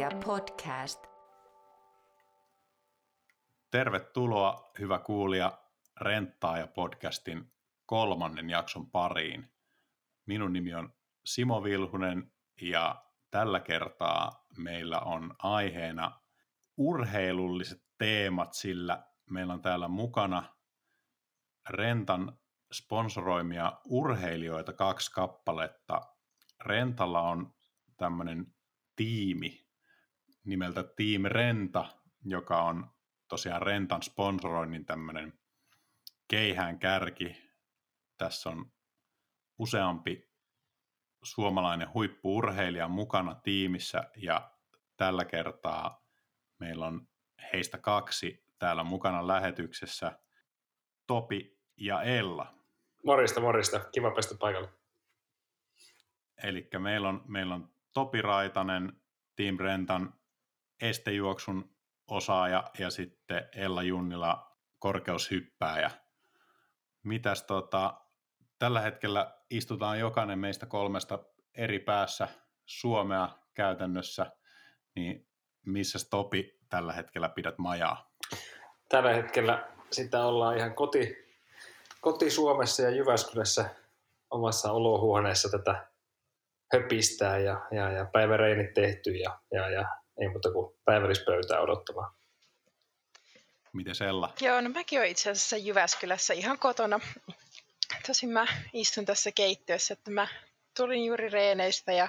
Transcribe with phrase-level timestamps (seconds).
[0.00, 1.06] Rentaaja podcast.
[3.70, 5.58] Tervetuloa, hyvä kuulija,
[6.00, 7.52] Rentaaja podcastin
[7.86, 9.52] kolmannen jakson pariin.
[10.26, 10.94] Minun nimi on
[11.24, 16.20] Simo Vilhunen ja tällä kertaa meillä on aiheena
[16.76, 20.42] urheilulliset teemat, sillä meillä on täällä mukana
[21.70, 22.38] Rentan
[22.72, 26.00] sponsoroimia urheilijoita kaksi kappaletta.
[26.60, 27.54] Rentalla on
[27.96, 28.46] tämmöinen
[28.96, 29.59] tiimi
[30.44, 31.86] nimeltä Team Renta,
[32.24, 32.90] joka on
[33.28, 35.40] tosiaan Rentan sponsoroinnin tämmöinen
[36.28, 37.50] keihään kärki.
[38.18, 38.72] Tässä on
[39.58, 40.30] useampi
[41.22, 44.50] suomalainen huippuurheilija mukana tiimissä ja
[44.96, 46.06] tällä kertaa
[46.58, 47.08] meillä on
[47.52, 50.18] heistä kaksi täällä mukana lähetyksessä,
[51.06, 52.54] Topi ja Ella.
[53.06, 53.80] Morista, morista.
[53.92, 54.68] Kiva päästä paikalle.
[56.42, 59.00] Eli meillä on, meillä on Topi Raitanen,
[59.36, 60.19] Team Rentan
[60.80, 61.76] estejuoksun
[62.08, 65.90] osaaja ja sitten Ella Junnila korkeushyppääjä.
[67.02, 68.00] Mitäs tota,
[68.58, 71.18] tällä hetkellä istutaan jokainen meistä kolmesta
[71.54, 72.28] eri päässä
[72.66, 74.26] Suomea käytännössä,
[74.96, 75.28] niin
[75.66, 78.12] missä Topi tällä hetkellä pidät majaa?
[78.88, 81.16] Tällä hetkellä sitä ollaan ihan koti,
[82.00, 83.74] koti Suomessa ja Jyväskylässä
[84.30, 85.86] omassa olohuoneessa tätä
[86.72, 92.12] höpistää ja, ja, ja päiväreinit tehty ja, ja, ja ei muuta kuin päivällispöytää odottamaan.
[93.72, 94.32] Miten Sella?
[94.40, 97.00] Joo, no mäkin olen itse asiassa Jyväskylässä ihan kotona.
[98.06, 100.28] Tosin mä istun tässä keittiössä, että mä
[100.76, 102.08] tulin juuri reeneistä ja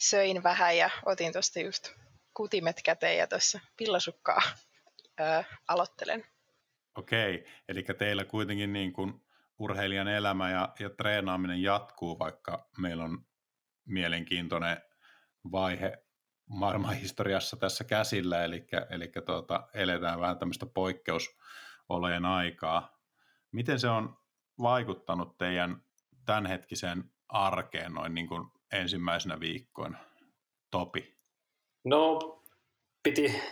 [0.00, 1.92] söin vähän ja otin tuosta just
[2.34, 4.42] kutimet käteen ja tuossa pillasukkaa
[5.20, 6.26] öö, aloittelen.
[6.94, 9.22] Okei, eli teillä kuitenkin niin kuin
[9.58, 13.24] urheilijan elämä ja, ja treenaaminen jatkuu, vaikka meillä on
[13.84, 14.82] mielenkiintoinen
[15.52, 16.02] vaihe
[16.50, 22.98] maailmanhistoriassa tässä käsillä, eli, eli tuota, eletään vähän tämmöistä poikkeusolojen aikaa.
[23.52, 24.16] Miten se on
[24.62, 25.82] vaikuttanut teidän
[26.26, 29.98] tämänhetkiseen arkeen noin niin kuin ensimmäisenä viikkoina?
[30.70, 31.18] Topi.
[31.84, 32.18] No,
[33.02, 33.42] piti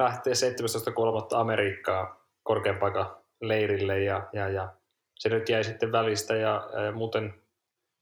[0.00, 1.38] lähteä 17.3.
[1.38, 4.74] Amerikkaa korkean paikan leirille ja, ja, ja
[5.18, 7.42] se nyt jäi sitten välistä ja, ja muuten,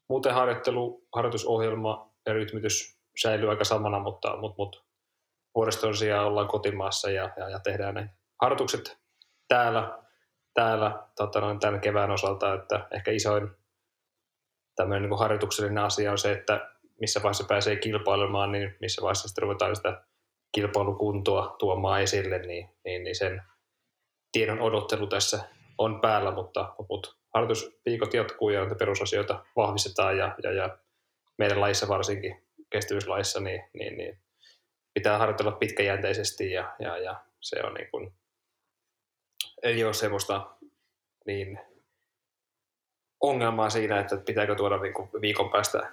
[0.08, 4.78] muuten harjoittelu, harjoitusohjelma ja rytmitys säilyy aika samana, mutta, mutta, mutta
[5.54, 8.10] vuodeston sijaan ollaan kotimaassa ja, ja, ja tehdään ne
[8.42, 8.98] harjoitukset
[9.48, 9.98] täällä,
[10.54, 13.50] täällä tota noin, tämän kevään osalta, että ehkä isoin
[14.76, 19.42] tämmöinen niin harjoituksellinen asia on se, että missä vaiheessa pääsee kilpailemaan, niin missä vaiheessa sitten
[19.42, 20.02] ruvetaan sitä
[20.54, 23.42] kilpailukuntoa tuomaan esille, niin, niin, niin sen
[24.32, 25.44] tiedon odottelu tässä
[25.78, 30.78] on päällä, mutta, mutta harjoitusviikot jatkuu ja perusasioita vahvistetaan ja, ja, ja
[31.38, 32.45] meidän laissa varsinkin
[32.76, 34.18] kestävyyslaissa, niin, niin, niin
[34.94, 38.12] pitää harjoitella pitkäjänteisesti ja, ja, ja se on niin kuin,
[39.62, 40.56] ei ole semmoista
[41.26, 41.60] niin
[43.20, 45.92] ongelmaa siinä, että pitääkö tuoda niin kuin viikon päästä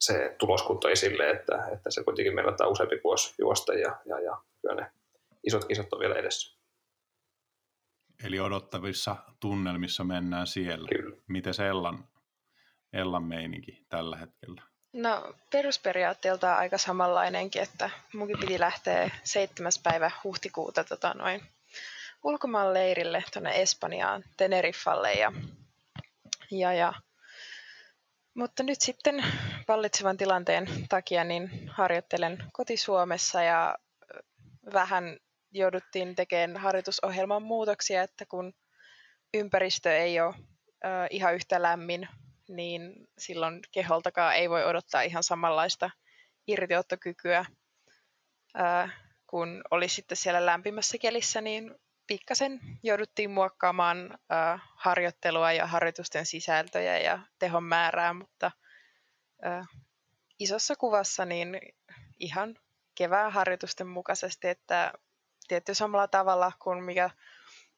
[0.00, 4.42] se tuloskunto esille, että, että se kuitenkin meillä on useampi vuosi juosta ja, ja, ja
[4.60, 4.90] kyllä ne
[5.46, 6.58] isot kisat on vielä edessä.
[8.24, 10.88] Eli odottavissa tunnelmissa mennään siellä.
[10.88, 11.16] Kyllä.
[11.28, 12.08] Miten se Ellan,
[12.92, 14.73] Ellan meininki tällä hetkellä?
[14.94, 19.72] No perusperiaatteelta aika samanlainenkin, että munkin piti lähteä 7.
[19.82, 21.42] päivä huhtikuuta tota, noin
[22.24, 25.32] ulkomaan leirille tuonne Espanjaan, Teneriffalle ja,
[26.50, 26.92] ja, ja
[28.34, 29.24] mutta nyt sitten
[29.68, 33.78] vallitsevan tilanteen takia niin harjoittelen koti-Suomessa ja
[34.72, 35.16] vähän
[35.52, 38.54] jouduttiin tekemään harjoitusohjelman muutoksia, että kun
[39.34, 40.34] ympäristö ei ole
[41.10, 42.08] ihan yhtä lämmin
[42.48, 45.90] niin silloin keholtakaan ei voi odottaa ihan samanlaista
[46.46, 47.44] irtiottokykyä
[49.26, 51.74] kun oli sitten siellä lämpimässä kelissä, niin
[52.06, 54.18] pikkasen jouduttiin muokkaamaan
[54.76, 58.50] harjoittelua ja harjoitusten sisältöjä ja tehon määrää, mutta
[60.38, 61.58] isossa kuvassa niin
[62.18, 62.56] ihan
[62.94, 64.92] kevään harjoitusten mukaisesti, että
[65.48, 67.10] tietty samalla tavalla kuin mikä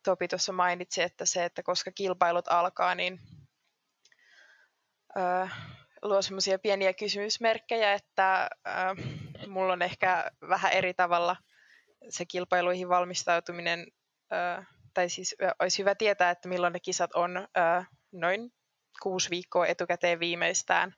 [0.04, 3.20] Topi tuossa mainitsi, että se, että koska kilpailut alkaa, niin
[6.02, 8.50] luo semmoisia pieniä kysymysmerkkejä, että
[9.46, 11.36] mulla on ehkä vähän eri tavalla
[12.08, 13.86] se kilpailuihin valmistautuminen,
[14.94, 17.48] tai siis olisi hyvä tietää, että milloin ne kisat on
[18.12, 18.52] noin
[19.02, 20.94] kuusi viikkoa etukäteen viimeistään,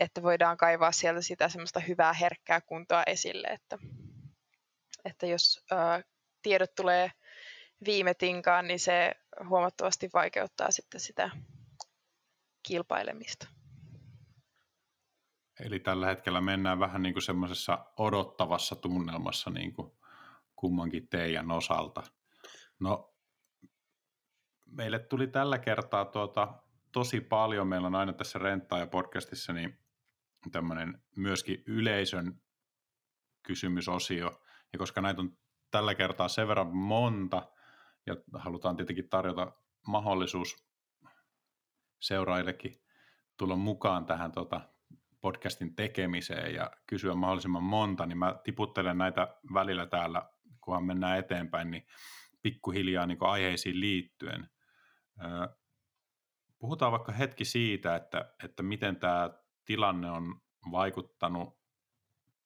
[0.00, 3.78] että voidaan kaivaa sieltä sitä semmoista hyvää herkkää kuntoa esille, että,
[5.04, 5.64] että jos
[6.42, 7.10] tiedot tulee
[7.86, 9.12] viime tinkaan, niin se
[9.48, 11.30] huomattavasti vaikeuttaa sitten sitä
[12.66, 13.48] kilpailemista.
[15.60, 19.92] eli tällä hetkellä mennään vähän niin kuin semmoisessa odottavassa tunnelmassa niin kuin
[20.56, 22.02] kummankin teidän osalta.
[22.78, 23.14] No,
[24.64, 27.66] meille tuli tällä kertaa tuota, tosi paljon.
[27.66, 29.78] Meillä on aina tässä Renttaa ja podcastissa niin
[30.52, 32.40] tämmöinen myöskin yleisön
[33.42, 34.42] kysymysosio.
[34.72, 35.38] Ja koska näitä on
[35.70, 37.52] tällä kertaa sen verran monta,
[38.06, 39.52] ja halutaan tietenkin tarjota
[39.86, 40.65] mahdollisuus
[42.00, 42.74] seuraajillekin
[43.36, 44.60] tulla mukaan tähän tota,
[45.20, 51.70] podcastin tekemiseen ja kysyä mahdollisimman monta, niin mä tiputtelen näitä välillä täällä, kunhan mennään eteenpäin,
[51.70, 51.86] niin
[52.42, 54.50] pikkuhiljaa niin aiheisiin liittyen.
[56.58, 59.30] Puhutaan vaikka hetki siitä, että, että miten tämä
[59.64, 60.40] tilanne on
[60.70, 61.58] vaikuttanut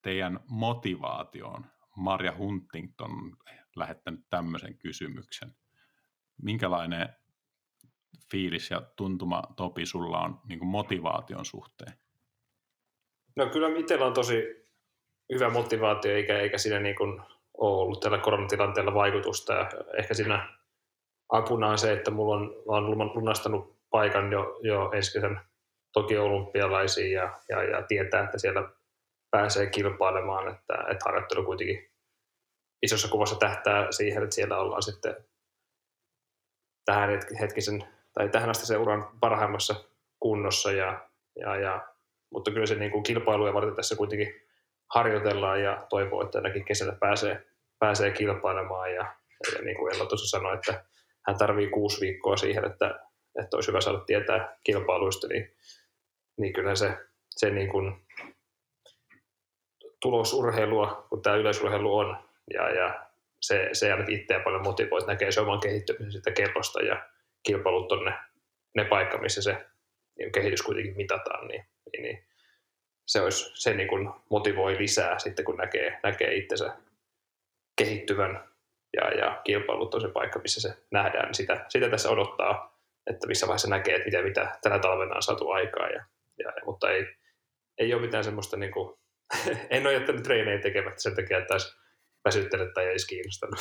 [0.03, 1.67] teidän motivaatioon.
[1.97, 3.37] Marja Huntington on
[3.77, 5.57] lähettänyt tämmöisen kysymyksen.
[6.43, 7.09] Minkälainen
[8.31, 11.93] fiilis ja tuntuma, Topi, sulla on niin motivaation suhteen?
[13.37, 14.67] No kyllä itsellä on tosi
[15.33, 17.21] hyvä motivaatio, eikä, eikä siinä niin kuin
[17.59, 19.53] ole ollut tällä koronatilanteella vaikutusta.
[19.53, 20.59] Ja ehkä siinä
[21.29, 25.41] apuna on se, että mulla on, olen lunastanut paikan jo, jo ensi kesän
[25.93, 28.69] toki olympialaisiin ja, ja, ja, tietää, että siellä
[29.31, 31.91] pääsee kilpailemaan, että, että harjoittelu kuitenkin
[32.83, 35.17] isossa kuvassa tähtää siihen, että siellä ollaan sitten
[36.85, 37.11] tähän
[37.41, 37.85] hetkisen
[38.15, 39.75] tai tähän asti se uran parhaimmassa
[40.21, 41.09] kunnossa ja,
[41.41, 41.89] ja, ja
[42.33, 44.35] mutta kyllä se niin kuin kilpailuja varten tässä kuitenkin
[44.95, 47.47] harjoitellaan ja toivoo, että tänäkin kesänä pääsee,
[47.79, 49.15] pääsee kilpailemaan ja,
[49.55, 50.85] ja niin kuin Ella tuossa sanoi, että
[51.27, 53.01] hän tarvii kuusi viikkoa siihen, että,
[53.41, 55.55] että olisi hyvä saada tietää kilpailuista, niin,
[56.39, 56.99] niin kyllä se,
[57.31, 58.07] se niin kuin
[60.03, 62.17] tulosurheilua, kun tämä yleisurheilu on,
[62.55, 63.07] ja, ja
[63.41, 67.07] se, se ainakin itseä paljon motivoi, että näkee se oman kehittymisen sitä kellosta ja
[67.43, 68.15] kilpailut on ne,
[68.75, 69.67] ne paikka, missä se
[70.19, 72.25] niin kehitys kuitenkin mitataan, niin, niin, niin
[73.07, 76.77] se, olisi, se niin kuin motivoi lisää sitten, kun näkee, näkee itsensä
[77.77, 78.49] kehittyvän
[78.97, 81.25] ja, ja kilpailut on se paikka, missä se nähdään.
[81.25, 85.23] Niin sitä, sitä tässä odottaa, että missä vaiheessa näkee, että mitä, mitä tänä talvena on
[85.23, 85.89] saatu aikaa.
[85.89, 86.05] Ja,
[86.39, 87.07] ja, mutta ei,
[87.79, 88.99] ei ole mitään semmoista, niin kuin,
[89.71, 91.77] en ole jättänyt treenejä tekemättä sen takia, että olisi
[92.25, 93.61] väsyttänyt tai ei kiinnostanut.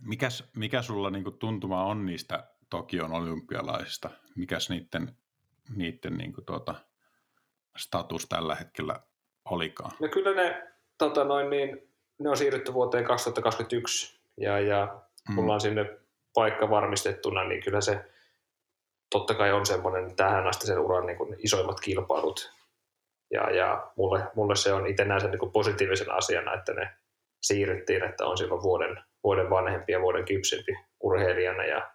[0.00, 4.10] Mikäs, mikä sulla niin kuin tuntuma on niistä Tokion olympialaisista?
[4.36, 5.16] Mikäs niiden,
[5.76, 6.74] niiden niin kuin tuota,
[7.76, 9.00] status tällä hetkellä
[9.50, 9.92] olikaan?
[10.00, 10.68] No kyllä ne,
[10.98, 15.34] tota noin, niin, ne on siirrytty vuoteen 2021 ja, ja mm.
[15.34, 15.98] mulla on sinne
[16.34, 18.12] paikka varmistettuna, niin kyllä se
[19.10, 22.52] totta kai on semmoinen tähän asti sen uran niin kuin isoimmat kilpailut.
[23.30, 26.96] Ja, ja mulle, mulle se on itse näen sen niin kuin positiivisena asiana, että ne
[27.42, 31.90] siirryttiin, että on silloin vuoden, vuoden vanhempi ja vuoden kypsempi urheilijana ja,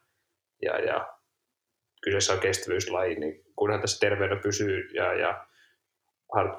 [0.61, 1.13] ja, ja
[2.03, 5.45] kyseessä on kestävyyslaji, niin kunhan tässä terveydenä pysyy ja, ja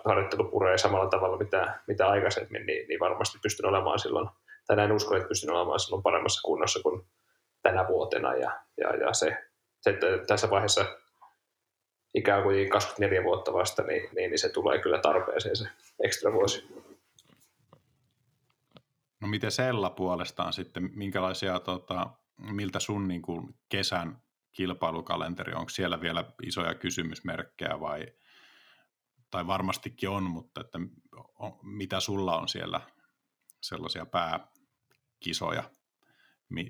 [0.04, 4.28] harjoittelu puree samalla tavalla mitä, mitä aikaisemmin, niin, niin varmasti pystyn olemaan silloin,
[4.66, 7.06] tai näin uskon, että pystyn olemaan silloin paremmassa kunnossa kuin
[7.62, 8.34] tänä vuotena.
[8.34, 9.36] Ja, ja, ja se,
[9.80, 10.84] se, että tässä vaiheessa
[12.14, 15.68] ikään kuin 24 vuotta vasta, niin, niin, niin se tulee kyllä tarpeeseen se
[16.04, 16.68] ekstra vuosi.
[19.20, 24.22] No miten Sella puolestaan sitten, minkälaisia, tota, miltä sun niin kuin kesän
[24.52, 28.06] kilpailukalenteri, onko siellä vielä isoja kysymysmerkkejä vai–
[29.30, 30.78] tai varmastikin on, mutta että
[31.62, 32.80] mitä sulla on siellä
[33.60, 35.70] sellaisia pääkisoja,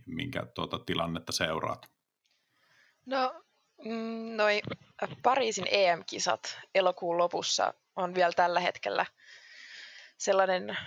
[0.07, 1.90] minkä tuota tilannetta seuraat?
[3.07, 3.43] No,
[3.85, 4.62] mm, noi
[5.23, 9.07] Pariisin EM-kisat elokuun lopussa on vielä tällä hetkellä
[10.17, 10.78] sellainen,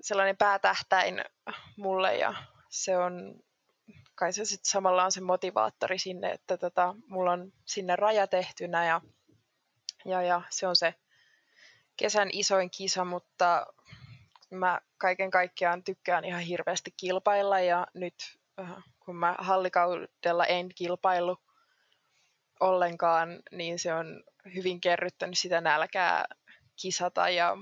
[0.00, 1.24] sellainen päätähtäin
[1.76, 2.34] mulle ja
[2.68, 3.34] se on
[4.14, 8.86] kai se sitten samalla on se motivaattori sinne, että tota, mulla on sinne raja tehtynä
[8.86, 9.00] ja,
[10.04, 10.94] ja, ja se on se
[11.96, 13.66] kesän isoin kisa, mutta
[14.50, 18.14] mä kaiken kaikkiaan tykkään ihan hirveästi kilpailla ja nyt
[18.60, 21.38] äh, kun mä hallikaudella en kilpailu
[22.60, 24.24] ollenkaan, niin se on
[24.54, 26.24] hyvin kerryttänyt sitä nälkää
[26.76, 27.56] kisata ja,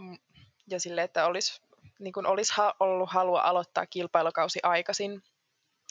[0.67, 1.63] ja sille, että olisi,
[1.99, 5.23] niin kuin olisi ollut halua aloittaa kilpailukausi aikaisin,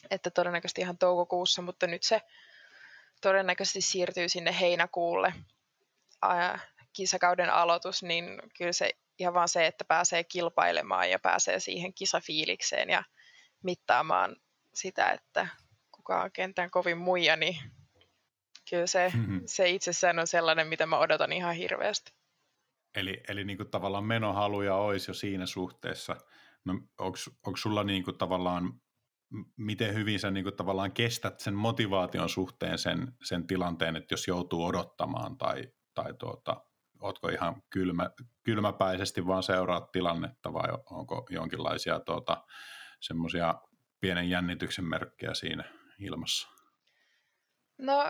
[0.10, 2.22] että todennäköisesti ihan toukokuussa, mutta nyt se
[3.22, 5.34] todennäköisesti siirtyy sinne heinäkuulle
[6.94, 12.90] kisakauden aloitus, niin kyllä se ihan vaan se, että pääsee kilpailemaan ja pääsee siihen kisafiilikseen
[12.90, 13.04] ja
[13.64, 14.36] mittaamaan
[14.74, 15.48] sitä, että
[15.92, 17.58] kuka on kentän kovin muija, niin
[18.70, 19.42] kyllä se, mm-hmm.
[19.46, 22.14] se itsessään on sellainen, mitä mä odotan ihan hirveästi.
[22.96, 26.16] Eli, eli niin kuin tavallaan menohaluja olisi jo siinä suhteessa.
[26.66, 28.82] No, onko sulla niin kuin tavallaan,
[29.58, 34.28] miten hyvin sä niin kuin tavallaan kestät sen motivaation suhteen sen, sen tilanteen, että jos
[34.28, 36.66] joutuu odottamaan tai, tai tuota,
[37.00, 38.10] ootko ihan kylmä,
[38.44, 42.44] kylmäpäisesti vaan seuraat tilannetta vai onko jonkinlaisia tuota,
[43.02, 43.56] semmoisia
[44.00, 45.64] pienen jännityksen merkkejä siinä
[46.00, 46.55] ilmassa?
[47.78, 48.04] No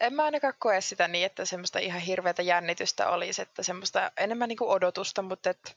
[0.00, 4.48] en mä ainakaan koe sitä niin, että semmoista ihan hirveätä jännitystä olisi, että semmoista enemmän
[4.48, 5.72] niin kuin odotusta, mutta että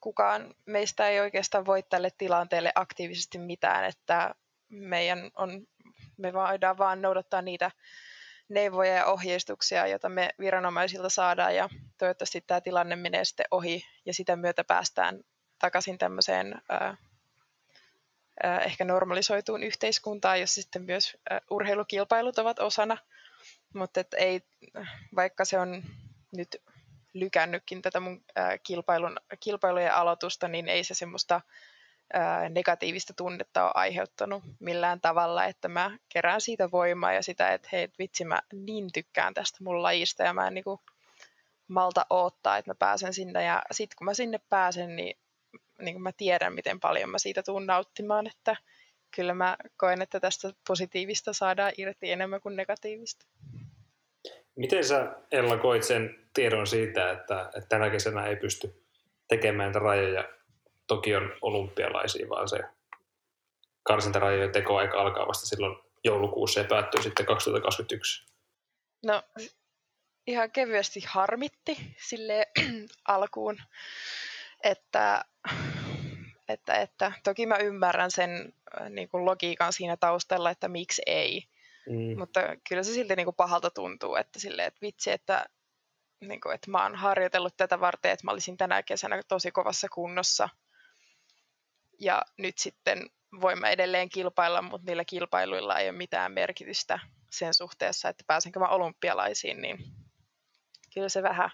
[0.00, 4.34] kukaan meistä ei oikeastaan voi tälle tilanteelle aktiivisesti mitään, että
[4.68, 5.66] meidän on,
[6.16, 7.70] me voidaan vaan noudattaa niitä
[8.48, 14.14] neuvoja ja ohjeistuksia, joita me viranomaisilta saadaan ja toivottavasti tämä tilanne menee sitten ohi ja
[14.14, 15.20] sitä myötä päästään
[15.58, 16.62] takaisin tämmöiseen
[18.42, 22.96] ehkä normalisoituun yhteiskuntaan, jossa sitten myös ää, urheilukilpailut ovat osana,
[23.74, 24.40] mutta ei,
[25.16, 25.82] vaikka se on
[26.36, 26.56] nyt
[27.14, 31.40] lykännytkin tätä mun ää, kilpailun, kilpailujen aloitusta, niin ei se semmoista
[32.48, 37.88] negatiivista tunnetta ole aiheuttanut millään tavalla, että mä kerään siitä voimaa ja sitä, että hei
[37.98, 40.80] vitsi mä niin tykkään tästä mun lajista ja mä en niinku
[41.68, 43.44] malta odottaa, että mä pääsen sinne.
[43.44, 45.16] Ja sitten kun mä sinne pääsen, niin,
[45.78, 48.56] niin mä tiedän miten paljon mä siitä tuun nauttimaan, että
[49.16, 53.26] kyllä mä koen, että tästä positiivista saadaan irti enemmän kuin negatiivista.
[54.56, 58.84] Miten sä Ella koit sen tiedon siitä, että, että tänä kesänä ei pysty
[59.28, 60.28] tekemään rajoja
[60.86, 62.58] Tokion olympialaisiin, vaan se
[63.82, 68.24] karsintarajojen tekoaika alkaa vasta silloin joulukuussa ja päättyy sitten 2021?
[69.06, 69.22] No
[70.26, 72.46] ihan kevyesti harmitti sille
[73.08, 73.58] alkuun,
[74.62, 75.24] että,
[76.48, 81.42] että, että toki mä ymmärrän sen äh, niin kuin logiikan siinä taustalla, että miksi ei.
[81.88, 82.18] Mm.
[82.18, 85.46] Mutta kyllä se silti niin kuin pahalta tuntuu, että, sille, että vitsi, että,
[86.20, 89.88] niin kuin, että mä oon harjoitellut tätä varten, että mä olisin tänä kesänä tosi kovassa
[89.88, 90.48] kunnossa–
[92.02, 96.98] ja nyt sitten voimme edelleen kilpailla, mutta niillä kilpailuilla ei ole mitään merkitystä
[97.30, 99.78] sen suhteessa, että pääsenkö mä olympialaisiin, niin
[100.94, 101.50] kyllä se vähän,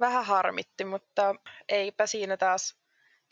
[0.00, 1.34] vähän harmitti, mutta
[1.68, 2.76] eipä siinä taas,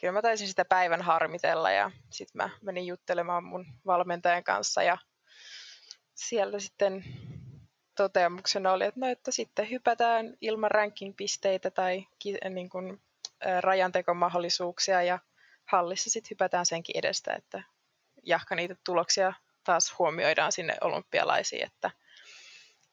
[0.01, 4.99] kyllä mä taisin sitä päivän harmitella ja sitten mä menin juttelemaan mun valmentajan kanssa ja
[6.15, 7.05] siellä sitten
[7.97, 12.07] toteamuksena oli, että no, että sitten hypätään ilman ranking-pisteitä tai
[12.51, 13.01] niin kuin,
[13.61, 15.19] rajantekomahdollisuuksia ja
[15.65, 17.63] hallissa sitten hypätään senkin edestä, että
[18.23, 19.33] jahka niitä tuloksia
[19.65, 21.91] taas huomioidaan sinne olympialaisiin, että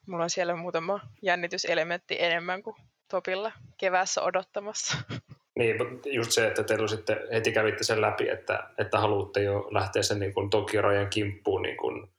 [0.08, 2.76] mulla on siellä muutama jännityselementti enemmän kuin
[3.08, 4.98] Topilla keväässä odottamassa.
[5.58, 10.04] Niin, just se, että teillä sitten heti kävitte sen läpi, että, että haluatte jo lähteä
[10.04, 12.12] sen niin kuin Tokio-rajan kimppuun niin kuin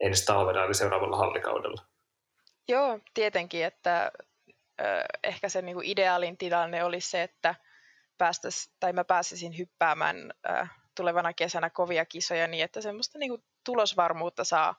[0.00, 1.82] ensi talvena eli seuraavalla hallikaudella.
[2.68, 4.12] Joo, tietenkin, että
[4.80, 4.84] ö,
[5.24, 7.54] ehkä se niin kuin ideaalin tilanne olisi se, että–
[8.22, 13.44] päästäisi, tai mä pääsisin hyppäämään äh, tulevana kesänä kovia kisoja niin, että semmoista niin kuin
[13.64, 14.74] tulosvarmuutta saa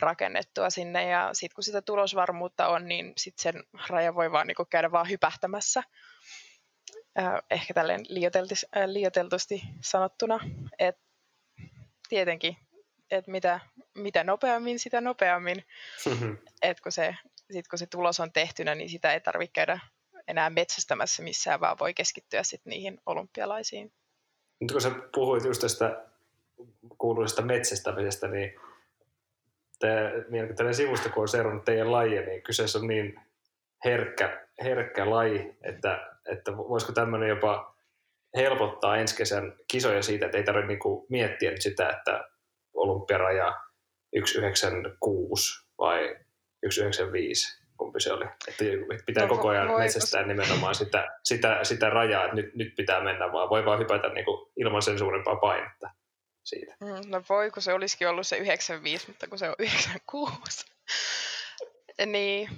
[0.00, 4.54] rakennettua sinne ja sitten kun sitä tulosvarmuutta on, niin sitten sen raja voi vaan niin
[4.54, 5.82] kuin käydä vaan hypähtämässä.
[7.18, 8.00] Äh, ehkä tälleen
[8.86, 10.40] liioteltusti sanottuna,
[10.78, 11.02] että
[12.08, 12.56] tietenkin,
[13.10, 13.60] että mitä,
[13.94, 15.64] mitä nopeammin, sitä nopeammin.
[16.62, 17.16] että kun se,
[17.50, 19.78] sit kun se tulos on tehtynä, niin sitä ei tarvitse käydä
[20.28, 23.92] enää metsästämässä missään, vaan voi keskittyä sitten niihin olympialaisiin.
[24.60, 26.04] Nyt kun sä puhuit just tästä
[26.98, 28.60] kuuluisesta metsästämisestä, niin
[29.88, 33.20] tällainen sivusta, kun on seurannut teidän lajia, niin kyseessä on niin
[33.84, 37.76] herkkä, herkkä laji, että, että voisiko tämmöinen jopa
[38.36, 42.28] helpottaa ensi kesän kisoja siitä, että ei tarvitse niinku miettiä nyt sitä, että
[42.74, 43.54] olympiaraja
[44.14, 46.16] 196 vai
[46.70, 48.24] 195 kumpi se oli.
[48.48, 48.64] Että
[49.06, 53.04] pitää no, koko ajan voi, metsästää nimenomaan sitä, sitä, sitä rajaa, että nyt, nyt pitää
[53.04, 53.50] mennä vaan.
[53.50, 55.90] Voi vaan hypätä niin kuin ilman sen suurempaa painetta
[56.44, 56.76] siitä.
[56.80, 60.66] Mm, no voi, kun se olisikin ollut se 95, mutta kun se on 96.
[62.06, 62.48] niin,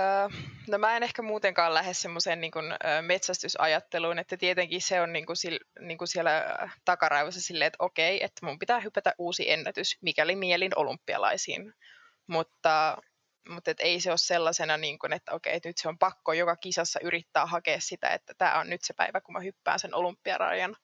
[0.00, 0.32] Uh,
[0.68, 5.12] no mä en ehkä muutenkaan lähde semmoiseen niin kuin, uh, metsästysajatteluun, että tietenkin se on
[5.12, 9.50] niin kuin, sil, niin kuin siellä takaraivossa silleen, että okei, että mun pitää hypätä uusi
[9.50, 11.74] ennätys, mikäli mielin olympialaisiin.
[12.26, 12.96] Mutta
[13.48, 16.56] mutta et ei se ole sellaisena, niin kun, että okei, nyt se on pakko joka
[16.56, 20.76] kisassa yrittää hakea sitä, että tämä on nyt se päivä, kun mä hyppään sen olympiarajan.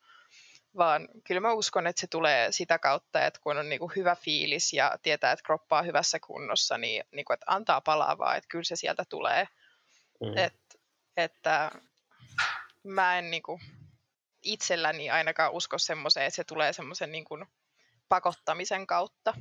[0.76, 4.16] Vaan kyllä mä uskon, että se tulee sitä kautta, että kun on niin kuin hyvä
[4.16, 8.36] fiilis ja tietää, että kroppa on hyvässä kunnossa, niin, niin kuin, että antaa palaa vaan,
[8.36, 9.48] että kyllä se sieltä tulee.
[10.20, 10.36] Mm.
[10.36, 10.80] Et,
[11.16, 11.70] että
[12.82, 13.60] mä en niin kuin,
[14.42, 17.46] itselläni ainakaan usko semmoiseen, että se tulee semmoisen niin kuin,
[18.08, 19.34] pakottamisen kautta.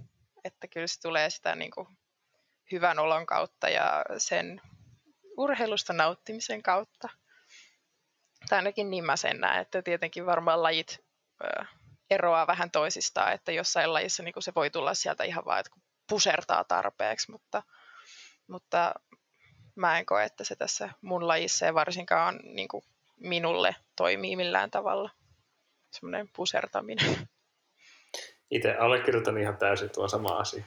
[0.44, 1.88] Että kyllä se tulee sitä niin kuin,
[2.72, 4.62] hyvän olon kautta ja sen
[5.38, 7.10] urheilusta nauttimisen kautta.
[8.50, 11.09] Tai ainakin niin mä sen näen, että tietenkin varmaan lajit
[12.10, 15.72] eroaa vähän toisistaan, että jossain lajissa niin se voi tulla sieltä ihan vaan, että
[16.10, 17.64] pusertaa tarpeeksi, mutta,
[18.48, 18.94] mutta
[19.76, 22.84] mä en koe, että se tässä mun lajissa ja varsinkaan niin kuin
[23.18, 25.10] minulle toimii millään tavalla.
[25.92, 27.28] Semmoinen pusertaminen.
[28.52, 30.64] Itse allekirjoitan ihan täysin tuon sama asia.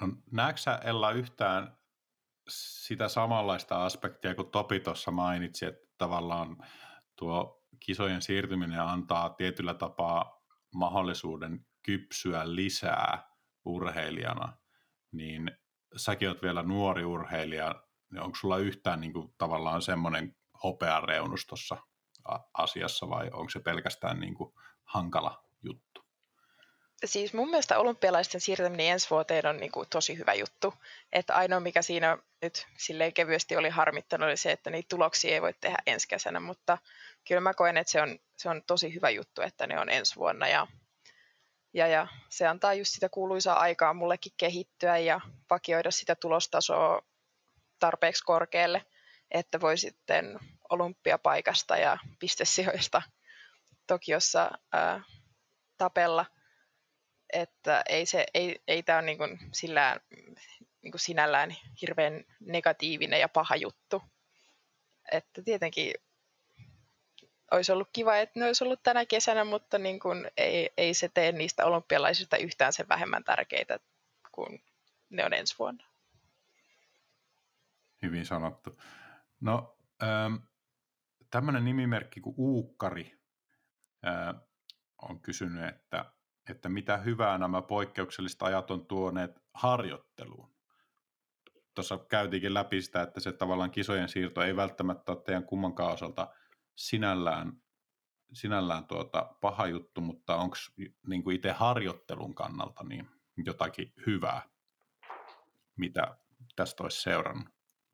[0.00, 1.76] No, näetkö sä Ella yhtään
[2.48, 6.66] sitä samanlaista aspektia kuin Topi tuossa mainitsi, että tavallaan
[7.16, 10.42] tuo kisojen siirtyminen antaa tietyllä tapaa
[10.74, 13.30] mahdollisuuden kypsyä lisää
[13.64, 14.56] urheilijana,
[15.12, 15.50] niin
[15.96, 21.46] säkin oot vielä nuori urheilija, niin onko sulla yhtään niin kuin, tavallaan semmoinen hopean reunus
[21.46, 21.76] tuossa
[22.54, 26.09] asiassa vai onko se pelkästään niin kuin, hankala juttu?
[27.04, 30.74] Siis mun mielestä olympialaisten siirtäminen ensi vuoteen on niin kuin tosi hyvä juttu.
[31.12, 35.42] Että ainoa mikä siinä nyt silleen kevyesti oli harmittanut oli se, että niitä tuloksia ei
[35.42, 36.78] voi tehdä ensi kesänä, mutta
[37.28, 40.16] kyllä mä koen, että se on, se on tosi hyvä juttu, että ne on ensi
[40.16, 40.66] vuonna ja,
[41.74, 47.02] ja, ja se antaa just sitä kuuluisaa aikaa mullekin kehittyä ja vakioida sitä tulostasoa
[47.78, 48.86] tarpeeksi korkealle,
[49.30, 50.38] että voi sitten
[50.70, 53.02] olympiapaikasta ja pistesijoista
[53.86, 55.00] Tokiossa ää,
[55.78, 56.26] tapella.
[57.32, 60.00] Että ei, se, ei, ei tämä ole niin kuin sillään,
[60.82, 64.02] niin kuin sinällään hirveän negatiivinen ja paha juttu.
[65.12, 65.94] Että tietenkin
[67.50, 71.08] olisi ollut kiva, että ne olisi ollut tänä kesänä, mutta niin kuin ei, ei se
[71.08, 73.78] tee niistä olympialaisista yhtään sen vähemmän tärkeitä
[74.32, 74.64] kuin
[75.10, 75.84] ne on ensi vuonna.
[78.02, 78.80] Hyvin sanottu.
[79.40, 80.34] No, ähm,
[81.30, 83.20] tämmöinen nimimerkki kuin Uukkari
[84.06, 84.34] äh,
[85.02, 86.12] on kysynyt, että,
[86.50, 90.50] että mitä hyvää nämä poikkeukselliset ajat on tuoneet harjoitteluun.
[91.74, 96.28] Tuossa käytiinkin läpi sitä, että se tavallaan kisojen siirto ei välttämättä ole teidän kummankaan osalta
[96.76, 97.52] sinällään,
[98.32, 100.56] sinällään tuota paha juttu, mutta onko
[101.06, 103.10] niin itse harjoittelun kannalta niin
[103.46, 104.42] jotakin hyvää,
[105.76, 106.16] mitä
[106.56, 107.48] tästä olisi seurannut?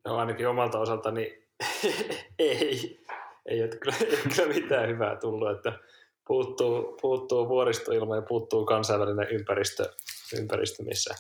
[0.05, 1.47] No ainakin omalta osaltani
[2.39, 3.07] ei.
[3.47, 5.79] Ei ole kyllä, ei kyllä mitään hyvää tullut, että
[6.27, 9.95] puuttuu, puuttuu vuoristoilma ja puuttuu kansainvälinen ympäristö,
[10.39, 11.15] ympäristö missä,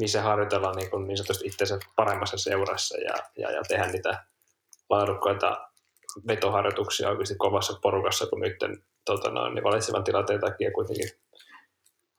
[0.00, 4.24] missä harjoitellaan niin, kuin niin sanotusti itsensä paremmassa seurassa ja, ja, ja tehdä niitä
[4.90, 5.68] laadukkaita
[6.26, 8.56] vetoharjoituksia oikeasti kovassa porukassa, kun nyt
[9.04, 11.10] tota noin, niin valitsevan tilanteen takia kuitenkin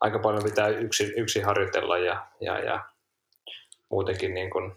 [0.00, 2.84] aika paljon pitää yksin, yksin harjoitella ja, ja, ja
[3.90, 4.72] muutenkin niin kuin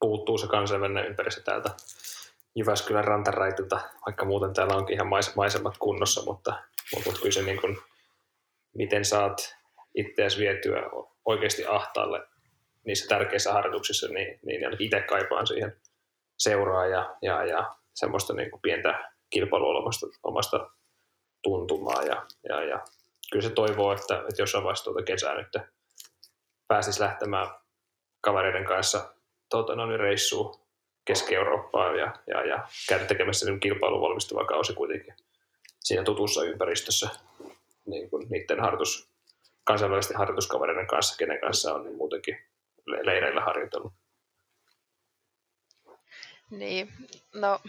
[0.00, 1.70] puuttuu se kansainvälinen ympäristö täältä
[2.56, 6.62] Jyväskylän rantaraitilta, vaikka muuten täällä onkin ihan maisemat kunnossa, mutta,
[6.94, 7.78] mutta kyllä se niin kuin,
[8.74, 9.56] miten saat
[9.94, 10.82] itseäsi vietyä
[11.24, 12.26] oikeasti ahtaalle
[12.84, 15.76] niissä tärkeissä harjoituksissa, niin, niin itse kaipaan siihen
[16.38, 20.70] seuraa ja, ja, ja semmoista niin kuin pientä kilpailua omasta, omasta
[21.42, 22.02] tuntumaa.
[22.02, 22.84] Ja, ja, ja
[23.32, 25.56] kyllä se toivoo, että, että jossain vaiheessa tuota kesää nyt
[26.68, 27.46] pääsisi lähtemään
[28.20, 29.14] kavereiden kanssa
[29.50, 30.65] tuota, no niin, reissuun
[31.06, 35.14] Keski-Eurooppaan ja, ja, ja käydä tekemässä niin kilpailun valmistuva kausi kuitenkin
[35.80, 37.10] siinä tutussa ympäristössä
[37.86, 39.10] niin kuin niiden harjoitus,
[39.64, 42.38] kansainvälisten harjoituskavereiden kanssa, kenen kanssa on niin muutenkin
[42.86, 43.92] leireillä harjoitellut.
[46.50, 46.92] Niin,
[47.34, 47.60] no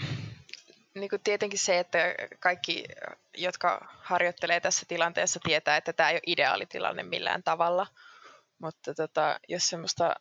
[0.94, 2.86] niin kuin tietenkin se, että kaikki,
[3.38, 7.88] jotka harjoittelee tässä tilanteessa, tietää, että tämä ei ole ideaalitilanne millään tavalla.
[8.60, 10.16] Mutta tota, jos semmoista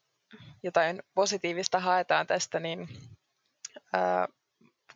[0.62, 2.88] jotain positiivista haetaan tästä, niin
[3.92, 4.28] ää,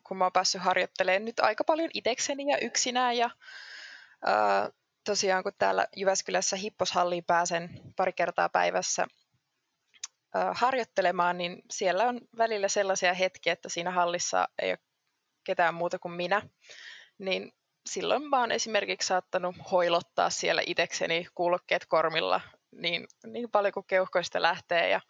[0.04, 3.30] kun mä oon päässyt harjoittelemaan nyt aika paljon itekseni ja yksinään ja
[4.26, 4.70] ää,
[5.04, 9.06] tosiaan kun täällä Jyväskylässä hipposhalliin pääsen pari kertaa päivässä
[10.34, 14.78] ää, harjoittelemaan, niin siellä on välillä sellaisia hetkiä, että siinä hallissa ei ole
[15.44, 16.42] ketään muuta kuin minä,
[17.18, 17.52] niin
[17.86, 22.40] silloin mä oon esimerkiksi saattanut hoilottaa siellä itekseni kuulokkeet kormilla
[22.72, 25.00] niin, niin paljon kuin keuhkoista lähtee ja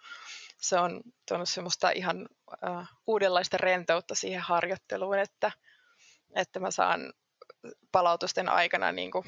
[0.60, 2.28] se on tuonut semmoista ihan
[2.68, 5.52] uh, uudenlaista rentoutta siihen harjoitteluun, että,
[6.34, 7.12] että mä saan
[7.92, 9.24] palautusten aikana niin kuin,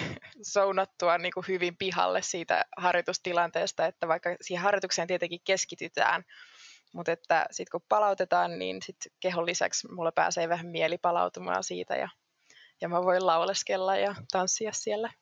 [0.52, 6.24] sounattua niin kuin hyvin pihalle siitä harjoitustilanteesta, että vaikka siihen harjoitukseen tietenkin keskitytään,
[6.92, 11.96] mutta että sitten kun palautetaan, niin sit kehon lisäksi mulla pääsee vähän mieli palautumaan siitä
[11.96, 12.08] ja,
[12.80, 15.12] ja mä voin lauleskella ja tanssia siellä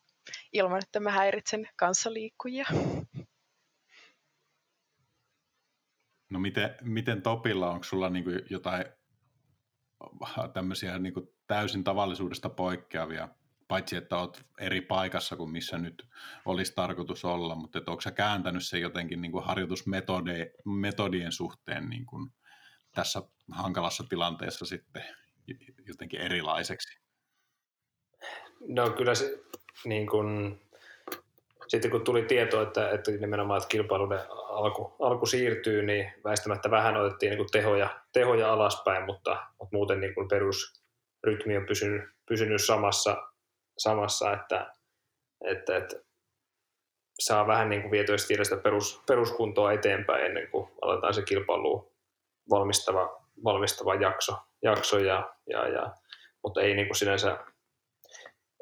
[0.52, 2.66] ilman, että mä häiritsen kanssaliikkujia.
[6.30, 8.84] No miten, miten Topilla, onko sulla niin kuin jotain
[10.52, 13.28] tämmöisiä niin kuin täysin tavallisuudesta poikkeavia,
[13.68, 16.08] paitsi että olet eri paikassa kuin missä nyt
[16.44, 22.06] olisi tarkoitus olla, mutta että onko sä kääntänyt se jotenkin niin kuin harjoitusmetodien suhteen niin
[22.06, 22.30] kuin
[22.94, 25.04] tässä hankalassa tilanteessa sitten
[25.87, 26.98] jotenkin erilaiseksi?
[28.68, 29.44] No kyllä se
[29.84, 30.60] niin kuin,
[31.68, 36.96] sitten kun tuli tieto, että, että nimenomaan että kilpailun alku, alku siirtyy, niin väistämättä vähän
[36.96, 43.28] otettiin niin tehoja, tehoja alaspäin, mutta, mutta muuten niin kuin perusrytmi on pysynyt, pysynyt samassa,
[43.78, 44.74] samassa että,
[45.44, 45.96] että, että
[47.18, 51.92] saa vähän niin kuin vietyä sitä perus, peruskuntoa eteenpäin ennen kuin aletaan se kilpailu
[52.50, 55.94] valmistava, valmistava jakso, jakso ja, ja, ja,
[56.42, 57.38] mutta ei niin kuin sinänsä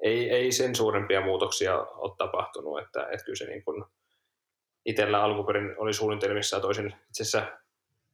[0.03, 3.85] ei, ei sen suurempia muutoksia ole tapahtunut, että, että kyllä se niin kuin
[4.85, 7.59] itsellä alkuperin oli suunnitelmissa, että olisin itse asiassa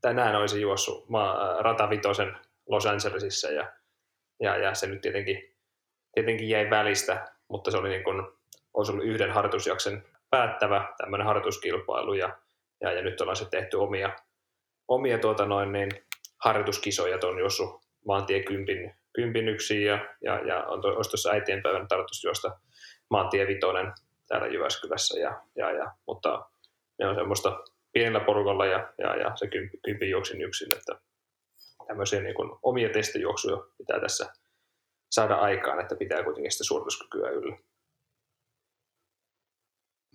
[0.00, 3.72] tänään olisin juossut maa, ratavitosen Los Angelesissa ja,
[4.40, 5.54] ja, ja, se nyt tietenkin,
[6.14, 8.22] tietenkin jäi välistä, mutta se oli niin kuin,
[8.74, 12.38] olisi ollut yhden harjoitusjakson päättävä tämmöinen harjoituskilpailu ja,
[12.80, 14.16] ja, ja nyt ollaan se tehty omia,
[14.88, 15.90] omia tuota noin, niin,
[16.44, 21.88] harjoituskisoja tuon Jossu maantie kympin, kympin yksin ja, ja, ja on to, olisi tuossa äitienpäivän
[21.88, 22.60] tarkoitus juosta
[23.10, 23.92] maantie vitonen
[24.28, 26.50] täällä Jyväskylässä, ja, ja, ja, mutta
[26.98, 31.00] ne on semmoista pienellä porukalla ja, ja, ja se kympi, kympi juoksin yksin, että
[31.86, 34.32] tämmöisiä niin kuin omia testijuoksuja pitää tässä
[35.10, 37.58] saada aikaan, että pitää kuitenkin sitä suorituskykyä yllä.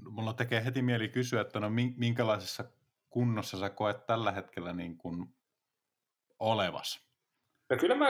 [0.10, 2.64] Mulla tekee heti mieli kysyä, että no minkälaisessa
[3.10, 5.26] kunnossa sä koet tällä hetkellä niin kuin
[6.40, 7.14] olevas?
[7.70, 8.08] No kyllä mä,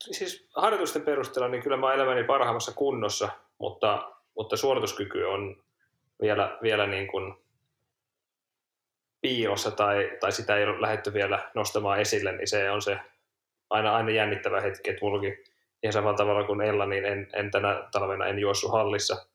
[0.00, 5.62] siis harjoitusten perusteella, niin kyllä mä elämäni parhaimmassa kunnossa, mutta, mutta suorituskyky on
[6.20, 7.34] vielä, vielä niin kuin
[9.20, 12.98] piilossa tai, tai sitä ei ole lähdetty vielä nostamaan esille, niin se on se
[13.70, 15.44] aina, aina jännittävä hetki, että mullakin
[15.82, 19.26] ihan samalla tavalla kuin Ella, niin en, en tänä talvena en juossut hallissa,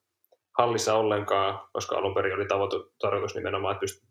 [0.58, 4.10] hallissa ollenkaan, koska alun perin oli tavoitu, tarkoitus nimenomaan, että pystyt,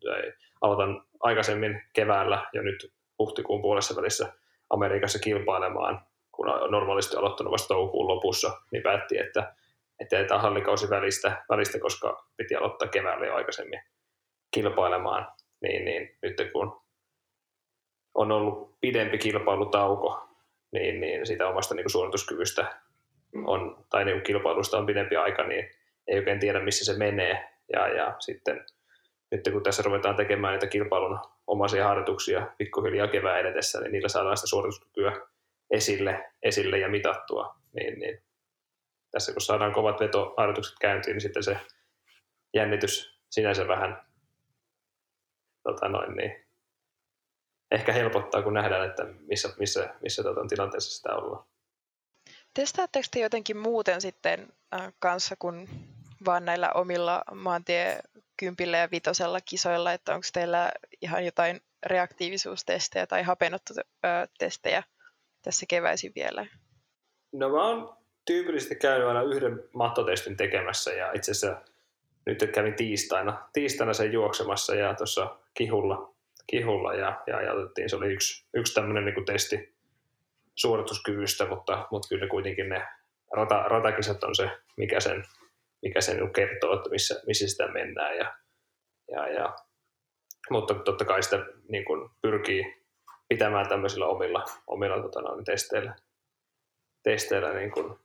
[0.61, 4.33] aloitan aikaisemmin keväällä jo nyt huhtikuun puolessa välissä
[4.71, 6.07] Amerikassa kilpailemaan,
[6.43, 9.55] kun on normaalisti aloittanut vasta toukokuun lopussa, niin päätti, että,
[10.01, 13.83] että jätetään hallikausi välistä, välistä, koska piti aloittaa keväällä jo aikaisemmin
[14.51, 15.33] kilpailemaan.
[15.63, 16.81] Niin, niin nyt kun
[18.15, 20.29] on ollut pidempi kilpailutauko,
[20.73, 22.81] niin, niin siitä omasta niin kuin suorituskyvystä
[23.47, 25.71] on, tai niin kuin kilpailusta on pidempi aika, niin
[26.07, 27.49] ei oikein tiedä, missä se menee.
[27.73, 28.67] Ja, ja sitten
[29.31, 34.37] nyt kun tässä ruvetaan tekemään niitä kilpailun omaisia harjoituksia pikkuhiljaa kevään edetessä, niin niillä saadaan
[34.37, 35.13] sitä suorituskykyä
[35.73, 37.57] esille, esille ja mitattua.
[37.73, 38.23] Niin, niin
[39.11, 41.57] tässä kun saadaan kovat vetoharjoitukset käyntiin, niin sitten se
[42.55, 44.07] jännitys sinänsä vähän
[45.63, 46.47] tota noin, niin,
[47.71, 51.45] ehkä helpottaa, kun nähdään, että missä, missä, missä tota, tilanteessa sitä ollaan.
[52.55, 55.69] Testaatteko te jotenkin muuten sitten äh, kanssa kuin
[56.25, 58.01] vaan näillä omilla maantie
[58.37, 64.83] kympillä ja vitosella kisoilla, että onko teillä ihan jotain reaktiivisuustestejä tai hapenotto-testejä
[65.43, 66.47] tässä keväisin vielä?
[67.33, 71.61] No mä oon tyypillisesti käynyt aina yhden mattotestin tekemässä ja itse asiassa
[72.27, 76.15] nyt kävin tiistaina, tiistaina sen juoksemassa ja tuossa kihulla,
[76.47, 79.75] kihulla ja, ja, ja otettiin, se oli yksi, yksi tämmöinen niin testi
[80.55, 82.87] suorituskyvystä, mutta, mutta kyllä kuitenkin ne
[83.33, 85.25] rata, ratakisat on se, mikä sen
[85.83, 88.17] mikä se niin kertoo, että missä, missä sitä mennään.
[88.17, 88.37] Ja,
[89.11, 89.57] ja, ja,
[90.51, 92.82] mutta totta kai sitä niin kuin pyrkii
[93.33, 95.95] pitämään tämmöisillä omilla, omilla tota, noin, testeillä,
[97.03, 97.99] testeillä niin kuin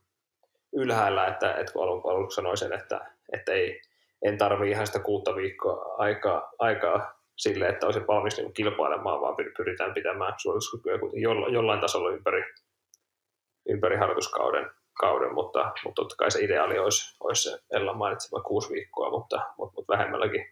[0.74, 3.82] ylhäällä, että, että kun alun, aluksi sanoin sen, että, että ei,
[4.26, 9.36] en tarvii ihan sitä kuutta viikkoa aikaa, aikaa sille, että olisi valmis niin kilpailemaan, vaan
[9.58, 10.94] pyritään pitämään suorituskykyä
[11.52, 12.44] jollain tasolla ympäri,
[13.70, 18.74] ympäri harjoituskauden kauden, mutta, mutta totta kai se ideaali olisi, olisi se Ella mainitsema kuusi
[18.74, 20.46] viikkoa, mutta, mutta, mutta vähemmälläkin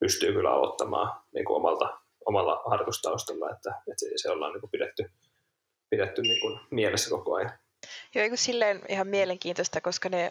[0.00, 4.70] pystyy kyllä aloittamaan niin kuin omalta, omalla harjoitustaustalla, että, että se, se ollaan niin kuin
[4.70, 5.10] pidetty,
[5.90, 7.58] pidetty niin kuin mielessä koko ajan.
[8.14, 10.30] Joo, eikö silleen ihan mielenkiintoista, koska ne,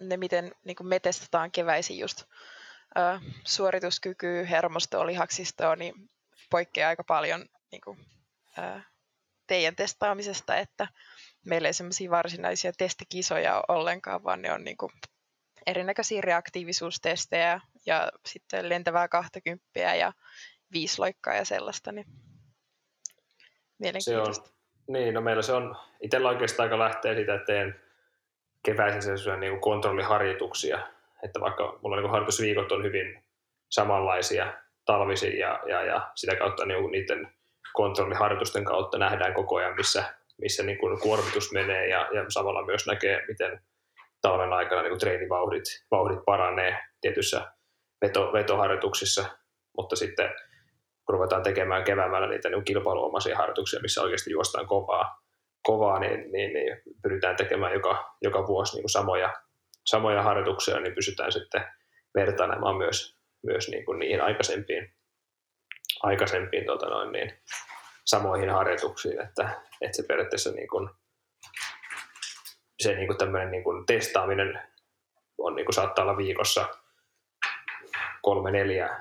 [0.00, 2.24] ne miten niin kuin me testataan keväisin just
[2.98, 5.94] ö, suorituskyky, hermostoa, lihaksistoa, niin
[6.50, 7.98] poikkeaa aika paljon niin kuin,
[8.58, 8.80] ö,
[9.46, 10.88] teidän testaamisesta, että
[11.46, 14.92] meillä ei semmoisia varsinaisia testikisoja ollenkaan, vaan ne on niin kuin
[15.66, 20.12] erinäköisiä reaktiivisuustestejä ja sitten lentävää 20 ja
[20.72, 22.06] viisloikkaa ja sellaista, niin
[23.78, 24.46] mielenkiintoista.
[24.46, 24.52] Se
[24.88, 27.80] on, niin, no meillä se on, itsellä oikeastaan aika lähtee siitä, että teen
[28.62, 30.86] keväisin sellaisia niin kuin kontrolliharjoituksia,
[31.22, 33.24] että vaikka mulla niin kuin harjoitusviikot on hyvin
[33.68, 34.54] samanlaisia
[34.84, 37.32] talvisin ja, ja, ja sitä kautta niin niiden
[37.72, 42.86] kontrolliharjoitusten kautta nähdään koko ajan, missä missä niin kuin kuormitus menee ja, ja samalla myös
[42.86, 43.60] näkee, miten
[44.20, 47.52] talven aikana niin kuin treenivauhdit vauhdit paranee tietyissä
[48.00, 49.24] veto, vetoharjoituksissa,
[49.76, 50.30] mutta sitten
[51.10, 55.22] kun ruvetaan tekemään keväämällä niitä niin kilpailuomaisia harjoituksia, missä oikeasti juostaan kovaa,
[55.62, 59.34] kovaa niin, niin, niin pyritään tekemään joka, joka vuosi niin kuin samoja,
[59.86, 61.64] samoja harjoituksia, niin pysytään sitten
[62.14, 64.94] vertailemaan myös, myös niin kuin niihin aikaisempiin,
[66.02, 67.32] aikaisempiin tota noin, niin,
[68.04, 70.90] samoihin harjoituksiin, että, että se periaatteessa niin kuin,
[72.82, 74.62] se niin kuin tämmöinen niin kuin testaaminen
[75.38, 76.68] on, niin kuin saattaa olla viikossa
[78.22, 78.98] kolme, neljä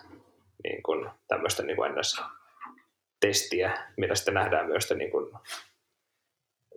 [0.63, 1.93] niin kuin tämmöistä niin kuin
[3.19, 5.31] testiä, mitä sitten nähdään myös niin kuin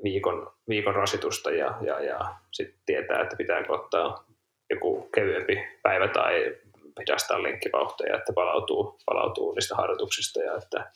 [0.05, 4.25] viikon, viikon rasitusta ja, ja, ja sitten tietää, että pitääkö ottaa
[4.71, 6.57] joku kevyempi päivä tai
[7.01, 10.41] hidastaa lenkkivauhteja, että palautuu, palautuu niistä harjoituksista.
[10.41, 10.93] Ja että,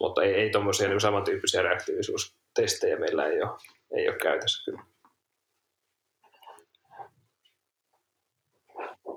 [0.00, 3.50] mutta ei, ei tuommoisia niin samantyyppisiä reaktiivisuustestejä meillä ei ole,
[3.96, 4.93] ei ole käytössä kyllä.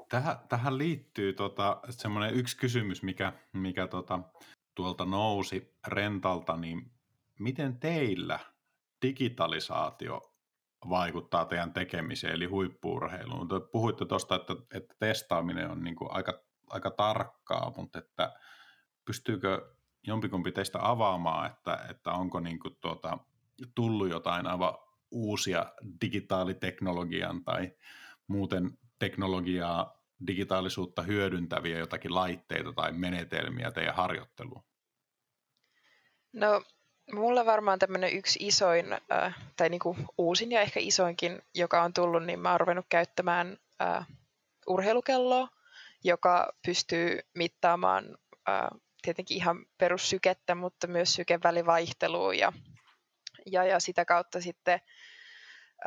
[0.09, 4.19] Tähän, tähän liittyy tota, semmoinen yksi kysymys, mikä, mikä tota,
[4.75, 6.91] tuolta nousi rentalta, niin
[7.39, 8.39] miten teillä
[9.01, 10.33] digitalisaatio
[10.89, 13.47] vaikuttaa teidän tekemiseen, eli huippuurheiluun?
[13.71, 18.33] Puhuitte tuosta, että, että testaaminen on niin kuin aika, aika tarkkaa, mutta että
[19.05, 23.17] pystyykö jompikumpi teistä avaamaan, että, että onko niin kuin tuota,
[23.75, 24.73] tullut jotain aivan
[25.11, 25.65] uusia
[26.01, 27.71] digitaaliteknologian tai
[28.27, 29.96] muuten teknologiaa,
[30.27, 34.63] digitaalisuutta hyödyntäviä jotakin laitteita tai menetelmiä teidän harjoitteluun?
[36.33, 36.61] No
[37.13, 42.25] Mulla varmaan tämmöinen yksi isoin, äh, tai niinku uusin ja ehkä isoinkin, joka on tullut,
[42.25, 44.07] niin mä oon ruvennut käyttämään äh,
[44.67, 45.47] urheilukelloa,
[46.03, 48.17] joka pystyy mittaamaan
[48.49, 48.67] äh,
[49.01, 52.53] tietenkin ihan perussykettä, mutta myös sykevälivaihtelua ja,
[53.45, 54.79] ja, ja sitä kautta sitten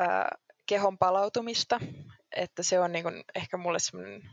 [0.00, 0.24] äh,
[0.66, 1.80] kehon palautumista,
[2.36, 4.30] että se on niinku ehkä mulle semmoinen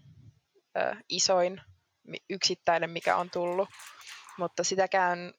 [1.10, 1.62] isoin
[2.30, 3.70] yksittäinen, mikä on tullut,
[4.38, 5.34] mutta sitäkään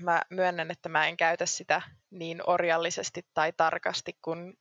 [0.00, 4.54] mä myönnän, että mä en käytä sitä niin orjallisesti tai tarkasti kuin,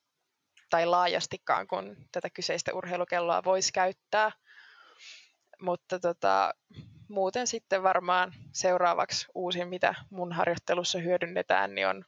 [0.69, 4.31] tai laajastikaan kuin tätä kyseistä urheilukelloa voisi käyttää.
[5.61, 6.53] Mutta tota,
[7.09, 12.05] muuten sitten varmaan seuraavaksi uusin, mitä mun harjoittelussa hyödynnetään, niin on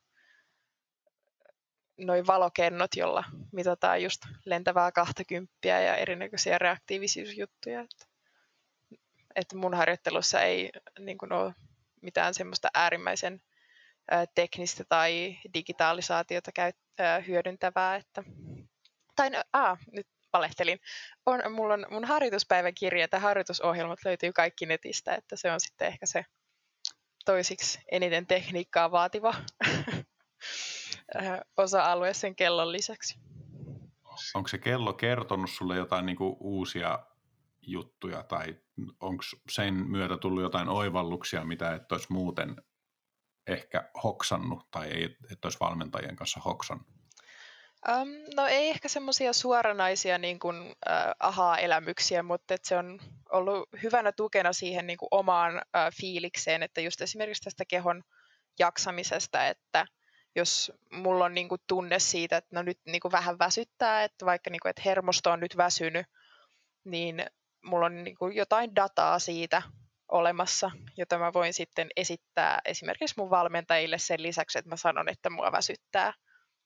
[1.97, 7.81] noin valokennot, jolla mitataan just lentävää 20 ja erinäköisiä reaktiivisuusjuttuja.
[7.81, 8.05] Että,
[9.35, 11.53] että mun harjoittelussa ei niin kuin ole
[12.01, 13.41] mitään semmoista äärimmäisen
[14.35, 16.71] teknistä tai digitalisaatiota käy,
[17.27, 17.95] hyödyntävää.
[17.95, 18.23] Että,
[19.15, 19.43] tai no,
[19.91, 20.79] nyt valehtelin.
[21.25, 26.05] On, mulla on mun harjoituspäiväkirja tai harjoitusohjelmat löytyy kaikki netistä, että se on sitten ehkä
[26.05, 26.25] se
[27.25, 29.33] toisiksi eniten tekniikkaa vaativa
[31.57, 33.19] osa-alue sen kellon lisäksi.
[34.33, 36.99] Onko se kello kertonut sulle jotain niin kuin uusia
[37.61, 38.55] juttuja tai
[38.99, 42.55] onko sen myötä tullut jotain oivalluksia, mitä et olisi muuten
[43.47, 46.87] ehkä hoksannut tai ei, et olisi valmentajien kanssa hoksannut?
[47.89, 50.73] Um, no ei ehkä semmoisia suoranaisia niin kuin, uh,
[51.19, 52.99] aha-elämyksiä, mutta et se on
[53.31, 58.03] ollut hyvänä tukena siihen niin kuin omaan uh, fiilikseen, että just esimerkiksi tästä kehon
[58.59, 59.85] jaksamisesta, että
[60.35, 64.25] jos mulla on niin kuin tunne siitä, että no nyt niin kuin vähän väsyttää, että
[64.25, 66.07] vaikka niin kuin, että hermosto on nyt väsynyt,
[66.83, 67.25] niin
[67.63, 69.61] mulla on niin kuin jotain dataa siitä
[70.11, 75.29] olemassa, jota mä voin sitten esittää esimerkiksi mun valmentajille sen lisäksi, että mä sanon, että
[75.29, 76.13] mua väsyttää.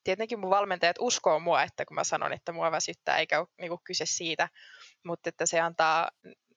[0.03, 3.69] Tietenkin mun valmentajat uskoo mua, että kun mä sanon, että mua väsyttää, eikä ole niin
[3.69, 4.49] kuin kyse siitä,
[5.03, 6.09] mutta että se antaa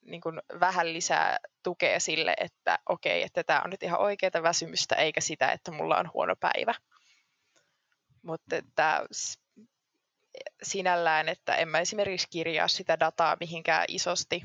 [0.02, 4.94] niin kuin vähän lisää tukea sille, että okei, että tämä on nyt ihan oikeaa väsymystä,
[4.94, 6.74] eikä sitä, että mulla on huono päivä.
[8.22, 9.06] Mutta että
[10.62, 14.42] sinällään, että en mä esimerkiksi kirjaa sitä dataa mihinkään isosti,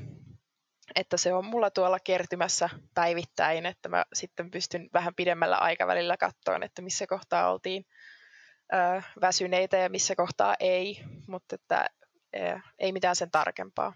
[0.94, 6.58] että se on mulla tuolla kertymässä päivittäin, että mä sitten pystyn vähän pidemmällä aikavälillä katsoa,
[6.62, 7.86] että missä kohtaa oltiin
[9.20, 11.86] väsyneitä ja missä kohtaa ei, mutta että
[12.78, 13.92] ei mitään sen tarkempaa.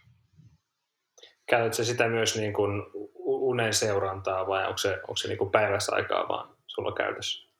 [1.46, 2.82] Käytätkö sitä myös niin kuin
[3.24, 7.51] unen seurantaa vai onko se, onko se niin kuin päivässä aikaa vaan sulla käytössä?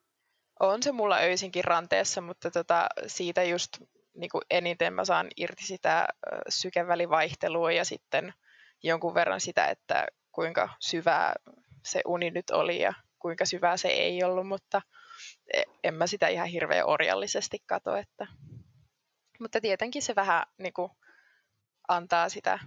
[0.63, 3.79] On se mulla öisinkin ranteessa, mutta tota, siitä just
[4.15, 6.09] niin kuin eniten mä saan irti sitä
[6.49, 8.35] sykevälivaihtelua ja sitten
[8.83, 11.35] jonkun verran sitä, että kuinka syvää
[11.85, 14.83] se uni nyt oli ja kuinka syvää se ei ollut, mutta
[15.55, 17.97] e, en mä sitä ihan hirveän orjallisesti kato.
[17.97, 18.27] Että...
[19.41, 20.93] Mutta tietenkin se vähän niin kuin,
[21.89, 22.59] antaa sitä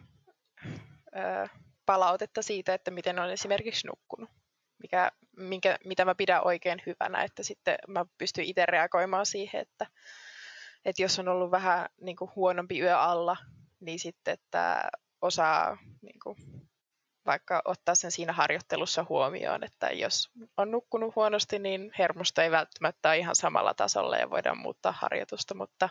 [1.16, 1.48] ö,
[1.86, 4.30] palautetta siitä, että miten on esimerkiksi nukkunut,
[4.84, 9.88] mikä, minkä, mitä mä pidän oikein hyvänä, että sitten mä pystyn itse reagoimaan siihen, että
[10.86, 13.38] että jos on ollut vähän niin kuin huonompi yö alla,
[13.80, 14.90] niin sitten että
[15.22, 16.38] osaa niin kuin,
[17.26, 23.10] vaikka ottaa sen siinä harjoittelussa huomioon, että jos on nukkunut huonosti, niin hermosto ei välttämättä
[23.10, 25.90] ole ihan samalla tasolla ja voidaan muuttaa harjoitusta, mutta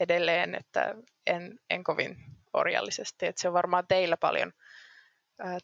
[0.00, 0.94] edelleen, että
[1.26, 2.16] en, en kovin
[2.52, 3.26] orjallisesti.
[3.26, 4.52] Et se on varmaan teillä paljon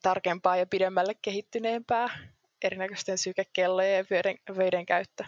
[0.03, 2.09] tarkempaa ja pidemmälle kehittyneempää
[2.65, 5.25] erinäköisten sykekellojen ja vöiden, vöiden käyttö.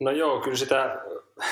[0.00, 1.00] No joo, kyllä sitä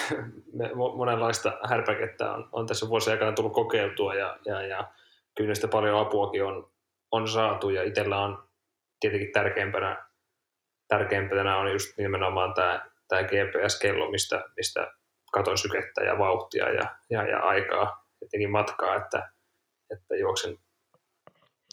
[0.96, 4.92] monenlaista härpäkettä on, on tässä vuosien aikana tullut kokeiltua ja, ja, ja
[5.36, 6.70] kyllä sitä paljon apuakin on,
[7.10, 8.48] on saatu ja itsellä on
[9.00, 10.06] tietenkin tärkeimpänä,
[10.88, 14.92] tärkeimpänä on just nimenomaan tämä, tämä GPS-kello, mistä, mistä
[15.32, 19.32] katon sykettä ja vauhtia ja, ja, ja aikaa, jotenkin matkaa, että,
[19.90, 20.58] että juoksen,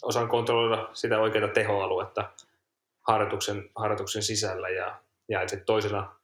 [0.02, 2.30] osaan kontrolloida sitä oikeaa tehoaluetta
[3.08, 6.16] harjoituksen, harjoituksen sisällä ja, ja itse toisena,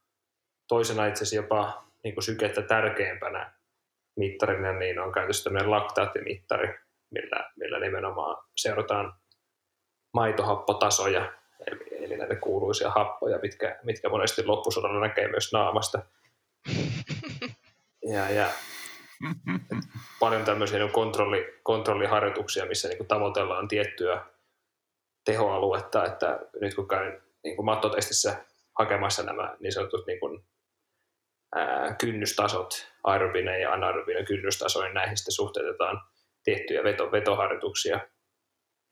[0.69, 3.53] toisena itse asiassa jopa niin kuin sykettä tärkeämpänä
[4.17, 6.79] mittarina, niin on käytössä tämmöinen laktaattimittari,
[7.11, 9.15] millä, millä nimenomaan seurataan
[10.15, 11.33] maitohappotasoja,
[11.67, 16.03] eli, eli näitä kuuluisia happoja, mitkä, mitkä monesti loppusodalla näkee myös naamasta.
[18.13, 18.49] Ja, ja
[20.21, 24.25] paljon tämmöisiä niin kontrolli, kontrolliharjoituksia, missä niin tavoitellaan tiettyä
[25.25, 28.45] tehoaluetta, että nyt kun käyn niin kuin mattotestissä
[28.79, 30.45] hakemassa nämä niin sanotut niin kuin,
[31.55, 36.01] ää, kynnystasot, aerobinen ja anaerobinen kynnystaso, niin näihin sitten suhteutetaan
[36.45, 38.01] tiettyjä veto, vetoharjoituksia.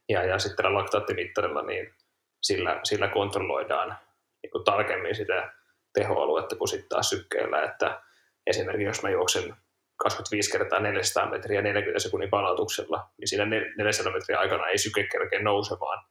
[0.09, 1.95] Ja, ja sitten tällä laktaattimittärilla niin
[2.43, 3.99] sillä, sillä kontrolloidaan
[4.43, 5.53] niin tarkemmin sitä
[5.95, 8.03] tehoaluetta kuin sitten taas sykkeellä, että
[8.47, 9.57] esimerkiksi jos mä juoksen
[10.03, 13.47] 25 kertaa 400 metriä 40 sekunnin palautuksella, niin siinä
[13.79, 16.05] 400 metriä aikana ei syke kerkeä nousemaan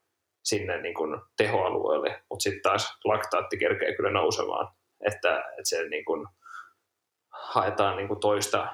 [0.43, 4.73] sinne niin kuin tehoalueelle, mutta sitten taas laktaatti kerkee kyllä nousemaan,
[5.07, 6.27] että, että se niin kuin
[7.29, 8.67] haetaan niin kuin toista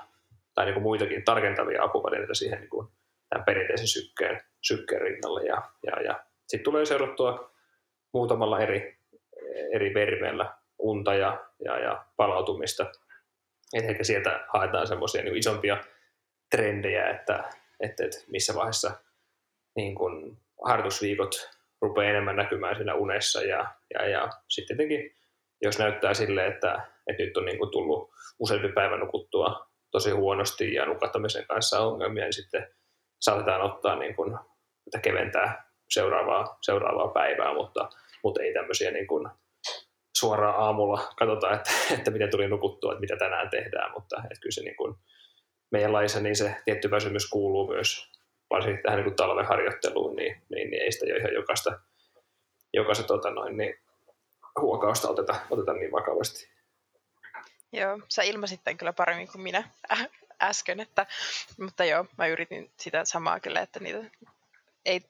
[0.53, 2.87] tai niin kuin muitakin tarkentavia apuvälineitä siihen niin kuin
[3.29, 5.43] tämän perinteisen sykkeen, sykkeen rinnalle.
[5.45, 7.51] Ja, ja, ja sitten tulee seurattua
[8.13, 8.97] muutamalla eri,
[9.73, 12.91] eri vermeellä unta ja, ja, ja palautumista.
[13.73, 15.77] Et ehkä sieltä haetaan semmoisia niin isompia
[16.51, 17.43] trendejä, että,
[17.79, 18.91] että, että missä vaiheessa
[19.75, 21.49] niin kun harjoitusviikot
[21.81, 25.15] rupeaa enemmän näkymään siinä unessa ja, ja, ja sitten tietenkin
[25.61, 30.85] jos näyttää sille, että, että nyt on niin tullut useampi päivä nukuttua tosi huonosti ja
[30.85, 32.67] nukattamisen kanssa ongelmia, niin sitten
[33.19, 34.37] saatetaan ottaa niin kuin,
[34.87, 37.89] että keventää seuraavaa, seuraavaa päivää, mutta,
[38.23, 39.29] mutta ei tämmöisiä niin kuin
[40.19, 44.53] suoraan aamulla katsotaan, että, että miten tuli nukuttua, että mitä tänään tehdään, mutta että kyllä
[44.53, 44.95] se niin kuin
[45.71, 48.11] meidän laissa niin se tietty väsymys kuuluu myös
[48.49, 51.79] varsinkin tähän niin talven harjoitteluun, niin, niin, niin, ei sitä jo ihan jokaista,
[52.73, 53.79] jokaista tota noin, niin
[54.61, 56.49] huokausta oteta, oteta niin vakavasti.
[57.73, 59.69] Joo, sä ilmasit tämän kyllä paremmin kuin minä
[60.41, 61.05] äsken, että,
[61.59, 63.99] mutta joo, mä yritin sitä samaa kyllä, että niitä
[64.85, 65.01] ei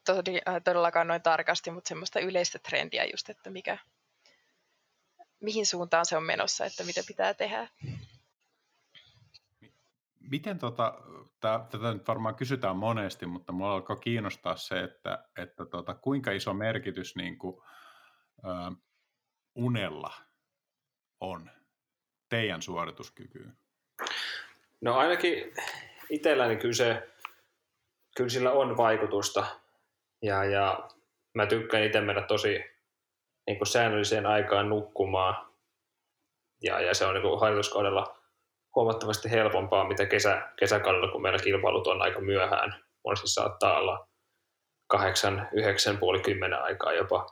[0.64, 3.78] todellakaan noin tarkasti, mutta semmoista yleistä trendiä just, että mikä,
[5.40, 7.68] mihin suuntaan se on menossa, että mitä pitää tehdä.
[10.20, 11.02] Miten tota,
[11.40, 16.32] tää, tätä nyt varmaan kysytään monesti, mutta mulla alkoi kiinnostaa se, että, että tota, kuinka
[16.32, 17.62] iso merkitys niin kuin,
[18.46, 18.72] ä,
[19.56, 20.14] unella
[21.20, 21.50] on
[22.30, 23.58] teidän suorituskykyyn?
[24.82, 25.54] No ainakin
[26.10, 27.10] itselläni kyllä, se,
[28.18, 29.46] kyllä sillä on vaikutusta.
[30.22, 30.90] Ja, ja
[31.34, 32.77] mä tykkään itse mennä tosi
[33.48, 35.48] niin kuin säännölliseen aikaan nukkumaan.
[36.64, 38.18] Ja, ja se on niin kuin harjoituskaudella
[38.76, 42.84] huomattavasti helpompaa, mitä kesä, kesäkaudella, kun meillä kilpailut on aika myöhään.
[43.04, 44.08] Monesti saattaa olla
[44.88, 47.26] kahdeksan, yhdeksän, puoli kymmenen aikaa jopa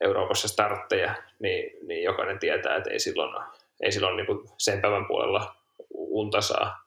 [0.00, 3.44] Euroopassa startteja, niin, niin jokainen tietää, että ei silloin,
[3.82, 5.54] ei silloin niin kuin sen päivän puolella
[5.90, 6.84] unta saa.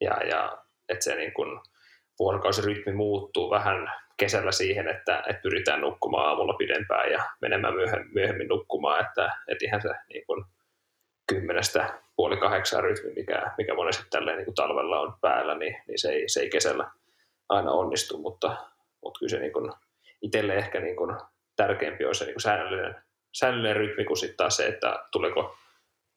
[0.00, 0.58] Ja, ja
[0.88, 1.60] että se niin kuin
[2.18, 8.48] vuorokausirytmi muuttuu vähän kesällä siihen, että, että pyritään nukkumaan aamulla pidempään ja menemään myöhemmin, myöhemmin
[8.48, 10.44] nukkumaan, että, että ihan se niin kuin
[11.28, 15.98] kymmenestä puoli kahdeksan rytmi, mikä, mikä monesti tälleen niin kuin talvella on päällä, niin, niin
[15.98, 16.90] se, ei, se ei kesällä
[17.48, 18.56] aina onnistu, mutta,
[19.02, 19.72] mutta kyllä se niin kuin
[20.22, 21.16] itselle ehkä niin kuin
[21.56, 22.94] tärkeämpi on se niin kuin säännöllinen,
[23.32, 25.56] säännöllinen rytmi kuin sitten taas se, että tuleeko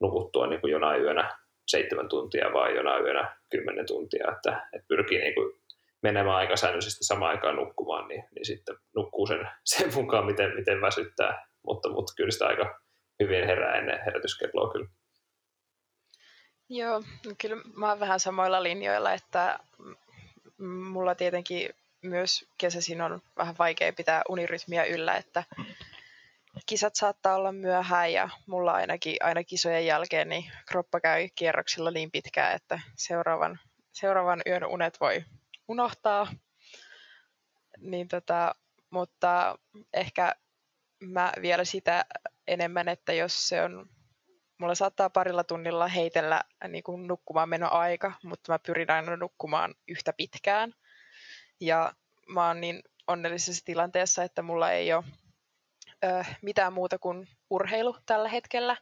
[0.01, 1.35] nukuttua niin kuin jonain yönä
[1.67, 5.53] seitsemän tuntia vai jonain yönä kymmenen tuntia, että, että pyrkii niin kuin
[6.01, 10.81] menemään aika säännöllisesti samaan aikaan nukkumaan, niin, niin sitten nukkuu sen, sen mukaan, miten, miten
[10.81, 12.79] väsyttää, mutta, mutta kyllä sitä aika
[13.19, 14.89] hyvin herää ennen herätyskelloa kyllä.
[16.69, 17.03] Joo,
[17.41, 19.59] kyllä mä oon vähän samoilla linjoilla, että
[20.91, 21.69] mulla tietenkin
[22.01, 25.43] myös kesäisin on vähän vaikea pitää unirytmiä yllä, että
[26.65, 32.11] kisat saattaa olla myöhään ja mulla ainakin aina kisojen jälkeen niin kroppa käy kierroksilla niin
[32.11, 33.59] pitkään, että seuraavan,
[33.91, 35.23] seuraavan yön unet voi
[35.69, 36.27] unohtaa.
[37.77, 38.55] Niin tota,
[38.89, 39.59] mutta
[39.93, 40.35] ehkä
[40.99, 42.05] mä vielä sitä
[42.47, 43.89] enemmän, että jos se on
[44.57, 50.13] mulla saattaa parilla tunnilla heitellä niin kuin nukkumaan menoaika, mutta mä pyrin aina nukkumaan yhtä
[50.13, 50.73] pitkään.
[51.59, 51.93] Ja
[52.27, 55.03] mä oon niin onnellisessa tilanteessa, että mulla ei ole
[56.03, 58.77] ö, mitään muuta kuin urheilu tällä hetkellä,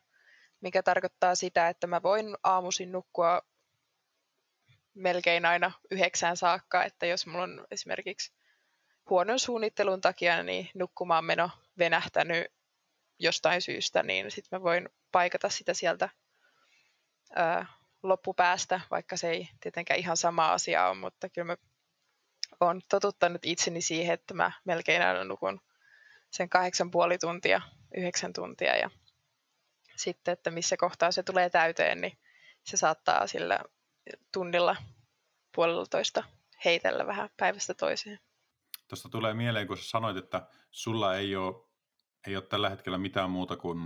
[0.62, 3.42] mikä tarkoittaa sitä, että mä voin aamuisin nukkua
[4.98, 8.34] melkein aina yhdeksään saakka, että jos mulla on esimerkiksi
[9.10, 12.48] huonon suunnittelun takia niin nukkumaan meno venähtänyt
[13.20, 16.10] jostain syystä, niin sitten mä voin paikata sitä sieltä
[17.36, 17.66] ää,
[18.04, 21.58] loppupäästä, vaikka se ei tietenkään ihan sama asia ole, mutta kyllä mä
[22.60, 25.62] oon totuttanut itseni siihen, että mä melkein aina nukun
[26.30, 27.62] sen kahdeksan puoli tuntia,
[27.98, 28.90] yhdeksän tuntia ja
[29.96, 32.18] sitten, että missä kohtaa se tulee täyteen, niin
[32.64, 33.60] se saattaa sillä
[34.34, 34.76] tunnilla
[35.56, 36.24] puoleltoista
[36.66, 38.20] heitellä vähän päivästä toiseen.
[38.88, 41.56] Tuosta tulee mieleen, kun sanoit, että sulla ei ole,
[42.28, 43.80] ei ole tällä hetkellä mitään muuta kuin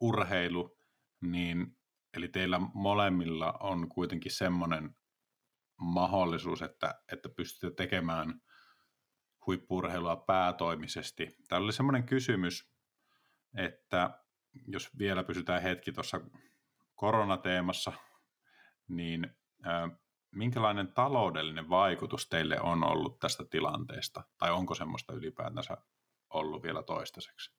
[0.00, 0.78] urheilu,
[1.20, 1.76] niin
[2.14, 4.96] eli teillä molemmilla on kuitenkin semmoinen
[5.76, 8.40] mahdollisuus, että, että pystytte tekemään
[9.46, 11.36] huippurheilua päätoimisesti.
[11.48, 12.72] Täällä oli semmoinen kysymys,
[13.56, 14.18] että
[14.66, 16.20] jos vielä pysytään hetki tuossa
[16.94, 17.92] koronateemassa,
[18.88, 19.36] niin
[20.30, 25.76] minkälainen taloudellinen vaikutus teille on ollut tästä tilanteesta, tai onko semmoista ylipäätänsä
[26.30, 27.50] ollut vielä toistaiseksi?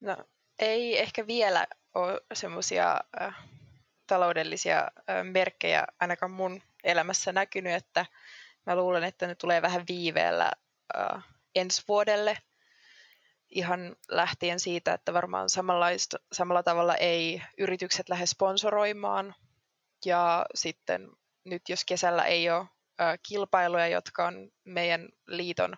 [0.00, 0.16] No,
[0.58, 3.36] ei ehkä vielä ole semmoisia äh,
[4.06, 8.06] taloudellisia äh, merkkejä ainakaan mun elämässä näkynyt, että
[8.66, 10.52] mä luulen, että ne tulee vähän viiveellä
[10.98, 12.38] äh, ensi vuodelle,
[13.50, 15.48] ihan lähtien siitä, että varmaan
[16.32, 19.34] samalla tavalla ei yritykset lähde sponsoroimaan
[20.06, 21.10] ja sitten
[21.44, 22.66] nyt jos kesällä ei ole
[23.28, 25.76] kilpailuja, jotka on meidän liiton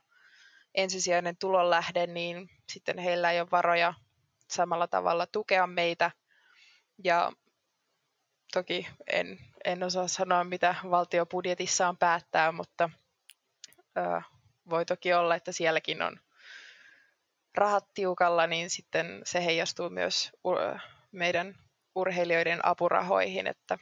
[0.74, 3.94] ensisijainen tulonlähde, niin sitten heillä ei ole varoja
[4.50, 6.10] samalla tavalla tukea meitä.
[7.04, 7.32] Ja
[8.52, 12.90] toki en, en osaa sanoa, mitä valtio budjetissaan päättää, mutta
[13.98, 14.22] ö,
[14.70, 16.20] voi toki olla, että sielläkin on
[17.54, 20.32] rahat tiukalla, niin sitten se heijastuu myös
[21.12, 21.54] meidän
[21.94, 23.78] urheilijoiden apurahoihin, että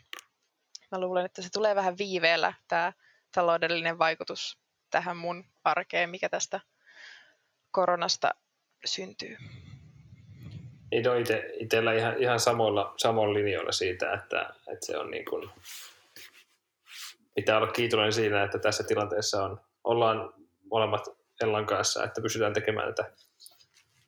[0.95, 2.93] Mä luulen, että se tulee vähän viiveellä tämä
[3.35, 4.59] taloudellinen vaikutus
[4.91, 6.61] tähän mun arkeen, mikä tästä
[7.71, 8.31] koronasta
[8.85, 9.37] syntyy.
[10.91, 15.25] Niin no ite, itsellä ihan, ihan samoilla, samoilla linjoilla siitä, että, että se on niin
[15.25, 15.51] kuin,
[17.35, 20.35] pitää olla kiitollinen siinä, että tässä tilanteessa on, ollaan
[20.71, 21.05] molemmat
[21.43, 23.13] Ellan kanssa, että pystytään tekemään tätä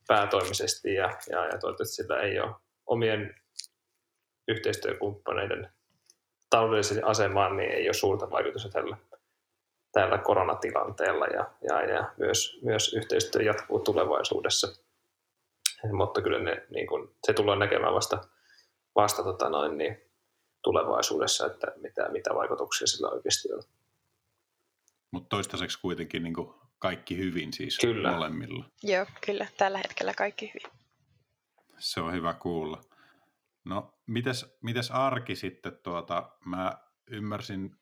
[0.09, 2.55] päätoimisesti ja, ja, ja toivottavasti sillä ei ole
[2.87, 3.35] omien
[4.49, 5.76] yhteistyökumppaneiden
[6.57, 8.97] taloudelliseen asemaan niin ei ole suurta vaikutusta tällä,
[9.93, 14.69] tällä koronatilanteella ja, ja, ja myös, myös yhteistyö jatkuu tulevaisuudessa.
[15.93, 18.25] Mutta kyllä ne, niin kun, se tullaan näkemään vasta,
[18.95, 20.01] vasta tota noin, niin
[20.63, 23.63] tulevaisuudessa, että mitä, mitä vaikutuksia sillä oikeasti on.
[25.11, 26.35] Mutta toistaiseksi kuitenkin niin
[26.79, 28.13] kaikki hyvin siis kyllä.
[28.13, 28.65] molemmilla.
[28.83, 29.47] Joo, kyllä.
[29.57, 30.79] Tällä hetkellä kaikki hyvin.
[31.79, 32.81] Se on hyvä kuulla.
[33.67, 36.79] No, mites, mites arki sitten, tuota, mä
[37.11, 37.77] ymmärsin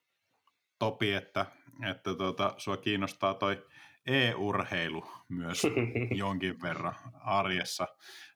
[0.78, 1.46] Topi, että,
[1.90, 3.66] että tuota, sua kiinnostaa toi
[4.06, 5.62] e-urheilu myös
[6.24, 7.88] jonkin verran arjessa.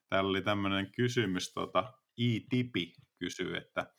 [0.09, 3.93] Täällä oli tämmöinen kysymys, tuota, I-tipi kysyy, että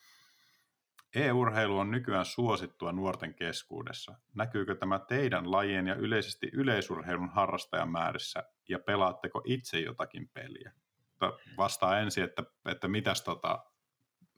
[1.15, 4.15] e-urheilu on nykyään suosittua nuorten keskuudessa.
[4.35, 10.73] Näkyykö tämä teidän lajien ja yleisesti yleisurheilun harrastajamäärissä ja pelaatteko itse jotakin peliä?
[11.57, 13.65] Vastaa ensin, että, että mitäs, tota,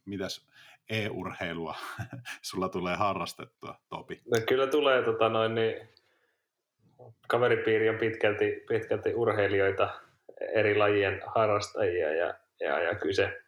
[0.05, 0.49] mitäs
[0.91, 1.75] e-urheilua
[2.43, 4.21] sulla tulee harrastettua, Topi?
[4.31, 5.89] No kyllä tulee, tota noin, niin,
[7.29, 9.91] kaveripiiri on pitkälti, pitkälti urheilijoita,
[10.41, 13.43] eri lajien harrastajia ja, ja, ja kyllä se,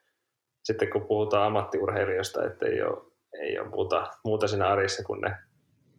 [0.65, 5.37] sitten kun puhutaan ammattiurheilijoista, että ei ole, ei ole muuta, muuta siinä arjessa kuin ne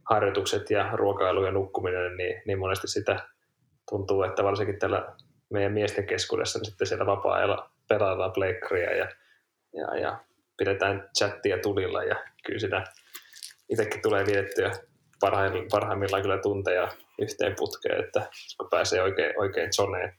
[0.09, 3.19] harjoitukset ja ruokailu ja nukkuminen, niin, niin monesti sitä
[3.89, 5.15] tuntuu, että varsinkin tällä
[5.53, 9.07] meidän miesten keskuudessa, niin sitten siellä vapaa-ajalla pelaillaan pleikkaria ja,
[9.73, 10.19] ja, ja
[10.57, 12.15] pidetään chattia tulilla ja
[12.45, 12.83] kyllä sitä
[13.69, 14.71] itsekin tulee vietettyä
[15.71, 16.87] parhaimmillaan, kyllä tunteja
[17.21, 20.13] yhteen putkeen, että kun pääsee oikein, oikein zoneen,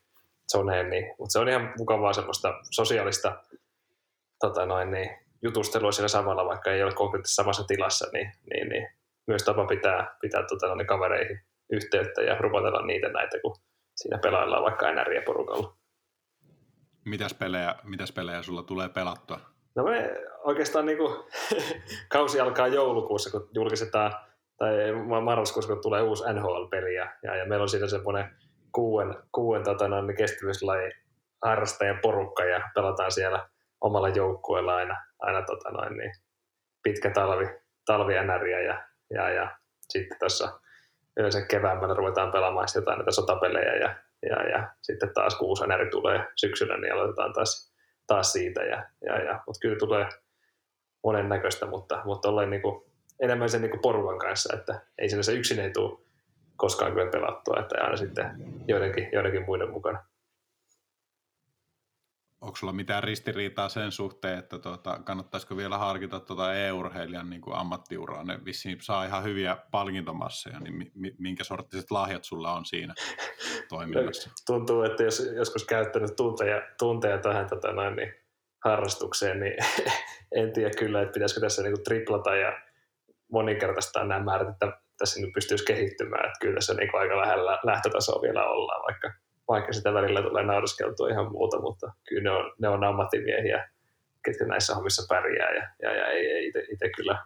[0.53, 3.43] zoneen niin, mutta se on ihan mukavaa semmoista sosiaalista
[4.41, 5.11] tota noin, niin,
[5.43, 8.89] jutustelua siinä samalla, vaikka ei ole konkreettisesti samassa tilassa, niin, niin, niin
[9.27, 11.41] myös tapa pitää, pitää tota, noin, kavereihin
[11.73, 13.57] yhteyttä ja rupatella niitä näitä, kun
[13.97, 15.77] siinä pelaillaan vaikka NR-porukalla.
[17.05, 19.41] Mitäs pelejä, mitäs pelejä sulla tulee pelattua?
[19.75, 21.25] No me oikeastaan niin kuin,
[22.13, 24.13] kausi alkaa joulukuussa, kun julkistetaan,
[24.57, 24.73] tai
[25.25, 28.37] marraskuussa, kun tulee uusi NHL-peli, ja, ja, ja meillä on siinä semmoinen
[28.73, 30.93] kuuden, kuuden tota, noin, kestävyyslaji
[31.45, 33.49] harrastajan porukka, ja pelataan siellä
[33.81, 36.13] omalla joukkueella aina, aina tota noin, niin
[36.83, 37.47] pitkä talvi,
[37.87, 39.57] talvi ja, ja, ja
[39.89, 40.61] sitten tuossa
[41.17, 43.95] yleensä keväämällä ruvetaan pelaamaan jotain näitä sotapelejä ja,
[44.31, 47.75] ja, ja sitten taas kun uusi NR tulee syksyllä, niin aloitetaan taas,
[48.07, 48.63] taas siitä.
[48.63, 49.41] Ja, ja, ja.
[49.47, 50.09] Mutta kyllä tulee
[51.05, 52.85] monennäköistä, mutta, mutta ollaan niin kuin,
[53.21, 55.99] enemmän sen niin kuin porukan kanssa, että ei se yksin ei tule
[56.57, 58.31] koskaan kyllä pelattua, että aina sitten
[58.69, 60.05] joidenkin, joidenkin muiden mukana
[62.47, 67.57] onko sulla mitään ristiriitaa sen suhteen, että tuota, kannattaisiko vielä harkita tuota e-urheilijan niin kuin
[67.57, 68.25] ammattiuraa?
[68.25, 72.95] Ne vissiin saa ihan hyviä palkintomasseja, niin mi- minkä sorttiset lahjat sulla on siinä
[73.69, 74.31] toiminnassa?
[74.47, 78.15] Tuntuu, että jos joskus käyttänyt tunteja, tunteja tähän tota noin, niin
[78.65, 79.55] harrastukseen, niin
[80.41, 82.53] en tiedä kyllä, että pitäisikö tässä niin kuin triplata ja
[83.33, 86.27] moninkertaistaa nämä määrät, että tässä nyt pystyisi kehittymään.
[86.27, 90.45] Että kyllä tässä niin kuin aika lähellä lähtötasoa vielä ollaan, vaikka vaikka sitä välillä tulee
[90.45, 93.69] nauriskeltua ihan muuta, mutta kyllä ne on, ne on ammattimiehiä,
[94.25, 97.19] ketkä näissä hommissa pärjää ja, ja, ja ei, ei itse kyllä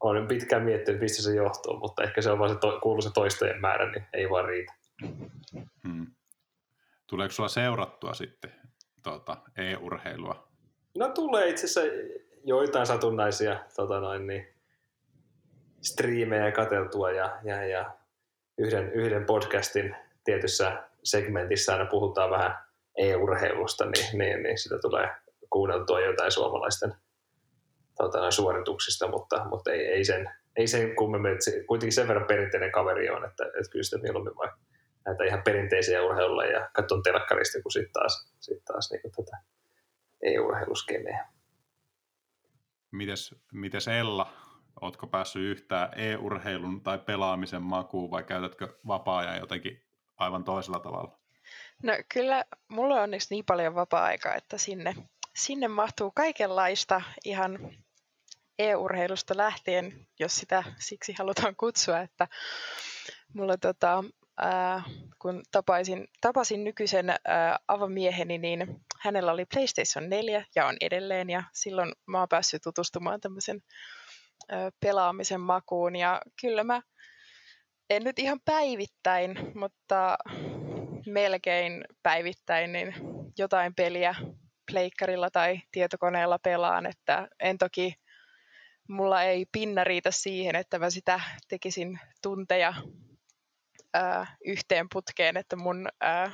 [0.00, 3.60] olen pitkään miettinyt, mistä se johtuu, mutta ehkä se on vaan se to, kuuluisa toistojen
[3.60, 4.72] määrä, niin ei vaan riitä.
[5.88, 6.06] Hmm.
[7.06, 8.52] Tuleeko sulla seurattua sitten
[9.02, 10.48] tuota, e-urheilua?
[10.98, 11.80] No tulee itse asiassa
[12.44, 14.46] joitain satunnaisia tota noin, niin,
[15.82, 17.96] striimejä kateltua ja, ja, ja
[18.58, 22.58] yhden, yhden podcastin tietyssä segmentissä aina puhutaan vähän
[22.98, 25.08] e-urheilusta, niin, niin, niin sitä tulee
[25.50, 26.94] kuunneltua jotain suomalaisten
[27.96, 32.26] tota, suorituksista, mutta, mutta ei, ei, sen, ei sen kummemmin, että se, kuitenkin sen verran
[32.26, 34.58] perinteinen kaveri on, että, että kyllä sitä mieluummin vaikka
[35.06, 39.36] näitä ihan perinteisiä urheilulla ja katson telkkarista, kun sitten taas, sit taas niin tätä
[40.22, 41.28] e-urheiluskeneä.
[42.90, 44.32] Mites, mites Ella,
[44.80, 49.85] ootko päässyt yhtään e-urheilun tai pelaamisen makuun vai käytätkö vapaa-ajan jotenkin
[50.16, 51.18] aivan toisella tavalla?
[51.82, 54.94] No kyllä, mulla on onneksi niin paljon vapaa-aikaa, että sinne,
[55.36, 57.58] sinne mahtuu kaikenlaista ihan
[58.58, 62.28] e-urheilusta lähtien, jos sitä siksi halutaan kutsua, että
[63.34, 64.04] mulla tota,
[64.36, 64.82] ää,
[65.18, 71.42] kun tapaisin, tapasin nykyisen ää, avamieheni, niin hänellä oli PlayStation 4 ja on edelleen, ja
[71.52, 73.62] silloin mä oon päässyt tutustumaan tämmöisen
[74.48, 76.82] ää, pelaamisen makuun, ja kyllä mä
[77.90, 80.18] en nyt ihan päivittäin, mutta
[81.06, 82.94] melkein päivittäin niin
[83.38, 84.14] jotain peliä
[84.72, 87.94] pleikkarilla tai tietokoneella pelaan, että en toki,
[88.88, 92.74] mulla ei pinna riitä siihen, että mä sitä tekisin tunteja
[93.94, 96.32] ää, yhteen putkeen, että mun ää,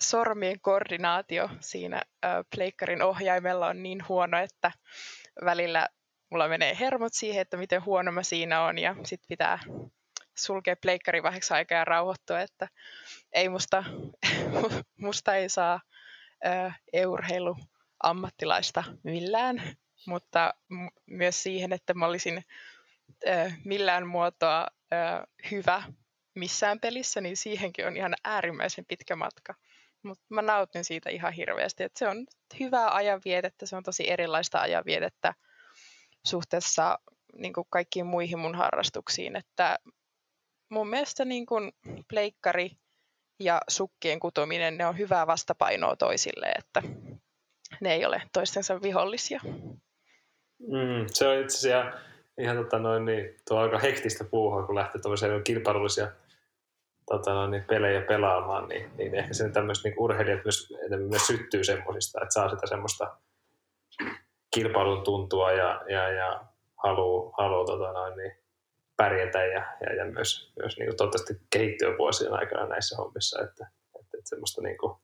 [0.00, 4.72] sormien koordinaatio siinä ää, pleikkarin ohjaimella on niin huono, että
[5.44, 5.88] välillä
[6.30, 9.58] mulla menee hermot siihen, että miten huono mä siinä on ja sit pitää
[10.38, 12.68] sulkea pleikkari vähäksi aikaa ja rauhoittua, että
[13.32, 13.84] ei musta,
[14.96, 15.80] musta ei saa
[16.92, 17.56] e-urheilu
[18.02, 19.62] ammattilaista millään,
[20.06, 20.54] mutta
[21.06, 22.44] myös siihen, että mä olisin
[23.64, 24.66] millään muotoa
[25.50, 25.82] hyvä
[26.34, 29.54] missään pelissä, niin siihenkin on ihan äärimmäisen pitkä matka.
[30.02, 32.26] Mutta mä nautin siitä ihan hirveästi, että se on
[32.60, 35.34] hyvää ajanvietettä, se on tosi erilaista ajanvietettä
[36.26, 36.98] suhteessa
[37.36, 39.78] niin kuin kaikkiin muihin mun harrastuksiin, että
[40.72, 41.72] mun mielestä niin kuin
[42.08, 42.70] pleikkari
[43.40, 46.82] ja sukkien kutominen, ne on hyvää vastapainoa toisille, että
[47.80, 49.40] ne ei ole toistensa vihollisia.
[50.58, 51.98] Mm, se on itse asiassa
[52.38, 56.08] ihan tota noin, niin, tuo aika hektistä puuhaa, kun lähtee tuollaisia kilpailullisia
[57.06, 60.72] tota noin, niin pelejä pelaamaan, niin, niin ehkä sen tämmöiset niin urheilijat myös,
[61.08, 63.16] myös syttyy semmoisista, että saa sitä semmoista
[64.54, 66.44] kilpailun tuntua ja, ja, ja
[66.76, 68.41] haluaa haluu, tota noin, niin,
[69.02, 73.70] pärjätä ja, ja, ja myös, myös niin kuin toivottavasti kehittyä vuosien aikana näissä hommissa, että,
[74.00, 74.96] että, että semmoista niin kuin,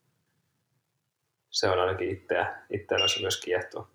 [1.51, 3.90] se on ainakin itseä, itseä myös kiehtoa.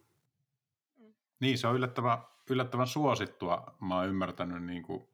[1.39, 2.17] Niin, se on yllättävän,
[2.49, 3.75] yllättävän suosittua.
[3.81, 5.07] Mä oon ymmärtänyt niin kuin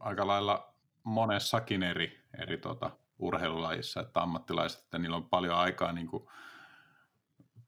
[0.00, 6.06] aika lailla monessakin eri, eri tuota, urheilulajissa, että ammattilaiset, että niillä on paljon aikaa niin
[6.06, 6.28] kuin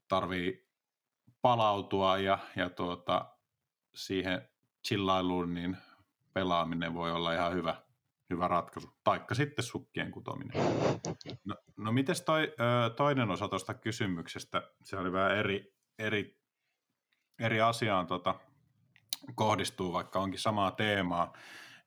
[0.07, 0.69] tarvii
[1.41, 3.25] palautua ja, ja tuota,
[3.95, 4.49] siihen
[4.87, 5.77] chillailuun, niin
[6.33, 7.75] pelaaminen voi olla ihan hyvä,
[8.29, 8.89] hyvä ratkaisu.
[9.03, 10.63] Taikka sitten sukkien kutominen.
[11.45, 12.53] No, no mites toi
[12.95, 14.71] toinen osa tuosta kysymyksestä?
[14.83, 16.39] Se oli vähän eri, eri,
[17.39, 18.35] eri asiaan tota,
[19.35, 21.33] kohdistuu, vaikka onkin samaa teemaa.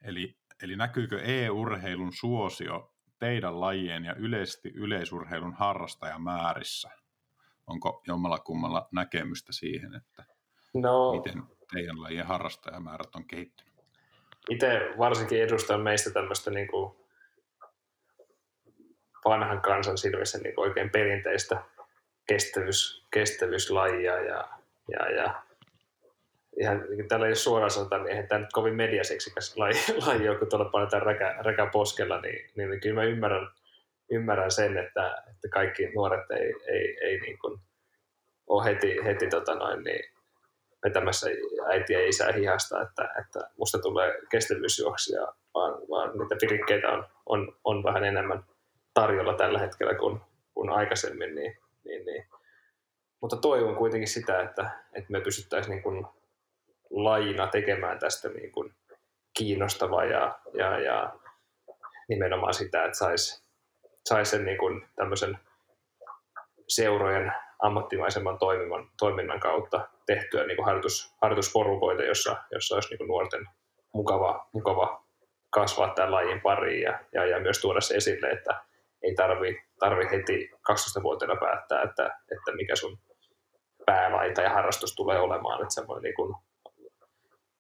[0.03, 6.90] Eli, eli näkyykö e-urheilun suosio teidän lajien ja yleisesti yleisurheilun harrastajamäärissä?
[7.66, 10.24] Onko jommalla kummalla näkemystä siihen, että
[10.74, 13.71] no, miten teidän lajien harrastajamäärät on kehittynyt?
[14.51, 16.97] Itse varsinkin edustan meistä tämmöistä niin kuin
[19.24, 21.62] vanhan kansan silmissä niin kuin oikein perinteistä
[22.28, 24.49] kestävyys, kestävyyslajia ja,
[24.88, 25.43] ja, ja
[26.61, 29.74] ihan täällä ei ole suoraan sanota, niin eihän tämä nyt kovin mediaseksikäs laji,
[30.07, 33.49] laji ole, kun tuolla painetaan räkä, räkä poskella, niin, niin, niin kyllä mä ymmärrän,
[34.11, 37.61] ymmärrän sen, että, että kaikki nuoret ei, ei, ei niin kuin
[38.47, 40.05] ole heti, heti tota noin, niin
[40.84, 41.26] vetämässä
[41.66, 45.20] äitiä ja isää hihasta, että, että musta tulee kestävyysjuoksia,
[45.54, 48.44] vaan, vaan niitä virikkeitä on, on, on vähän enemmän
[48.94, 50.20] tarjolla tällä hetkellä kuin,
[50.54, 51.34] kuin aikaisemmin.
[51.34, 52.26] Niin, niin, niin.
[53.20, 56.06] Mutta toivon kuitenkin sitä, että, että me pystyttäisiin niin kuin
[56.90, 58.74] lajina tekemään tästä niin kuin
[59.34, 61.12] kiinnostavaa ja, ja, ja
[62.08, 63.42] nimenomaan sitä, että saisi
[64.08, 65.38] sais sen niin kuin tämmöisen
[66.68, 73.09] seurojen ammattimaisemman toiminnan, toiminnan kautta tehtyä niin kuin harjoitus, harjoitusporukoita, jossa, jossa olisi niin kuin
[73.09, 73.48] nuorten
[73.92, 75.05] mukava, mukava
[75.50, 78.64] kasvaa tämän lajin pariin ja, ja, ja myös tuoda se esille, että
[79.03, 82.98] ei tarvi, tarvi heti 12-vuotiaana päättää, että, että mikä sun
[83.86, 86.34] päälaita ja harrastus tulee olemaan, että semmoinen niin kuin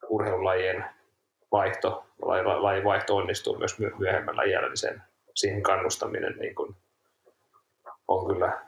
[0.08, 0.84] urheilulajien
[1.52, 2.06] vaihto,
[2.60, 5.02] lajin vaihto onnistuu myös myöhemmällä iällä, niin sen,
[5.34, 6.76] siihen kannustaminen niin kuin
[8.08, 8.62] on kyllä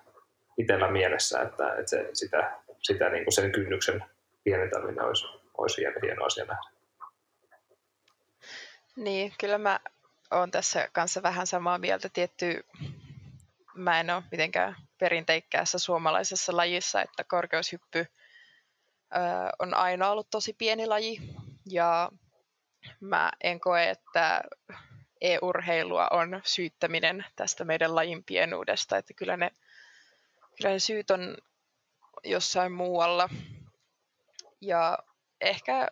[0.58, 4.04] itsellä mielessä, että, että se, sitä, sitä niin kuin sen kynnyksen
[4.44, 5.26] pienentäminen olisi,
[5.58, 6.70] olisi hieno, hieno asia nähdä.
[8.96, 9.80] Niin, kyllä mä
[10.30, 12.08] oon tässä kanssa vähän samaa mieltä.
[12.08, 12.64] Tietty,
[13.74, 18.06] mä en ole mitenkään perinteikkäässä suomalaisessa lajissa, että korkeushyppy ö,
[19.58, 21.18] on aina ollut tosi pieni laji.
[21.70, 22.10] Ja
[23.00, 24.40] mä en koe, että
[25.20, 28.96] e-urheilua on syyttäminen tästä meidän lajin pienuudesta.
[28.96, 29.50] Että kyllä ne
[30.56, 31.36] kyllä ne syyt on
[32.24, 33.28] jossain muualla.
[34.60, 34.98] Ja
[35.40, 35.88] ehkä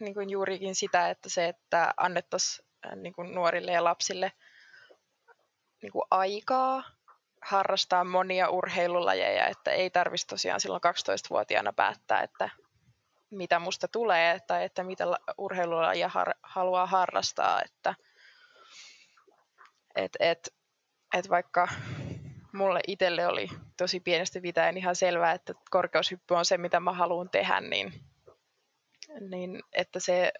[0.00, 4.32] niin kuin juurikin sitä, että se, että annettaisiin äh, niin kuin nuorille ja lapsille
[5.82, 6.82] niin kuin aikaa
[7.42, 12.50] harrastaa monia urheilulajeja, että ei tarvitsisi tosiaan silloin 12-vuotiaana päättää, että
[13.30, 15.04] mitä musta tulee tai että mitä
[15.38, 17.62] urheilulajia har- haluaa harrastaa.
[17.62, 17.94] Että,
[19.94, 20.54] et, et,
[21.14, 21.68] et vaikka
[22.52, 27.30] mulle itselle oli tosi pienestä pitäen ihan selvää, että korkeushyppy on se, mitä mä haluan
[27.30, 27.92] tehdä, niin,
[29.20, 30.32] niin että se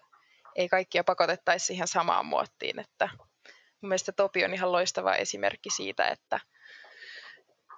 [0.55, 2.79] ei kaikkia pakotettaisi siihen samaan muottiin.
[2.79, 3.09] Että
[3.81, 6.39] mun mielestä Topi on ihan loistava esimerkki siitä, että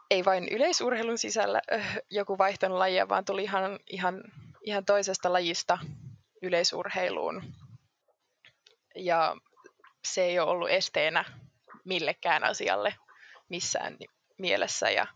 [0.09, 4.23] ei vain yleisurheilun sisällä äh, joku vaihtanut lajia, vaan tuli ihan, ihan,
[4.61, 5.77] ihan toisesta lajista
[6.41, 7.43] yleisurheiluun.
[8.95, 9.35] Ja
[10.07, 11.25] se ei ole ollut esteenä
[11.85, 12.95] millekään asialle
[13.49, 13.97] missään
[14.37, 15.07] mielessä ja,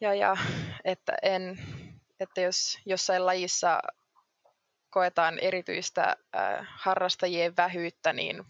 [0.00, 0.36] ja, ja
[0.84, 1.58] että, en,
[2.20, 3.80] että jos jossain lajissa
[4.90, 8.44] koetaan erityistä äh, harrastajien vähyyttä, niin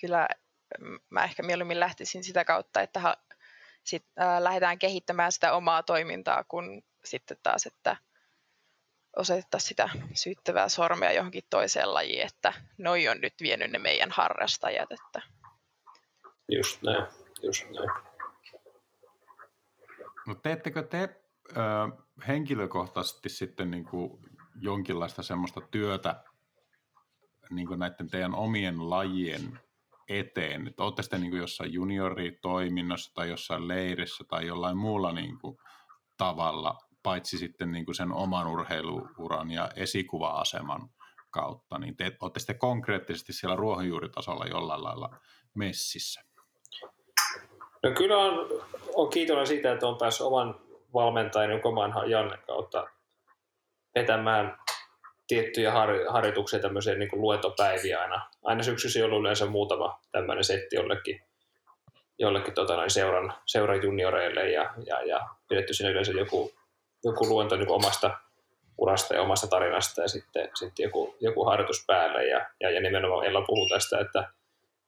[0.00, 0.28] kyllä
[1.10, 3.16] mä ehkä mieluummin lähtisin sitä kautta, että ha,
[3.84, 7.96] sit, äh, lähdetään kehittämään sitä omaa toimintaa, kun sitten taas, että
[9.16, 14.92] osoitettaisiin sitä syyttävää sormea johonkin toiseen lajiin, että noi on nyt vienyt ne meidän harrastajat.
[14.92, 15.22] Että...
[16.48, 17.06] Just näin,
[17.42, 17.90] just näin.
[20.26, 21.54] No teettekö te ö,
[22.28, 24.22] henkilökohtaisesti sitten niin kuin
[24.60, 26.24] jonkinlaista semmoista työtä
[27.50, 29.60] niin kuin näiden teidän omien lajien
[30.08, 30.66] eteen?
[30.66, 35.58] Että olette sitten niin kuin jossain junioritoiminnassa tai jossain leirissä tai jollain muulla niin kuin
[36.16, 40.88] tavalla, paitsi sitten niin kuin sen oman urheiluuran ja esikuva-aseman
[41.30, 45.16] kautta, niin te olette sitten konkreettisesti siellä ruohonjuuritasolla jollain lailla
[45.54, 46.31] messissä?
[47.82, 48.48] No kyllä on,
[48.94, 50.60] on kiitollinen siitä, että on päässyt oman
[50.94, 52.86] valmentajan Koman Janne kautta
[53.94, 54.58] vetämään
[55.26, 58.30] tiettyjä har, harjoituksia, tämmöisiä niin luentopäiviä aina.
[58.44, 61.22] Aina syksyssä on yleensä muutama tämmöinen setti jollekin,
[62.18, 66.52] jollekin tota, noin seuran, seuran junioreille ja, ja, ja pidetty siinä yleensä joku,
[67.04, 68.18] joku luento niin omasta
[68.78, 72.26] urasta ja omasta tarinasta ja sitten, sitten joku, joku harjoitus päälle.
[72.26, 74.30] Ja, ja, ja nimenomaan Ella puhuu tästä, että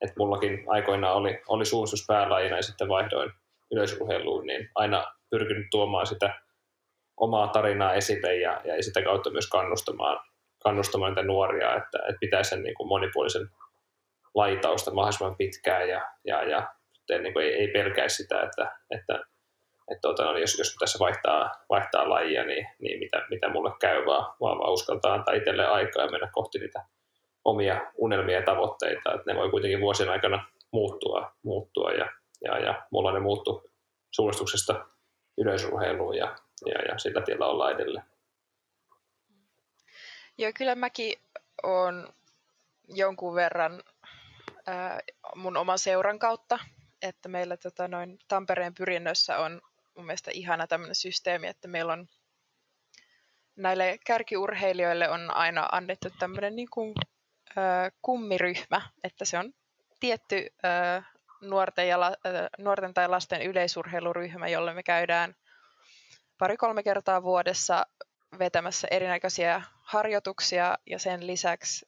[0.00, 3.32] että mullakin aikoinaan oli, oli suunnistus päälajina ja sitten vaihdoin
[3.72, 6.34] yleisurheiluun, niin aina pyrkinyt tuomaan sitä
[7.16, 10.26] omaa tarinaa esille ja, ja sitä kautta myös kannustamaan,
[10.64, 13.50] kannustamaan niitä nuoria, että, että pitäisi sen niin kuin monipuolisen
[14.34, 16.68] laitausta mahdollisimman pitkään ja, ja, ja
[17.08, 19.14] niin kuin ei, ei pelkäisi sitä, että, että,
[19.90, 24.06] että tuota, no, jos, jos tässä vaihtaa, vaihtaa lajia, niin, niin mitä, mitä mulle käy,
[24.06, 26.82] vaan, vaan uskaltaa antaa itselleen aikaa ja mennä kohti niitä
[27.44, 32.12] omia unelmia ja tavoitteita, että ne voi kuitenkin vuosien aikana muuttua, muuttua ja,
[32.44, 33.70] ja, ja mulla ne muuttu
[34.10, 34.86] suunnistuksesta
[35.38, 36.36] yleisurheiluun ja,
[36.66, 38.04] ja, ja sillä tiellä ollaan edelleen.
[40.38, 41.18] Joo, kyllä mäkin
[41.62, 42.08] olen
[42.88, 43.82] jonkun verran
[44.66, 45.00] ää,
[45.34, 46.58] mun oman seuran kautta
[47.04, 49.62] että meillä tota, noin Tampereen pyrinnössä on
[49.96, 52.08] mun mielestä ihana tämmöinen systeemi, että meillä on
[53.56, 56.94] näille kärkiurheilijoille on aina annettu tämmöinen niin kuin,
[58.02, 59.52] kummiryhmä, että se on
[60.00, 60.46] tietty
[61.40, 62.12] nuorten, ja, ö,
[62.58, 65.34] nuorten tai lasten yleisurheiluryhmä, jolle me käydään
[66.38, 67.86] pari-kolme kertaa vuodessa
[68.38, 71.86] vetämässä erinäköisiä harjoituksia ja sen lisäksi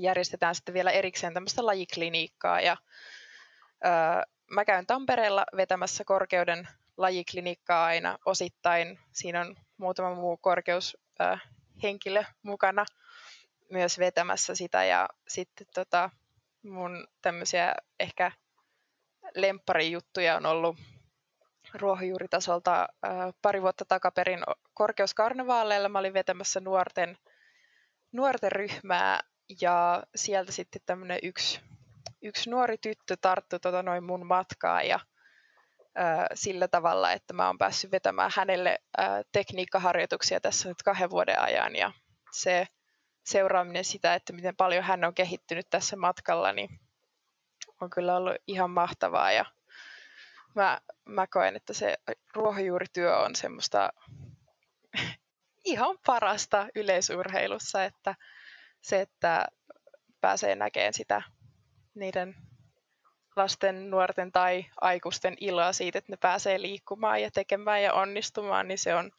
[0.00, 2.76] järjestetään sitten vielä erikseen tämmöistä lajikliniikkaa ja
[4.50, 8.98] mä käyn Tampereella vetämässä korkeuden lajiklinikkaa aina osittain.
[9.12, 12.84] Siinä on muutama muu korkeushenkilö mukana
[13.70, 16.10] myös vetämässä sitä ja sitten tota,
[16.62, 18.32] mun tämmöisiä ehkä
[19.34, 20.76] lempparijuttuja on ollut
[21.74, 24.40] ruohonjuuritasolta äh, pari vuotta takaperin
[24.74, 25.88] korkeuskarnevaaleilla.
[25.88, 27.18] Mä olin vetämässä nuorten,
[28.12, 29.20] nuorten ryhmää
[29.60, 31.60] ja sieltä sitten tämmöinen yksi,
[32.22, 35.00] yksi nuori tyttö tarttui tota noin mun matkaa ja
[36.34, 38.78] sillä tavalla, että mä oon päässyt vetämään hänelle
[39.32, 41.92] tekniikkaharjoituksia tässä nyt kahden vuoden ajan ja
[42.32, 42.66] se
[43.26, 46.80] seuraaminen sitä, että miten paljon hän on kehittynyt tässä matkalla, niin
[47.80, 49.32] on kyllä ollut ihan mahtavaa.
[49.32, 49.44] Ja
[50.54, 51.96] mä, mä koen, että se
[52.34, 53.90] ruohonjuurityö on semmoista
[55.64, 58.14] ihan parasta yleisurheilussa, että
[58.80, 59.46] se, että
[60.20, 61.22] pääsee näkemään sitä
[61.94, 62.34] niiden
[63.36, 68.78] lasten, nuorten tai aikuisten iloa siitä, että ne pääsee liikkumaan ja tekemään ja onnistumaan, niin
[68.78, 69.10] se on,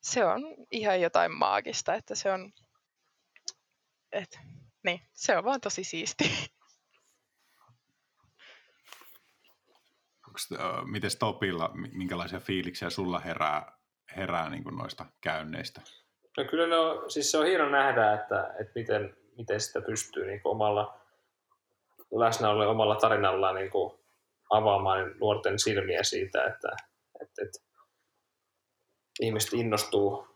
[0.00, 2.52] se on ihan jotain maagista, että se on,
[4.16, 4.38] et,
[4.84, 6.24] niin, se on vaan tosi siisti.
[10.84, 13.78] Miten Topilla, minkälaisia fiiliksiä sulla herää,
[14.16, 15.80] herää niin kuin noista käynneistä?
[16.36, 20.26] No kyllä ne on, siis se on hieno nähdä, että, että miten, miten sitä pystyy
[20.26, 21.00] niin omalla
[22.10, 23.98] läsnäolo omalla tarinallaan niin kuin
[24.50, 26.68] avaamaan nuorten silmiä siitä, että,
[27.22, 27.58] että, että
[29.20, 30.28] ihmiset innostuu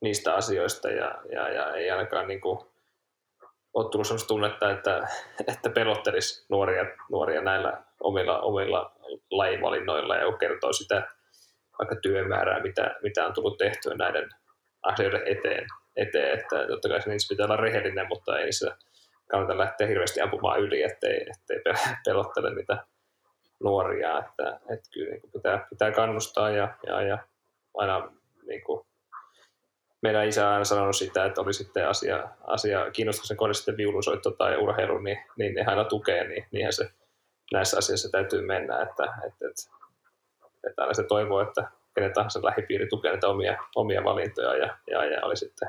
[0.00, 2.58] niistä asioista ja, ja, ja ei ainakaan niin kuin,
[3.78, 5.08] ole tullut sellaista tunnetta, että,
[5.46, 8.92] että pelottelisi nuoria, nuoria näillä omilla, omilla
[9.30, 11.08] lajivalinnoilla ja kertoo sitä
[11.78, 14.28] vaikka työmäärää, mitä, mitä on tullut tehtyä näiden
[14.82, 15.66] asioiden eteen,
[15.96, 18.70] eteen että totta kai niissä pitää olla rehellinen, mutta ei se
[19.30, 21.74] kannata lähteä hirveästi ampumaan yli, ettei, ettei
[22.04, 22.84] pelottele niitä
[23.60, 27.18] nuoria, että, että kyllä niin pitää, pitää kannustaa ja, ja, ja
[27.76, 28.12] aina
[28.46, 28.86] niin kuin,
[30.02, 34.30] meidän isä on aina sanonut sitä, että oli sitten asia, asia kiinnostuksen kohde sitten viulunsoitto
[34.30, 36.90] tai urheilu, niin, niin ne aina tukee, niin niinhän se
[37.52, 39.62] näissä asioissa täytyy mennä, että, että, että,
[40.68, 45.04] että aina se toivoo, että kenen tahansa lähipiiri tukee näitä omia, omia valintoja ja, ja,
[45.04, 45.68] ja oli sitten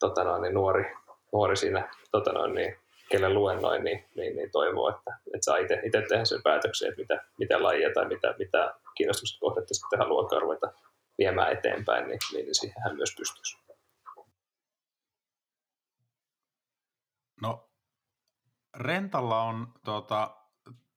[0.00, 0.92] tota noin, niin nuori,
[1.32, 2.76] nuori siinä, tota noin, niin,
[3.10, 7.24] kelle luennoin, niin, niin, niin toivoo, että, että saa itse, tehdä sen päätöksen, että mitä,
[7.38, 10.72] mitä lajia tai mitä, mitä kiinnostuksen kohdetta sitten haluaa ruveta
[11.18, 13.56] viemään eteenpäin, niin, niin, siihen hän myös pystyisi.
[17.42, 17.70] No,
[18.76, 20.36] Rentalla on tuota,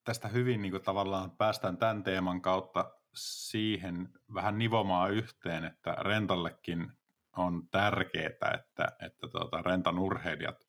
[0.03, 6.91] tästä hyvin niin kuin tavallaan päästään tämän teeman kautta siihen vähän nivomaan yhteen, että Rentallekin
[7.37, 10.67] on tärkeää, että, että tuota, rentan urheilijat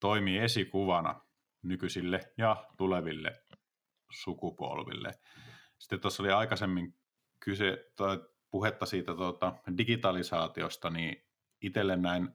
[0.00, 1.20] toimii esikuvana
[1.62, 3.42] nykyisille ja tuleville
[4.10, 5.14] sukupolville.
[5.78, 6.94] Sitten tuossa oli aikaisemmin
[7.40, 8.18] kyse, tai
[8.56, 11.26] puhetta siitä tuota, digitalisaatiosta, niin
[11.62, 12.28] itselle näin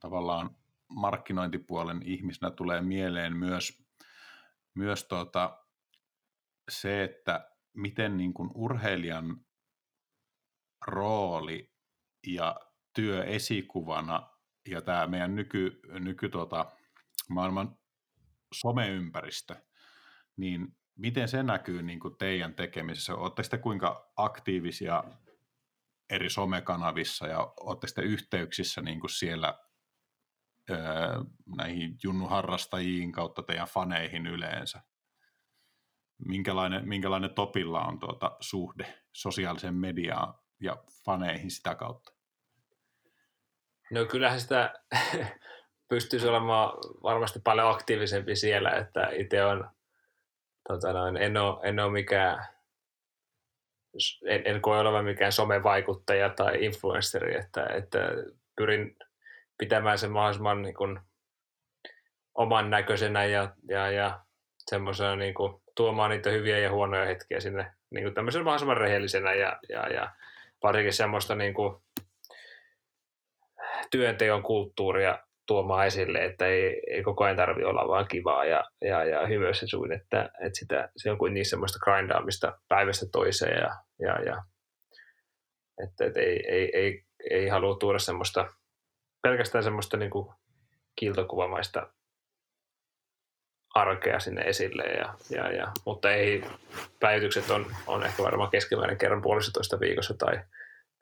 [0.00, 0.56] tavallaan
[0.88, 3.84] markkinointipuolen ihmisenä tulee mieleen myös,
[4.74, 5.64] myös tuota,
[6.70, 9.40] se, että miten niin kuin urheilijan
[10.86, 11.72] rooli
[12.26, 12.56] ja
[12.92, 14.30] työ esikuvana
[14.68, 16.66] ja tämä meidän nyky, nyky tuota,
[17.28, 17.76] maailman
[18.54, 19.56] someympäristö,
[20.36, 23.14] niin miten se näkyy niin kuin teidän tekemisessä?
[23.14, 25.04] Oletteko te kuinka aktiivisia
[26.12, 29.58] eri somekanavissa ja oletteko te yhteyksissä niin kuin siellä
[30.70, 30.78] öö,
[31.56, 34.82] näihin junnuharrastajiin kautta teidän faneihin yleensä?
[36.26, 42.12] Minkälainen, minkälainen Topilla on tuota suhde sosiaaliseen mediaan ja faneihin sitä kautta?
[43.90, 44.74] No kyllähän sitä
[45.88, 46.68] pystyisi olemaan
[47.02, 49.70] varmasti paljon aktiivisempi siellä, että itse on,
[50.68, 52.46] tota noin, en, ole, en ole mikään,
[54.26, 57.98] en, en koe olevan mikään somevaikuttaja tai influenceri, että, että
[58.56, 58.96] pyrin
[59.58, 61.00] pitämään sen mahdollisimman niin kuin,
[62.34, 64.20] oman näköisenä ja, ja, ja
[64.58, 69.34] semmoisena niin kuin, tuomaan niitä hyviä ja huonoja hetkiä sinne niin kuin tämmöisen mahdollisimman rehellisenä
[69.34, 70.12] ja, ja, ja
[70.62, 71.82] varsinkin semmoista niin kuin,
[73.90, 79.04] työnteon kulttuuria tuomaan esille, että ei, ei koko ajan tarvitse olla vaan kivaa ja, ja,
[79.04, 83.76] ja hymyössä suin, että, että sitä, se on kuin niin semmoista grindaamista päivästä toiseen ja,
[83.98, 84.42] ja, ja
[85.84, 88.46] että, että ei, ei, ei, ei halua tuoda semmoista,
[89.22, 90.34] pelkästään semmoista niin kuin
[90.96, 91.92] kiltokuvamaista
[93.74, 96.44] arkea sinne esille, ja, ja, ja, mutta ei,
[97.00, 100.40] päivitykset on, on ehkä varmaan keskimäärin kerran puolestatoista viikossa tai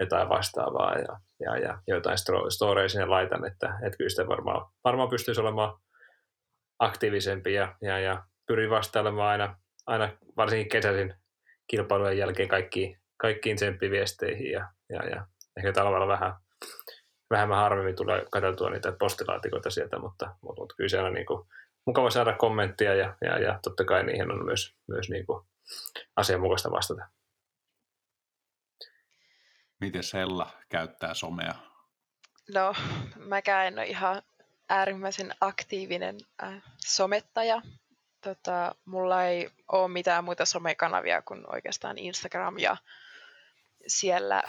[0.00, 5.08] jotain vastaavaa ja, ja, ja jotain storeja sinne laitan, että, että kyllä sitä varmaan, varmaan
[5.08, 5.78] pystyisi olemaan
[6.78, 11.14] aktiivisempi ja, ja, ja pyrin vastailemaan aina, aina varsinkin kesäisin
[11.66, 15.26] kilpailujen jälkeen kaikkiin, kaikkiin tsemppiviesteihin ja, ja, ja
[15.56, 16.34] ehkä talvella vähän
[17.30, 21.46] vähemmän harvemmin tulee katseltua niitä postilaatikoita sieltä, mutta, mutta, mutta kyllä se on niin kuin
[21.86, 25.46] mukava saada kommenttia ja, ja, ja totta kai niihin on myös, myös niin kuin
[26.16, 27.08] asianmukaista vastata.
[29.80, 31.54] Miten Sella käyttää somea?
[32.54, 32.74] No,
[33.16, 34.22] mäkään en ole ihan
[34.68, 37.62] äärimmäisen aktiivinen äh, somettaja.
[38.20, 42.76] Tota, mulla ei ole mitään muita somekanavia kuin oikeastaan Instagram ja
[43.86, 44.42] siellä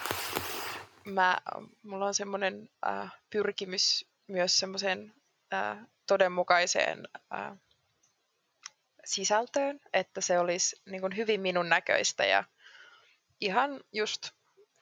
[1.05, 1.37] mä,
[1.83, 5.13] mulla on semmoinen äh, pyrkimys myös semmoiseen
[5.53, 5.77] äh,
[6.07, 7.57] todenmukaiseen äh,
[9.05, 12.43] sisältöön, että se olisi niin kuin hyvin minun näköistä ja
[13.41, 14.29] ihan just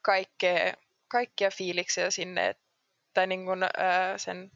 [0.01, 0.73] kaikkea,
[1.07, 2.55] kaikkia fiiliksiä sinne,
[3.13, 4.51] tai niin kuin, ää, sen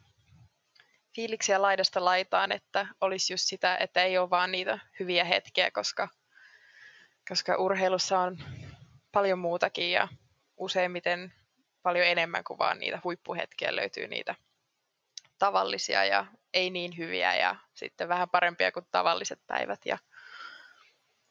[1.14, 6.08] fiiliksiä laidasta laitaan, että olisi just sitä, että ei ole vaan niitä hyviä hetkiä, koska,
[7.28, 8.38] koska urheilussa on
[9.12, 10.08] paljon muutakin ja
[10.56, 11.32] useimmiten
[11.82, 14.34] paljon enemmän kuin vaan niitä huippuhetkiä löytyy niitä
[15.38, 19.98] tavallisia ja ei niin hyviä ja sitten vähän parempia kuin tavalliset päivät ja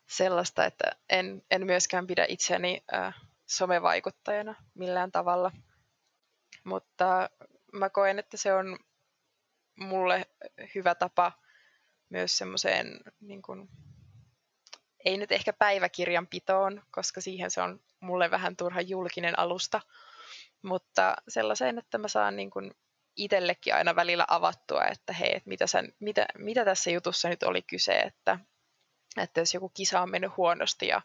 [0.09, 3.15] sellaista, että en, en myöskään pidä itseäni äh,
[3.45, 5.51] somevaikuttajana millään tavalla.
[6.63, 7.29] Mutta
[7.73, 8.79] mä koen, että se on
[9.75, 10.25] mulle
[10.75, 11.31] hyvä tapa
[12.09, 13.69] myös semmoiseen, niin kuin,
[15.05, 19.81] ei nyt ehkä päiväkirjanpitoon, koska siihen se on mulle vähän turha julkinen alusta,
[20.61, 22.75] mutta sellaiseen, että mä saan niin kuin
[23.15, 27.61] itsellekin aina välillä avattua, että hei, että mitä, sen, mitä, mitä tässä jutussa nyt oli
[27.61, 28.39] kyse, että,
[29.17, 31.01] että jos joku kisa on mennyt huonosti ja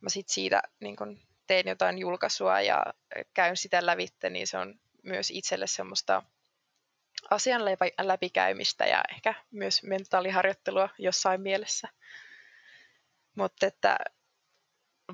[0.00, 2.84] mä sitten siitä niin kun teen jotain julkaisua ja
[3.34, 6.22] käyn sitä lävitte, niin se on myös itselle semmoista
[7.30, 7.62] asian
[8.02, 11.88] läpikäymistä ja ehkä myös mentaaliharjoittelua jossain mielessä.
[13.34, 13.96] Mutta että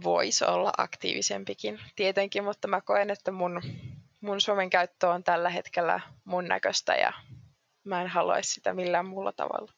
[0.04, 3.62] voisi olla aktiivisempikin tietenkin, mutta mä koen, että mun,
[4.20, 7.12] mun somen käyttö on tällä hetkellä mun näköistä ja
[7.84, 9.72] mä en haluaisi sitä millään muulla tavalla.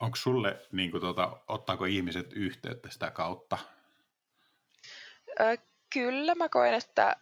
[0.00, 3.58] Onko sulle, niin kuin tuota, ottaako ihmiset yhteyttä sitä kautta?
[5.92, 7.16] Kyllä mä koen, että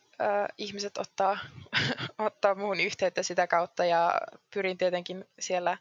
[0.59, 1.39] ihmiset ottaa,
[2.19, 4.21] ottaa muun yhteyttä sitä kautta ja
[4.55, 5.79] pyrin tietenkin siellä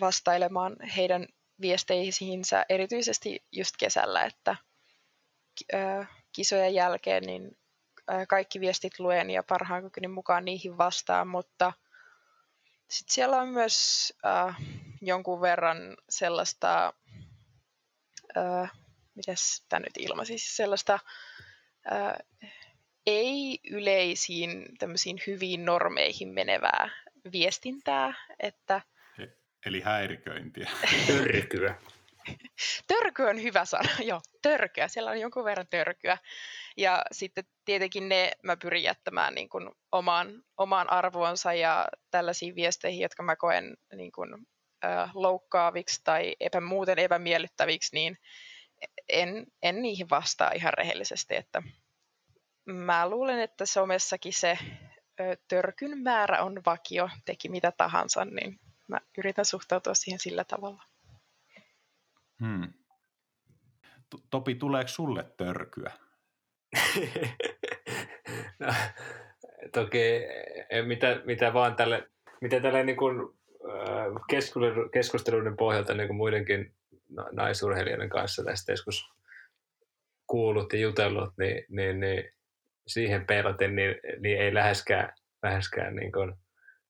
[0.00, 1.26] vastailemaan heidän
[1.60, 4.56] viesteihinsä erityisesti just kesällä, että
[6.32, 7.58] kisojen jälkeen niin
[8.28, 11.72] kaikki viestit luen ja parhaan kykyni mukaan niihin vastaan, mutta
[12.90, 14.56] sitten siellä on myös äh,
[15.02, 16.92] jonkun verran sellaista
[18.36, 18.72] äh,
[19.18, 20.98] mitäs tämä nyt ilmaisi, siis sellaista
[21.90, 22.18] ää,
[23.06, 26.90] ei yleisiin tämmöisiin hyviin normeihin menevää
[27.32, 28.80] viestintää, että
[29.66, 30.70] Eli häiriköintiä.
[31.06, 31.74] Törkyä.
[32.86, 34.88] Törky on hyvä sana, joo, törkyä.
[34.88, 36.18] Siellä on jonkun verran törkyä.
[36.76, 43.00] Ja sitten tietenkin ne mä pyrin jättämään niin kuin omaan, omaan arvoonsa ja tällaisiin viesteihin,
[43.00, 44.34] jotka mä koen niin kuin,
[44.84, 48.18] äh, loukkaaviksi tai epä, muuten epämiellyttäviksi, niin
[49.08, 51.62] en, en niihin vastaa ihan rehellisesti, että
[52.66, 54.58] mä luulen, että somessakin se
[55.20, 60.82] ö, törkyn määrä on vakio, teki mitä tahansa, niin mä yritän suhtautua siihen sillä tavalla.
[62.40, 62.72] Hmm.
[64.30, 65.92] Topi, tuleeko sulle törkyä?
[68.60, 68.74] no,
[69.72, 69.98] toki
[70.86, 72.08] mitä, mitä vaan tälle,
[72.40, 73.38] mitä tälle niin kuin,
[74.92, 76.74] keskusteluiden pohjalta niin kuin muidenkin
[77.32, 79.10] naisurheilijoiden kanssa tästä joskus
[80.26, 82.32] kuullut ja jutellut, niin, niin, niin
[82.86, 86.34] siihen peilaten niin, niin ei läheskään, läheskään niin kuin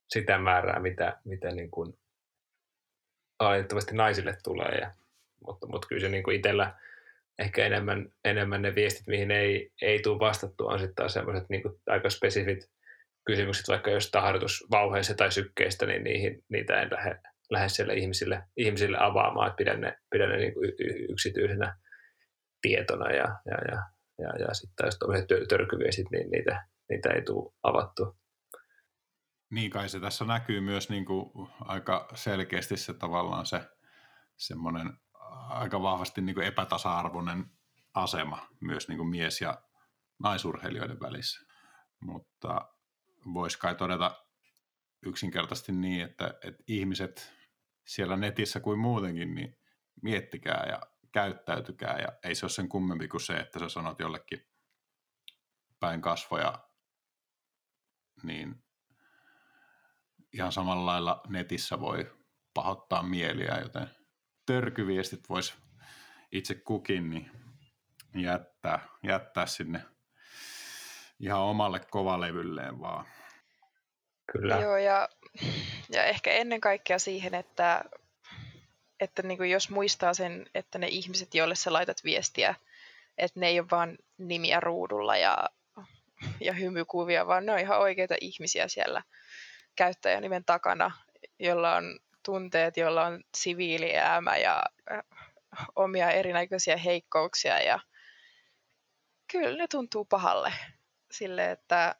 [0.08, 1.98] sitä määrää, mitä, mitä niin kuin
[3.92, 4.78] naisille tulee.
[4.80, 4.94] Ja,
[5.46, 6.74] mutta, mutta kyllä se niin kuin itsellä
[7.38, 12.10] ehkä enemmän, enemmän ne viestit, mihin ei, ei tule vastattua, on sitten sellaiset niin aika
[12.10, 12.70] spesifit
[13.24, 17.20] kysymykset, vaikka jos harjoitusvauheista tai sykkeistä, niin niihin, niitä en lähde
[17.50, 20.72] lähde siellä ihmisille, ihmisille avaamaan, että pidän ne, pidän ne niin kuin
[21.10, 21.78] yksityisenä
[22.60, 23.82] tietona ja, ja, ja,
[24.18, 28.16] ja, ja sitten taas tuollaiset törkyviestit, niin niitä, niitä ei tule avattu.
[29.50, 33.60] Niin kai se tässä näkyy myös niin kuin aika selkeästi se tavallaan se
[34.36, 34.92] semmoinen
[35.48, 37.44] aika vahvasti niin kuin epätasa-arvoinen
[37.94, 39.62] asema myös niin kuin mies- ja
[40.18, 41.46] naisurheilijoiden välissä.
[42.00, 42.68] Mutta
[43.34, 44.24] voisi kai todeta
[45.02, 47.37] yksinkertaisesti niin, että, että ihmiset
[47.88, 49.58] siellä netissä kuin muutenkin, niin
[50.02, 50.80] miettikää ja
[51.12, 54.46] käyttäytykää ja ei se ole sen kummempi kuin se, että sä sanot jollekin
[55.80, 56.68] päin kasvoja,
[58.22, 58.64] niin
[60.32, 62.16] ihan samalla lailla netissä voi
[62.54, 63.90] pahoittaa mieliä, joten
[64.46, 65.54] törkyviestit voisi
[66.32, 67.30] itse kukin niin
[68.14, 69.84] jättää, jättää sinne
[71.20, 73.06] ihan omalle kovalevylleen vaan.
[74.32, 74.56] Kyllä.
[74.56, 75.08] Joo, ja,
[75.90, 77.84] ja ehkä ennen kaikkea siihen, että,
[79.00, 82.54] että niin kuin jos muistaa sen, että ne ihmiset, joille sä laitat viestiä,
[83.18, 85.48] että ne ei ole vaan nimiä ruudulla ja,
[86.40, 89.02] ja hymykuvia, vaan ne on ihan oikeita ihmisiä siellä
[89.76, 90.90] käyttäjänimen takana,
[91.38, 94.62] jolla on tunteet, jolla on siviilielämä ja
[94.92, 95.02] äh,
[95.76, 97.80] omia erinäköisiä heikkouksia ja
[99.32, 100.52] kyllä ne tuntuu pahalle
[101.10, 101.94] sille, että,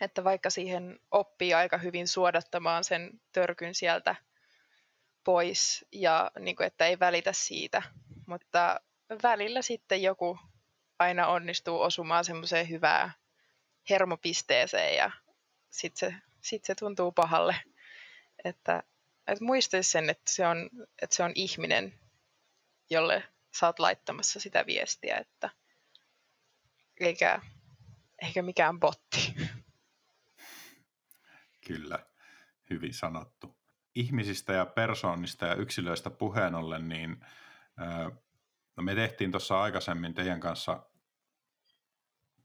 [0.00, 4.14] että vaikka siihen oppii aika hyvin suodattamaan sen törkyn sieltä
[5.24, 7.82] pois ja niin kuin, että ei välitä siitä,
[8.26, 8.80] mutta
[9.22, 10.38] välillä sitten joku
[10.98, 13.12] aina onnistuu osumaan semmoiseen hyvään
[13.90, 15.10] hermopisteeseen ja
[15.70, 17.56] sitten se, sit se tuntuu pahalle.
[18.44, 18.82] Että,
[19.26, 20.70] että muistaisi sen, että se, on,
[21.02, 21.94] että se on ihminen,
[22.90, 23.24] jolle
[23.60, 25.50] sä oot laittamassa sitä viestiä, että
[27.00, 27.40] eikä,
[28.22, 29.34] eikä mikään botti.
[31.70, 31.98] Kyllä,
[32.70, 33.58] hyvin sanottu.
[33.94, 37.26] Ihmisistä ja persoonista ja yksilöistä puheen ollen, niin
[38.76, 40.86] no me tehtiin tuossa aikaisemmin teidän kanssa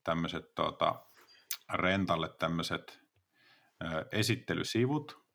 [0.04, 1.06] tämmöiset tuota,
[1.74, 3.02] rentalle tämmöiset
[4.12, 5.26] esittelysivut.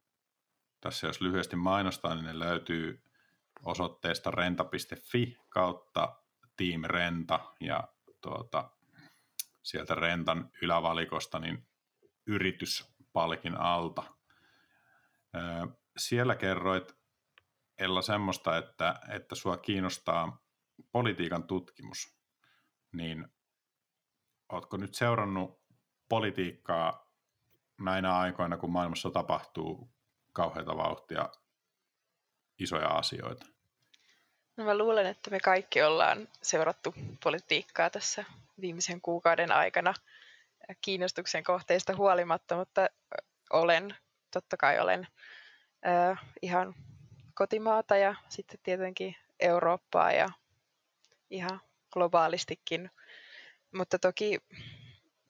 [0.81, 3.05] Tässä jos lyhyesti mainostaa, niin ne löytyy
[3.63, 6.17] osoitteesta renta.fi kautta
[6.57, 7.89] Team Renta ja
[8.21, 8.71] tuota,
[9.63, 11.67] sieltä rentan ylävalikosta niin
[13.11, 14.03] yrityspalkin alta.
[15.97, 16.97] Siellä kerroit
[17.79, 20.43] Ella semmoista, että, että sua kiinnostaa
[20.93, 22.17] politiikan tutkimus,
[22.93, 23.27] niin
[24.53, 25.61] ootko nyt seurannut
[26.09, 27.11] politiikkaa
[27.81, 29.91] näinä aikoina, kun maailmassa tapahtuu
[30.33, 31.29] kauheita vauhtia
[32.59, 33.47] isoja asioita?
[34.57, 38.25] No mä luulen, että me kaikki ollaan seurattu politiikkaa tässä
[38.61, 39.95] viimeisen kuukauden aikana
[40.83, 42.89] kiinnostuksen kohteista huolimatta, mutta
[43.51, 43.97] olen,
[44.31, 45.07] totta kai olen
[45.87, 46.75] äh, ihan
[47.35, 50.29] kotimaata ja sitten tietenkin Eurooppaa ja
[51.31, 51.61] ihan
[51.93, 52.91] globaalistikin,
[53.75, 54.39] mutta toki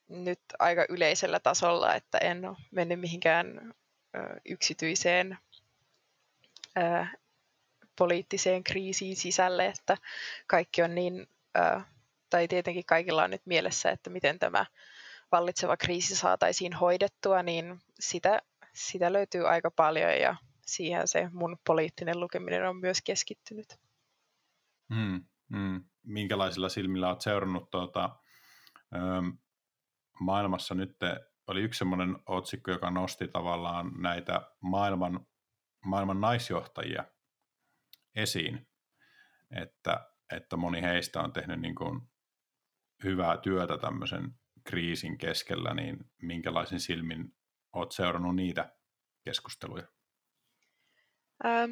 [0.08, 3.74] nyt aika yleisellä tasolla, että en ole mennyt mihinkään
[4.44, 5.38] yksityiseen
[6.78, 7.06] ö,
[7.98, 9.96] poliittiseen kriisiin sisälle, että
[10.46, 11.28] kaikki on niin,
[12.30, 14.66] tai tietenkin kaikilla on nyt mielessä, että miten tämä
[15.32, 18.38] vallitseva kriisi saataisiin hoidettua, niin sitä,
[18.74, 23.66] sitä löytyy aika paljon ja siihen se mun poliittinen lukeminen on myös keskittynyt.
[24.88, 25.84] Mm, mm.
[26.02, 28.16] Minkälaisilla silmillä olet seurannut tuota,
[30.20, 30.96] maailmassa nyt
[31.46, 35.26] oli yksi semmoinen otsikko, joka nosti tavallaan näitä maailman,
[35.84, 37.04] maailman naisjohtajia
[38.14, 38.68] esiin,
[39.50, 42.00] että, että moni heistä on tehnyt niin kuin
[43.04, 47.34] hyvää työtä tämmöisen kriisin keskellä, niin minkälaisin silmin
[47.72, 48.72] olet seurannut niitä
[49.24, 49.86] keskusteluja?
[51.44, 51.68] Ää,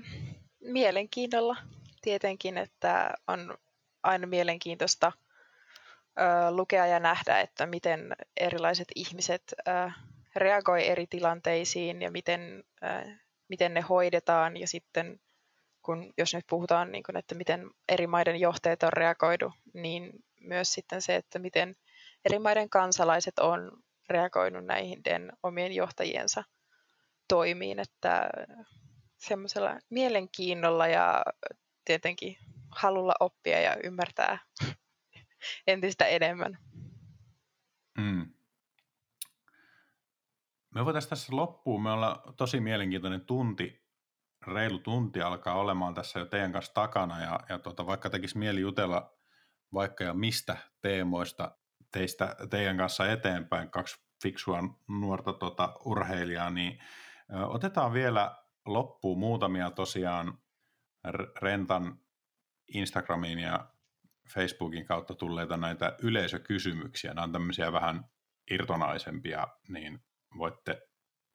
[0.60, 1.56] mielenkiinnolla
[2.02, 3.58] tietenkin, että on
[4.02, 5.12] aina mielenkiintoista–
[6.50, 9.54] lukea ja nähdä, että miten erilaiset ihmiset
[10.36, 12.64] reagoi eri tilanteisiin ja miten,
[13.48, 14.56] miten ne hoidetaan.
[14.56, 15.20] Ja sitten
[15.82, 20.74] kun, jos nyt puhutaan, niin kun, että miten eri maiden johtajat on reagoidu, niin myös
[20.74, 21.76] sitten se, että miten
[22.28, 23.72] eri maiden kansalaiset on
[24.08, 25.02] reagoinut näihin
[25.42, 26.44] omien johtajiensa
[27.28, 28.30] toimiin, että
[29.16, 31.22] semmoisella mielenkiinnolla ja
[31.84, 32.36] tietenkin
[32.70, 34.38] halulla oppia ja ymmärtää
[35.66, 36.58] entistä enemmän.
[37.98, 38.32] Mm.
[40.74, 43.84] Me voitaisiin tässä loppuun, me ollaan tosi mielenkiintoinen tunti,
[44.46, 48.60] reilu tunti alkaa olemaan tässä jo teidän kanssa takana ja, ja tota, vaikka tekisi mieli
[48.60, 49.18] jutella
[49.74, 51.58] vaikka ja mistä teemoista
[51.92, 54.58] teistä, teidän kanssa eteenpäin, kaksi fiksua
[54.88, 56.78] nuorta tota, urheilijaa, niin
[57.46, 58.36] otetaan vielä
[58.66, 60.38] loppuun muutamia tosiaan
[61.42, 61.98] Rentan
[62.68, 63.68] Instagramiin ja
[64.34, 67.14] Facebookin kautta tulleita näitä yleisökysymyksiä.
[67.14, 68.04] Nämä on tämmöisiä vähän
[68.50, 70.04] irtonaisempia, niin
[70.38, 70.82] voitte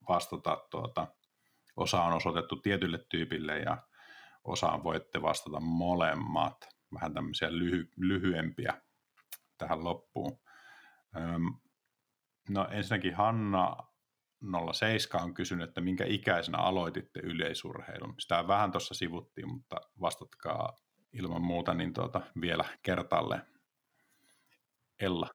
[0.10, 1.08] vastata, tuota,
[1.76, 3.78] osa on osoitettu tietylle tyypille ja
[4.44, 6.58] osaan voitte vastata molemmat.
[6.94, 8.82] Vähän tämmöisiä lyhy- lyhyempiä
[9.58, 10.40] tähän loppuun.
[12.50, 13.78] No ensinnäkin Hanna
[14.74, 18.16] 07 on kysynyt, että minkä ikäisenä aloititte yleisurheilun.
[18.20, 20.78] Sitä vähän tuossa sivuttiin, mutta vastatkaa
[21.14, 23.42] ilman muuta niin tuota, vielä kertalle.
[25.00, 25.30] Ella.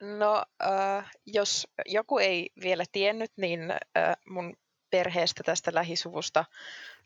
[0.00, 4.56] No, äh, jos joku ei vielä tiennyt, niin äh, mun
[4.90, 6.44] perheestä tästä lähisuvusta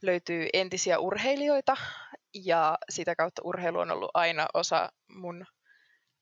[0.03, 1.77] löytyy entisiä urheilijoita
[2.35, 5.47] ja sitä kautta urheilu on ollut aina osa mun,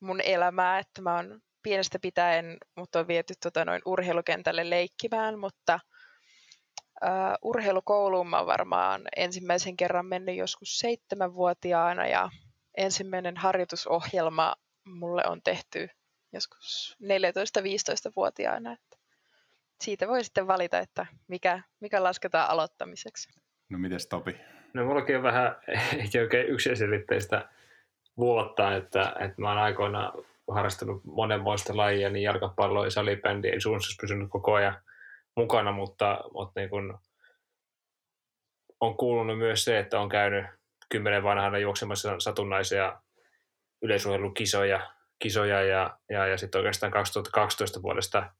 [0.01, 5.81] mun elämää, että mä oon pienestä pitäen mut on viety tota, noin urheilukentälle leikkimään, mutta
[7.05, 12.31] uh, urheilukouluun mä varmaan ensimmäisen kerran mennyt joskus seitsemänvuotiaana ja
[12.77, 14.55] ensimmäinen harjoitusohjelma
[14.85, 15.89] mulle on tehty
[16.33, 18.73] joskus 14-15-vuotiaana.
[18.73, 18.97] Että
[19.81, 23.29] siitä voi sitten valita, että mikä, mikä lasketaan aloittamiseksi.
[23.69, 24.37] No mites Topi?
[24.75, 25.57] No mullakin on vähän,
[26.15, 27.49] ei oikein yksiselitteistä
[28.17, 30.13] vuotta, että, että mä oon aikoinaan
[30.49, 34.82] harrastanut monenmoista lajia, niin jalkapallo ja salibändi ei suunnassa pysynyt koko ajan
[35.36, 36.99] mukana, mutta, mutta niin kun
[38.80, 40.47] on kuulunut myös se, että on käynyt
[40.88, 43.03] kymmenen vanhana juoksemassa satunnaisia
[43.82, 48.32] yleisurheilukisoja kisoja ja, ja, ja sitten oikeastaan 2012 vuodesta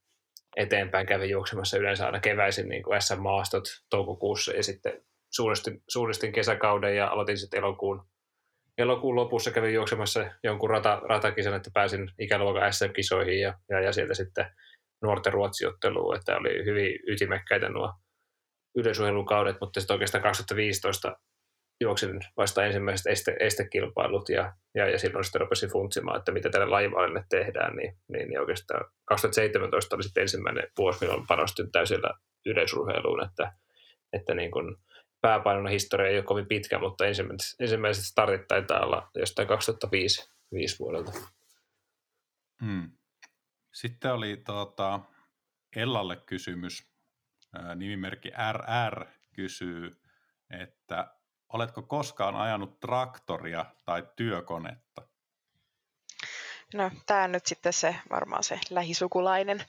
[0.57, 6.97] eteenpäin kävin juoksemassa yleensä aina keväisin niin kuin SM-maastot toukokuussa ja sitten suunnistin, suunnistin kesäkauden
[6.97, 8.07] ja aloitin sitten elokuun
[8.79, 14.15] elokuun lopussa kävin juoksemassa jonkun rata, ratakisan, että pääsin ikäluokan SM-kisoihin ja, ja, ja sieltä
[14.15, 14.47] sitten
[15.03, 17.93] nuorten ruotsiotteluun, että oli hyvin ytimekkäitä nuo
[18.77, 21.17] yleisurheilukaudet, mutta sitten oikeastaan 2015
[21.81, 26.67] juoksin vasta ensimmäiset este, estekilpailut ja, ja, ja silloin sitten rupesin funtsimaan, että mitä tälle
[26.67, 32.11] lajivaalille tehdään, niin, niin, niin oikeastaan 2017 oli sitten ensimmäinen vuosi, milloin panostin täysillä
[32.47, 33.53] yleisurheiluun, että,
[34.13, 34.77] että niin kuin,
[35.23, 40.79] pääpainona historia ei ole kovin pitkä, mutta ensimmäiset, ensimmäiset startit taitaa olla jostain 2005 5
[40.79, 41.13] vuodelta.
[42.65, 42.91] Hmm.
[43.73, 45.01] Sitten oli tuota,
[45.77, 46.93] Ellalle kysymys.
[47.75, 49.91] Nimimerkki RR kysyy,
[50.51, 51.15] että
[51.49, 55.09] oletko koskaan ajanut traktoria tai työkonetta?
[56.75, 59.65] No, tämä on nyt sitten se varmaan se lähisukulainen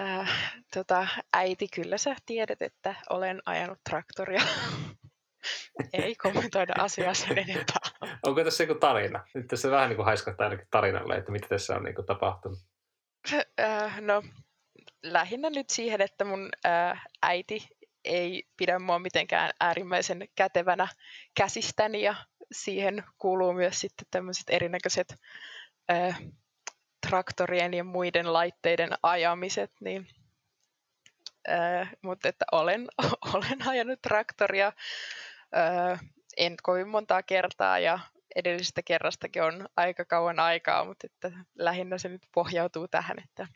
[0.00, 4.42] Äh, tota, äiti, kyllä sä tiedät, että olen ajanut traktoria.
[5.92, 8.10] Ei kommentoida asiaa sen enempää.
[8.22, 9.24] Onko tässä joku tarina?
[9.34, 12.58] Nyt tässä vähän niin kuin haiskahtaa ainakin tarinalle, että mitä tässä on niin kuin tapahtunut.
[13.60, 14.22] Äh, no,
[15.02, 17.68] lähinnä nyt siihen, että mun äh, äiti
[18.04, 20.88] ei pidä mua mitenkään äärimmäisen kätevänä
[21.34, 22.14] käsistäni ja
[22.52, 25.14] siihen kuuluu myös sitten tämmöiset erinäköiset
[25.90, 26.20] äh,
[27.08, 30.08] traktorien ja muiden laitteiden ajamiset, niin,
[31.48, 32.88] ää, mutta että olen,
[33.34, 34.72] olen ajanut traktoria
[35.52, 35.98] ää,
[36.36, 37.98] en kovin montaa kertaa ja
[38.36, 43.46] edellisestä kerrastakin on aika kauan aikaa, mutta että lähinnä se nyt pohjautuu tähän, että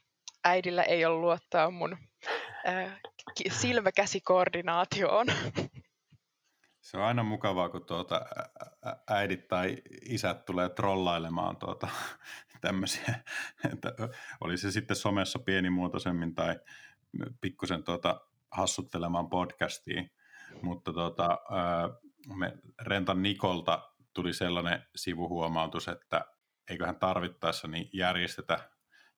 [0.45, 1.97] äidillä ei ole luottaa mun
[2.65, 2.99] ää,
[3.51, 5.27] silmäkäsikoordinaatioon.
[6.81, 8.27] Se on aina mukavaa, kun tuota
[9.11, 11.89] äidit tai isät tulee trollailemaan tuota,
[12.61, 13.15] tämmöisiä,
[13.73, 13.95] että
[14.41, 16.61] oli se sitten somessa pienimuotoisemmin tai
[17.41, 20.11] pikkusen tuota, hassuttelemaan podcastiin.
[20.63, 21.39] Mutta tuota,
[22.37, 22.53] me
[22.83, 26.25] Rentan Nikolta tuli sellainen sivuhuomautus, että
[26.71, 28.71] eiköhän tarvittaessa niin järjestetä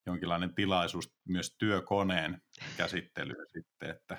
[0.06, 2.42] jonkinlainen tilaisuus myös työkoneen
[2.76, 4.18] käsittelyyn sitten, että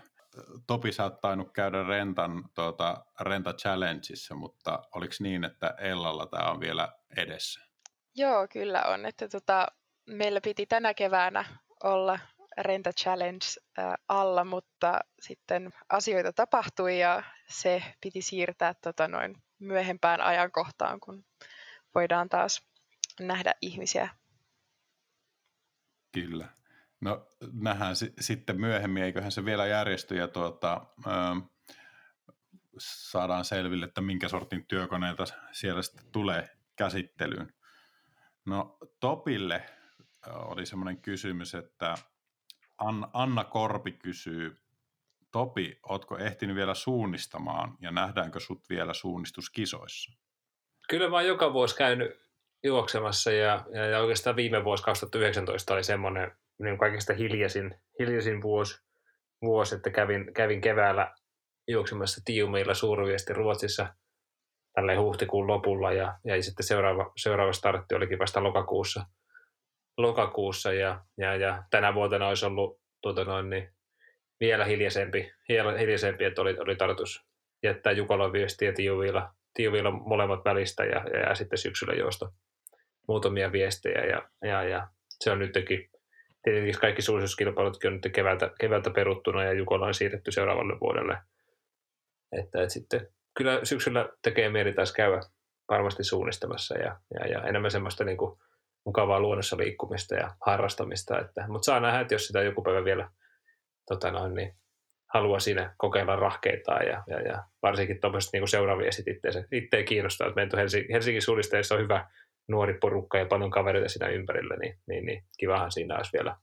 [0.67, 6.51] Topi sä oot tainnut käydä Rentan tuota, Renta Challengeissa, mutta oliko niin, että Ellalla tämä
[6.51, 7.68] on vielä edessä?
[8.19, 9.05] Joo, kyllä on.
[9.05, 9.67] Että tota,
[10.05, 11.45] meillä piti tänä keväänä
[11.83, 12.19] olla
[12.57, 13.45] Renta Challenge
[13.79, 21.25] äh, alla, mutta sitten asioita tapahtui ja se piti siirtää tota, noin myöhempään ajankohtaan, kun
[21.95, 22.67] voidaan taas
[23.19, 24.09] nähdä ihmisiä.
[26.11, 26.47] Kyllä.
[27.01, 31.09] No nähdään s- sitten myöhemmin, eiköhän se vielä järjesty ja tuota, ö,
[32.79, 37.58] saadaan selville, että minkä sortin työkoneita siellä sitten tulee käsittelyyn.
[38.49, 39.63] No Topille
[40.27, 41.95] oli semmoinen kysymys, että
[43.13, 44.55] Anna Korpi kysyy,
[45.31, 50.11] Topi, ootko ehtinyt vielä suunnistamaan ja nähdäänkö sut vielä suunnistuskisoissa?
[50.89, 52.11] Kyllä mä oon joka vuosi käynyt
[52.63, 58.81] juoksemassa ja, ja, ja oikeastaan viime vuosi 2019 oli semmoinen niin kaikista hiljaisin, hiljaisin vuosi,
[59.41, 61.15] vuosi, että kävin, kävin keväällä
[61.67, 63.95] juoksemassa Tiumilla suurviesti Ruotsissa
[64.73, 69.05] tälle huhtikuun lopulla ja, ja sitten seuraava, seuraava startti olikin vasta lokakuussa,
[69.97, 73.73] lokakuussa ja, ja, ja tänä vuotena olisi ollut tuota noin, niin
[74.39, 77.25] vielä hiljaisempi, hiljaisempi että oli, oli tarkoitus
[77.63, 82.31] jättää Jukolan viesti ja Tiuvilla, Tiuvilla molemmat välistä ja, ja, ja sitten syksyllä juosta
[83.07, 84.87] muutamia viestejä ja, ja, ja
[85.19, 85.89] se on nytkin
[86.43, 91.17] tietenkin kaikki suosituskilpailutkin on nyt keväältä, keväältä peruttuna ja Jukola on siirretty seuraavalle vuodelle.
[92.31, 93.07] Että, että sitten
[93.37, 95.21] kyllä syksyllä tekee mieli taas käydä
[95.69, 98.39] varmasti suunnistamassa ja, ja, ja enemmän semmoista niin kuin
[98.85, 101.19] mukavaa luonnossa liikkumista ja harrastamista.
[101.19, 103.09] Että, mutta saa nähdä, että jos sitä joku päivä vielä
[103.87, 104.55] tota noin, niin
[105.13, 109.15] haluaa siinä kokeilla rahkeitaan ja, ja, ja varsinkin tuommoiset niin seuraavia sitten
[109.51, 112.09] itse kiinnostaa, että meidän Helsingin, Helsingin suunnisteessa on hyvä
[112.47, 116.35] nuori porukka ja paljon kavereita siinä ympärillä, niin, niin, niin kivahan siinä olisi vielä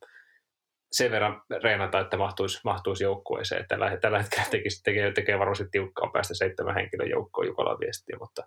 [0.92, 3.64] sen verran reenata, että mahtuisi, mahtuisi joukkueeseen.
[3.68, 8.42] Tällä, tällä hetkellä tekee, tekee, tekee varmasti tiukkaan päästä seitsemän henkilön joukkoon Jukolan viestiä, mutta,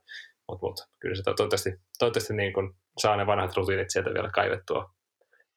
[0.48, 4.94] mutta, mutta kyllä se toivottavasti, toivottavasti niin kuin saa ne vanhat rutiinit sieltä vielä kaivettua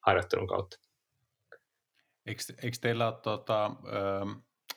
[0.06, 0.76] harjoittelun kautta.
[2.26, 3.70] Eikö, eikö teillä ole tuota,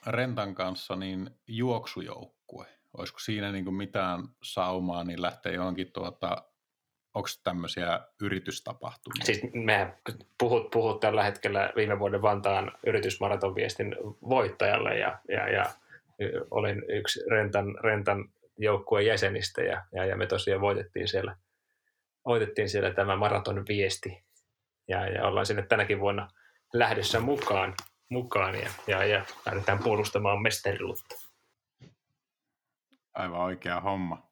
[0.06, 2.66] Rentan kanssa niin juoksujoukkue?
[2.98, 6.44] Olisiko siinä niin kuin mitään saumaa, niin lähtee johonkin tuota
[7.16, 9.24] onko tämmöisiä yritystapahtumia?
[9.24, 9.94] Siis me
[10.38, 13.96] puhut, puhut tällä hetkellä viime vuoden Vantaan yritysmaraton viestin
[14.28, 15.64] voittajalle ja, ja, ja
[16.50, 18.28] olin yksi Rentan, Rentan
[18.58, 21.36] joukkueen jäsenistä ja, ja, ja, me tosiaan voitettiin siellä,
[22.26, 24.24] voitettiin siellä tämä maraton viesti
[24.88, 26.28] ja, ja ollaan sinne tänäkin vuonna
[26.72, 27.74] lähdössä mukaan,
[28.08, 31.14] mukaan ja, ja, ja lähdetään puolustamaan mestariluutta.
[33.14, 34.30] Aivan oikea homma.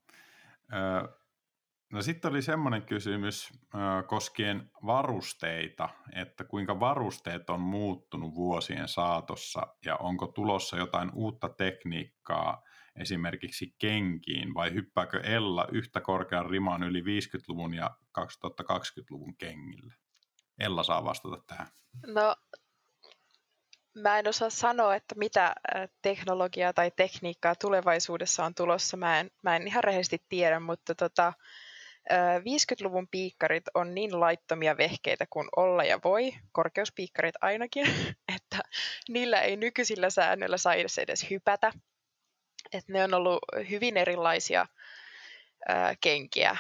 [1.94, 9.66] No sitten oli semmoinen kysymys äh, koskien varusteita, että kuinka varusteet on muuttunut vuosien saatossa
[9.84, 12.62] ja onko tulossa jotain uutta tekniikkaa
[13.00, 19.94] esimerkiksi kenkiin vai hyppääkö Ella yhtä korkean riman yli 50-luvun ja 2020-luvun kengille?
[20.58, 21.66] Ella saa vastata tähän.
[22.06, 22.36] No,
[23.94, 25.54] mä en osaa sanoa, että mitä
[26.02, 28.96] teknologiaa tai tekniikkaa tulevaisuudessa on tulossa.
[28.96, 31.32] Mä en, mä en ihan rehellisesti tiedä, mutta tota,
[32.40, 37.86] 50-luvun piikkarit on niin laittomia vehkeitä kuin olla ja voi, korkeuspiikkarit ainakin,
[38.36, 38.58] että
[39.08, 41.72] niillä ei nykyisillä säännöillä saisi edes hypätä.
[42.72, 43.38] Et ne on ollut
[43.70, 44.66] hyvin erilaisia
[46.00, 46.56] kenkiä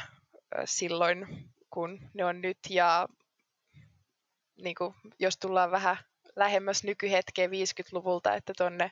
[0.64, 1.26] silloin,
[1.70, 2.58] kun ne on nyt.
[2.70, 3.08] Ja
[4.62, 5.96] niin kuin, jos tullaan vähän
[6.36, 8.90] lähemmäs nykyhetkeä 50-luvulta, että tuonne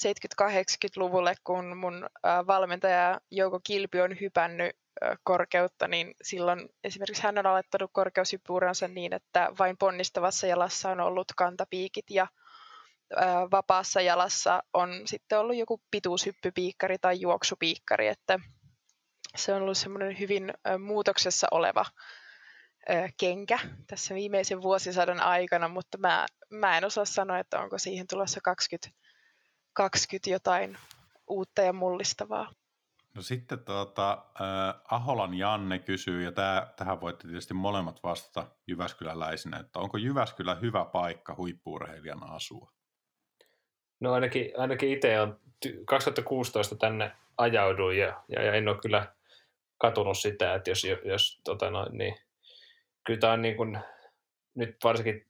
[0.00, 2.06] 70-80-luvulle, kun mun
[2.46, 4.76] valmentaja Jouko Kilpi on hypännyt
[5.24, 11.26] korkeutta, niin silloin esimerkiksi hän on aloittanut korkeushyppyuransa niin, että vain ponnistavassa jalassa on ollut
[11.36, 12.26] kantapiikit ja
[13.50, 18.38] vapaassa jalassa on sitten ollut joku pituushyppypiikkari tai juoksupiikkari, että
[19.36, 21.84] se on ollut semmoinen hyvin muutoksessa oleva
[23.20, 28.40] kenkä tässä viimeisen vuosisadan aikana, mutta mä, mä en osaa sanoa, että onko siihen tulossa
[28.40, 29.01] 20,
[29.72, 30.78] 20 jotain
[31.26, 32.50] uutta ja mullistavaa.
[33.14, 39.58] No sitten tuota, äh, Aholan Janne kysyy, ja tää, tähän voitte tietysti molemmat vastata Jyväskyläläisinä,
[39.58, 42.72] että onko Jyväskylä hyvä paikka huippuurheilijana asua?
[44.00, 45.40] No ainakin, ainakin itse on
[45.86, 49.14] 2016 tänne ajauduin ja, ja, ja en ole kyllä
[49.78, 52.16] katunut sitä, että jos, jos tota no, niin,
[53.04, 53.78] kyllä tämä on niin kuin,
[54.54, 55.26] nyt varsinkin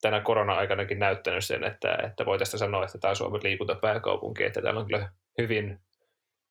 [0.00, 4.62] tänä korona-aikanakin näyttänyt sen, että, että voi tästä sanoa, että tämä on Suomen liikuntapääkaupunki, että
[4.62, 5.80] täällä on kyllä hyvin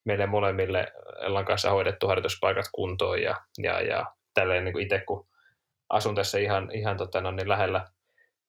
[0.06, 5.28] meille molemmille Ellan kanssa hoidettu harjoituspaikat kuntoon ja, ja, ja tälleen niin itse kun
[5.90, 7.86] asun tässä ihan, ihan tota, no, niin lähellä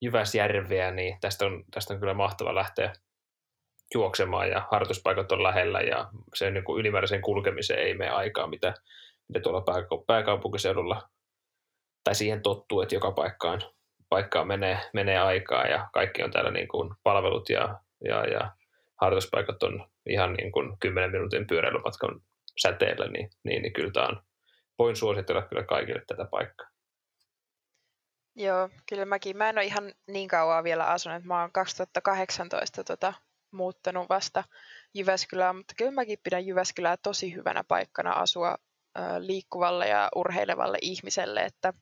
[0.01, 2.93] Jyväsjärveä, niin tästä on, tästä on kyllä mahtava lähteä
[3.95, 8.75] juoksemaan ja harjoituspaikat on lähellä ja se niin kuin ylimääräisen kulkemiseen ei mene aikaa, mitä,
[9.29, 9.65] mitä tuolla
[10.07, 11.09] pääkaupunkiseudulla
[12.05, 13.63] tai siihen tottuu, että joka paikkaan,
[14.09, 18.53] paikkaan menee, menee aikaa ja kaikki on täällä niin kuin palvelut ja, ja, ja
[19.01, 22.21] harjoituspaikat on ihan niin kuin 10 minuutin pyöräilymatkan
[22.63, 24.23] säteellä, niin, niin, niin kyllä tämä on,
[24.79, 26.69] voin suositella kyllä kaikille tätä paikkaa.
[28.37, 29.37] Joo, kyllä mäkin.
[29.37, 31.25] Mä en ole ihan niin kauan vielä asunut.
[31.25, 33.15] Mä oon 2018 tota,
[33.51, 34.45] muuttanut vasta
[34.95, 38.57] Jyväskylään, mutta kyllä mäkin pidän Jyväskylää tosi hyvänä paikkana asua
[39.19, 41.73] liikkuvalle ja urheilevalle ihmiselle, että,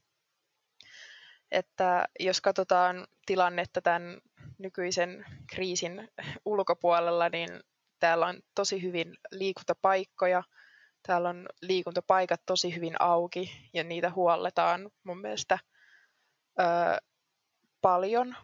[1.51, 4.20] että jos katsotaan tilannetta tämän
[4.59, 6.09] nykyisen kriisin
[6.44, 7.60] ulkopuolella, niin
[8.01, 10.43] täällä on tosi hyvin liikuntapaikkoja,
[11.06, 15.59] täällä on liikuntapaikat tosi hyvin auki ja niitä huolletaan mun mielestä
[16.60, 16.64] ö,
[17.81, 18.36] paljon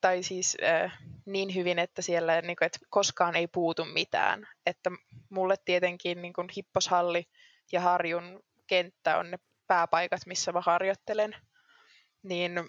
[0.00, 0.90] tai siis ö,
[1.26, 4.48] niin hyvin, että siellä niin kuin, että koskaan ei puutu mitään.
[4.66, 4.90] Että
[5.30, 7.24] mulle tietenkin niin kuin hipposhalli
[7.72, 11.36] ja harjun kenttä on ne pääpaikat, missä mä harjoittelen.
[12.26, 12.68] Niin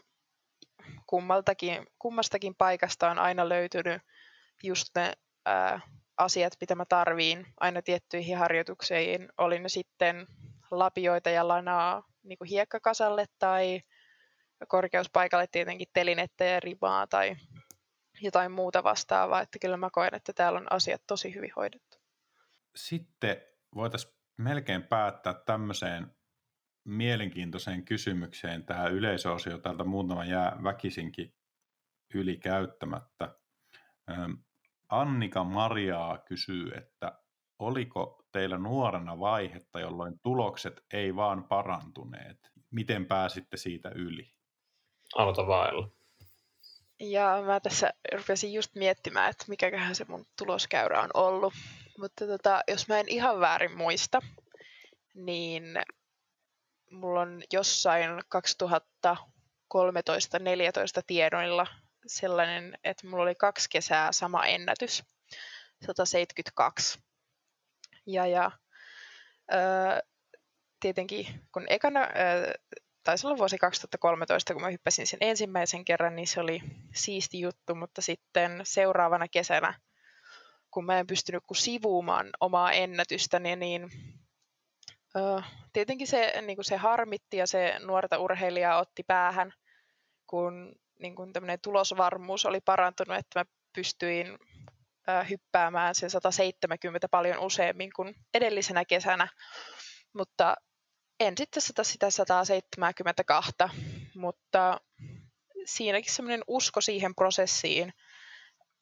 [1.07, 4.01] kummaltakin, kummastakin paikasta on aina löytynyt
[4.63, 5.13] just ne
[5.45, 5.79] ää,
[6.17, 9.29] asiat, mitä mä tarviin aina tiettyihin harjoituksiin.
[9.37, 10.27] Oli ne sitten
[10.71, 13.81] lapioita ja lanaa niin kuin hiekkakasalle tai
[14.67, 17.35] korkeuspaikalle tietenkin telinettä ja ribaa tai
[18.21, 19.41] jotain muuta vastaavaa.
[19.41, 21.97] Että kyllä mä koen, että täällä on asiat tosi hyvin hoidettu.
[22.75, 23.41] Sitten
[23.75, 26.16] voitaisiin melkein päättää tämmöiseen
[26.87, 28.65] mielenkiintoiseen kysymykseen.
[28.65, 31.33] Tämä yleisöosio täältä muutama jää väkisinkin
[32.13, 33.35] yli käyttämättä.
[34.89, 37.19] Annika Mariaa kysyy, että
[37.59, 42.37] oliko teillä nuorena vaihetta, jolloin tulokset ei vaan parantuneet?
[42.71, 44.33] Miten pääsitte siitä yli?
[45.15, 45.89] Aloita vailla.
[46.99, 51.53] Ja mä tässä rupesin just miettimään, että mikäköhän se mun tuloskäyrä on ollut.
[51.97, 54.21] Mutta tota, jos mä en ihan väärin muista,
[55.15, 55.63] niin
[56.91, 59.17] mulla on jossain 2013-2014
[61.07, 61.67] tiedoilla
[62.07, 65.03] sellainen, että mulla oli kaksi kesää sama ennätys,
[65.85, 66.99] 172.
[68.05, 68.51] Ja, ja
[69.53, 69.99] öö,
[70.79, 72.53] tietenkin kun ekana, öö,
[73.03, 76.61] taisi olla vuosi 2013, kun mä hyppäsin sen ensimmäisen kerran, niin se oli
[76.95, 79.79] siisti juttu, mutta sitten seuraavana kesänä,
[80.71, 83.91] kun mä en pystynyt kuin sivuumaan omaa ennätystäni, niin
[85.73, 89.53] tietenkin se, niin kuin se harmitti ja se nuorta urheilijaa otti päähän,
[90.27, 93.45] kun niin kuin tulosvarmuus oli parantunut, että mä
[93.75, 94.37] pystyin
[95.29, 99.27] hyppäämään sen 170 paljon useammin kuin edellisenä kesänä,
[100.13, 100.55] mutta
[101.19, 103.51] en sitten sitä, sitä 172,
[104.15, 104.81] mutta
[105.65, 107.93] siinäkin semmoinen usko siihen prosessiin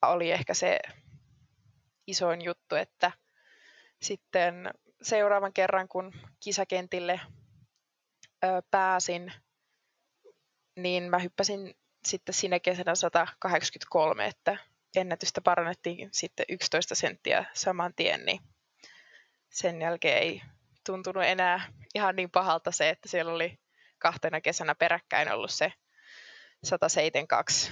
[0.01, 0.79] oli ehkä se
[2.07, 3.11] isoin juttu, että
[4.01, 4.69] sitten
[5.05, 7.21] seuraavan kerran, kun kisakentille
[8.43, 9.33] ö, pääsin,
[10.75, 11.75] niin mä hyppäsin
[12.05, 14.57] sitten sinä kesänä 183, että
[14.95, 18.39] ennätystä parannettiin sitten 11 senttiä saman tien, niin
[19.49, 20.41] sen jälkeen ei
[20.85, 23.59] tuntunut enää ihan niin pahalta se, että siellä oli
[23.99, 25.73] kahtena kesänä peräkkäin ollut se
[26.63, 27.71] 172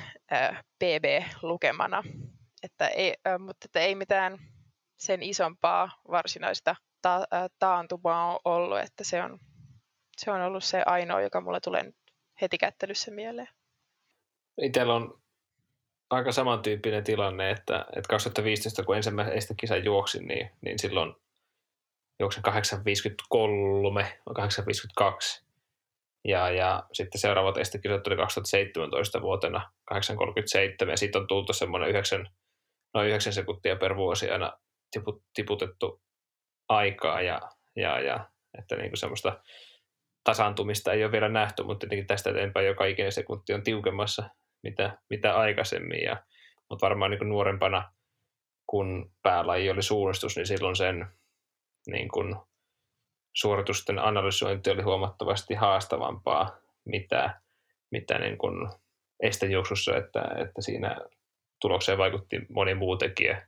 [0.80, 2.04] PB lukemana.
[2.64, 4.38] Että ei, mutta että ei mitään
[4.98, 9.40] sen isompaa varsinaista ta- taantumaa ole ollut, että se on,
[10.18, 11.94] se on ollut se ainoa, joka mulle tulee
[12.42, 13.50] heti kättelyssä mieleen.
[14.62, 15.22] Itsellä on
[16.10, 21.16] aika samantyyppinen tilanne, että, että 2015 kun ensimmäistä kisan juoksin, niin, niin silloin
[22.20, 25.44] juoksin 853, 852.
[26.28, 32.30] Ja, ja sitten seuraavat estekisat tuli 2017 vuotena 837 ja sitten on tullut semmoinen 9,
[32.94, 34.60] noin 9 sekuntia per vuosi aina
[34.92, 36.02] tiput, tiputettu
[36.76, 37.42] aikaa ja,
[37.76, 38.30] ja, ja
[38.60, 39.40] että niin kuin semmoista
[40.24, 44.30] tasaantumista ei ole vielä nähty, mutta tietenkin tästä eteenpäin joka ikinen sekunti on tiukemmassa
[44.64, 46.04] mitä, mitä aikaisemmin.
[46.04, 46.24] Ja,
[46.70, 47.94] mutta varmaan niin kuin nuorempana,
[48.68, 51.08] kun päälaji oli suunnistus, niin silloin sen
[51.88, 52.36] niin kuin,
[53.34, 57.42] suoritusten analysointi oli huomattavasti haastavampaa, mitä,
[57.92, 58.70] mitä niin kuin
[59.20, 60.98] estejuoksussa, että, että siinä
[61.62, 63.48] tulokseen vaikutti moni muu tekijä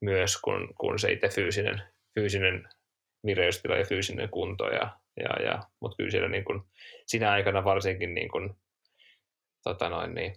[0.00, 1.82] myös kuin, kuin se itse fyysinen,
[2.14, 2.68] fyysinen
[3.26, 4.68] vireystila ja fyysinen kunto.
[4.68, 6.62] Ja, ja, ja, mutta kyllä siellä niin kuin,
[7.06, 8.54] siinä aikana varsinkin niin kuin,
[9.64, 10.36] tota noin, niin,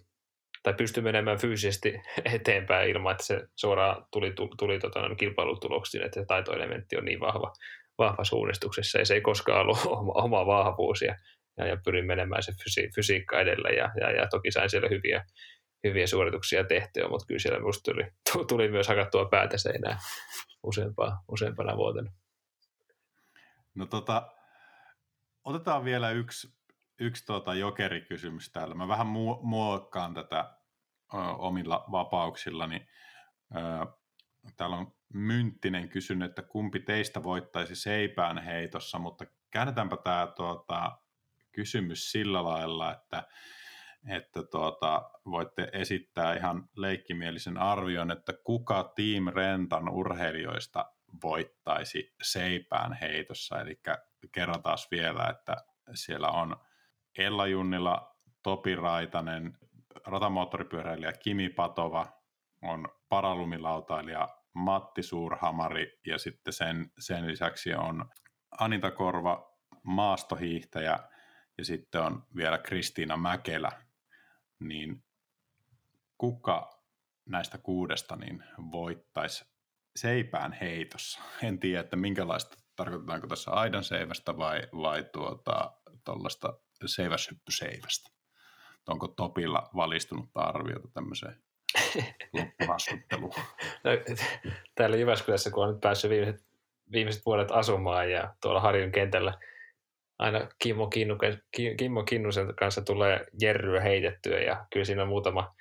[0.62, 2.00] tai pystyi menemään fyysisesti
[2.34, 7.04] eteenpäin ilman, että se suoraan tuli, tuli, tuli tota noin, kilpailutuloksiin, että se taitoelementti on
[7.04, 7.52] niin vahva,
[7.98, 11.14] vahva suunnistuksessa ja se ei koskaan ollut oma, oma vahvuus ja,
[11.56, 15.24] ja, ja pyrin menemään se fysi, fysiikka edellä ja, ja, ja toki sain siellä hyviä,
[15.84, 18.12] hyviä suorituksia tehtyä, mutta kyllä siellä minusta tuli,
[18.48, 19.98] tuli myös hakattua päätä seinään
[20.62, 22.10] useampana, useampana vuotena.
[23.74, 24.32] No tota,
[25.44, 26.58] otetaan vielä yksi
[26.98, 28.74] yksi tuota jokerikysymys täällä.
[28.74, 29.06] Mä vähän
[29.42, 30.54] muokkaan tätä
[31.14, 32.88] ö, omilla vapauksillani.
[33.56, 33.58] Ö,
[34.56, 40.98] täällä on Mynttinen kysynyt, että kumpi teistä voittaisi seipään heitossa, mutta käännetäänpä tämä tuota,
[41.52, 43.28] kysymys sillä lailla, että,
[44.06, 50.92] että tuota, voitte esittää ihan leikkimielisen arvion, että kuka Team Rentan urheilijoista
[51.22, 53.60] voittaisi seipään heitossa.
[53.60, 53.80] Eli
[54.32, 55.56] kerrotaan vielä, että
[55.94, 56.56] siellä on
[57.18, 59.58] Ella Junnila, Topi Raitanen,
[60.06, 62.06] ratamoottoripyöräilijä Kimi Patova,
[62.62, 68.10] on paralumilautailija Matti Suurhamari ja sitten sen, sen lisäksi on
[68.60, 70.98] Anita Korva, maastohiihtäjä
[71.58, 73.72] ja sitten on vielä Kristiina Mäkelä.
[74.60, 75.04] Niin
[76.18, 76.82] kuka
[77.26, 79.44] näistä kuudesta niin voittaisi
[79.96, 81.20] seipään heitossa?
[81.42, 85.72] En tiedä, että minkälaista, tarkoitetaanko tässä aidan seivästä vai, vai tuota,
[86.86, 88.10] seiväshyppyseivästä.
[88.78, 91.42] että onko Topilla valistunutta arviota tämmöiseen
[92.32, 93.34] loppuhassutteluun?
[93.84, 93.90] No,
[94.74, 96.46] täällä Jyväskylässä, kun on nyt päässyt viimeiset,
[96.92, 99.38] viimeiset vuodet asumaan ja tuolla Harjun kentällä
[100.18, 101.42] aina Kimmo, Kinnuken,
[101.78, 105.54] Kimmo Kinnusen kanssa tulee jerryä heitettyä ja kyllä siinä on muutama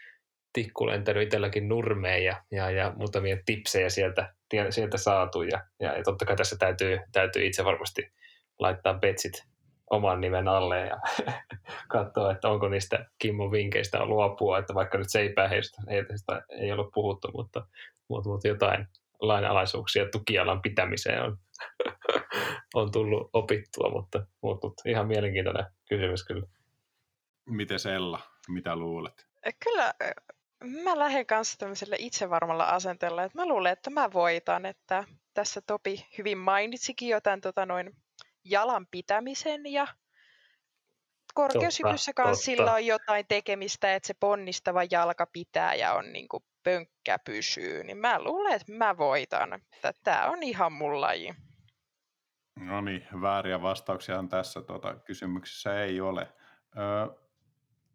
[0.53, 4.33] tikku lentänyt itselläkin nurmeen ja, ja, ja muutamia tipsejä sieltä,
[4.69, 8.11] sieltä saatu ja, ja, ja totta kai tässä täytyy, täytyy itse varmasti
[8.59, 9.43] laittaa betsit
[9.89, 10.97] oman nimen alle ja
[11.93, 17.31] katsoa, että onko niistä Kimmo vinkkeistä luopua, että vaikka nyt seipäheistä heistä ei ollut puhuttu,
[17.33, 17.67] mutta,
[18.09, 18.87] mutta, mutta jotain
[19.19, 21.37] lainalaisuuksia tukialan pitämiseen on,
[22.75, 26.47] on tullut opittua, mutta, mutta, mutta ihan mielenkiintoinen kysymys kyllä.
[27.49, 29.27] Miten Ella, mitä luulet?
[29.63, 29.93] Kyllä
[30.65, 35.03] mä lähden kanssa tämmöisellä itsevarmalla asenteella, että mä luulen, että mä voitan, että
[35.33, 37.95] tässä Topi hyvin mainitsikin jotain tota noin
[38.43, 39.87] jalan pitämisen ja
[41.33, 46.43] korkeushypyssä kanssa sillä on jotain tekemistä, että se ponnistava jalka pitää ja on niin kuin
[46.67, 49.61] pönkkä pysyy, niin mä luulen, että mä voitan.
[50.03, 51.35] Tämä on ihan mun laji.
[52.55, 56.33] No niin, vääriä vastauksia on tässä tuota, kysymyksessä ei ole.
[56.77, 57.15] Ö,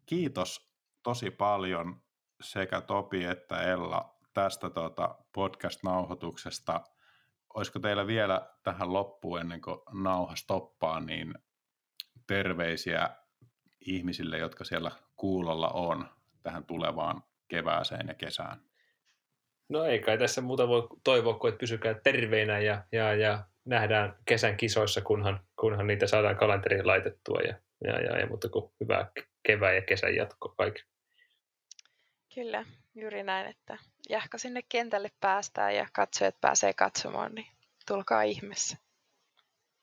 [0.05, 0.73] kiitos
[1.03, 2.01] tosi paljon
[2.41, 6.81] sekä Topi että Ella tästä tuota podcast-nauhoituksesta.
[7.53, 11.33] Olisiko teillä vielä tähän loppuun ennen kuin nauha stoppaa, niin
[12.27, 13.09] terveisiä
[13.81, 16.09] ihmisille, jotka siellä kuulolla on
[16.43, 18.61] tähän tulevaan kevääseen ja kesään?
[19.69, 24.15] No ei kai tässä muuta voi toivoa kuin, että pysykää terveinä ja, ja, ja nähdään
[24.25, 27.39] kesän kisoissa, kunhan, kunhan niitä saadaan kalenteriin laitettua.
[27.47, 29.11] Ja, ja, ja, ja mutta kuin hyvää
[29.47, 30.89] kevää ja kesän jatkoa kaikille.
[32.35, 32.65] Kyllä,
[32.95, 33.77] juuri näin, että
[34.09, 37.47] jahka sinne kentälle päästään ja katsojat pääsee katsomaan, niin
[37.87, 38.77] tulkaa ihmeessä.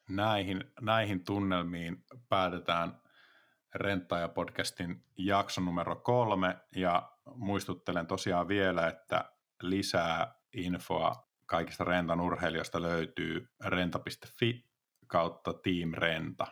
[0.08, 3.00] Näihin, näihin tunnelmiin päätetään
[3.74, 9.32] Renttaja-podcastin jakso numero kolme ja muistuttelen tosiaan vielä, että
[9.62, 14.64] lisää infoa kaikista rentan urheilijoista löytyy renta.fi
[15.06, 16.46] kautta Team Renta.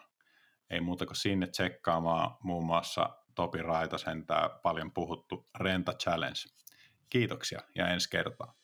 [0.70, 6.40] Ei muuta kuin sinne tsekkaamaan muun muassa Topi Raitasen tämä paljon puhuttu Renta Challenge.
[7.10, 8.57] Kiitoksia ja ensi kertaa.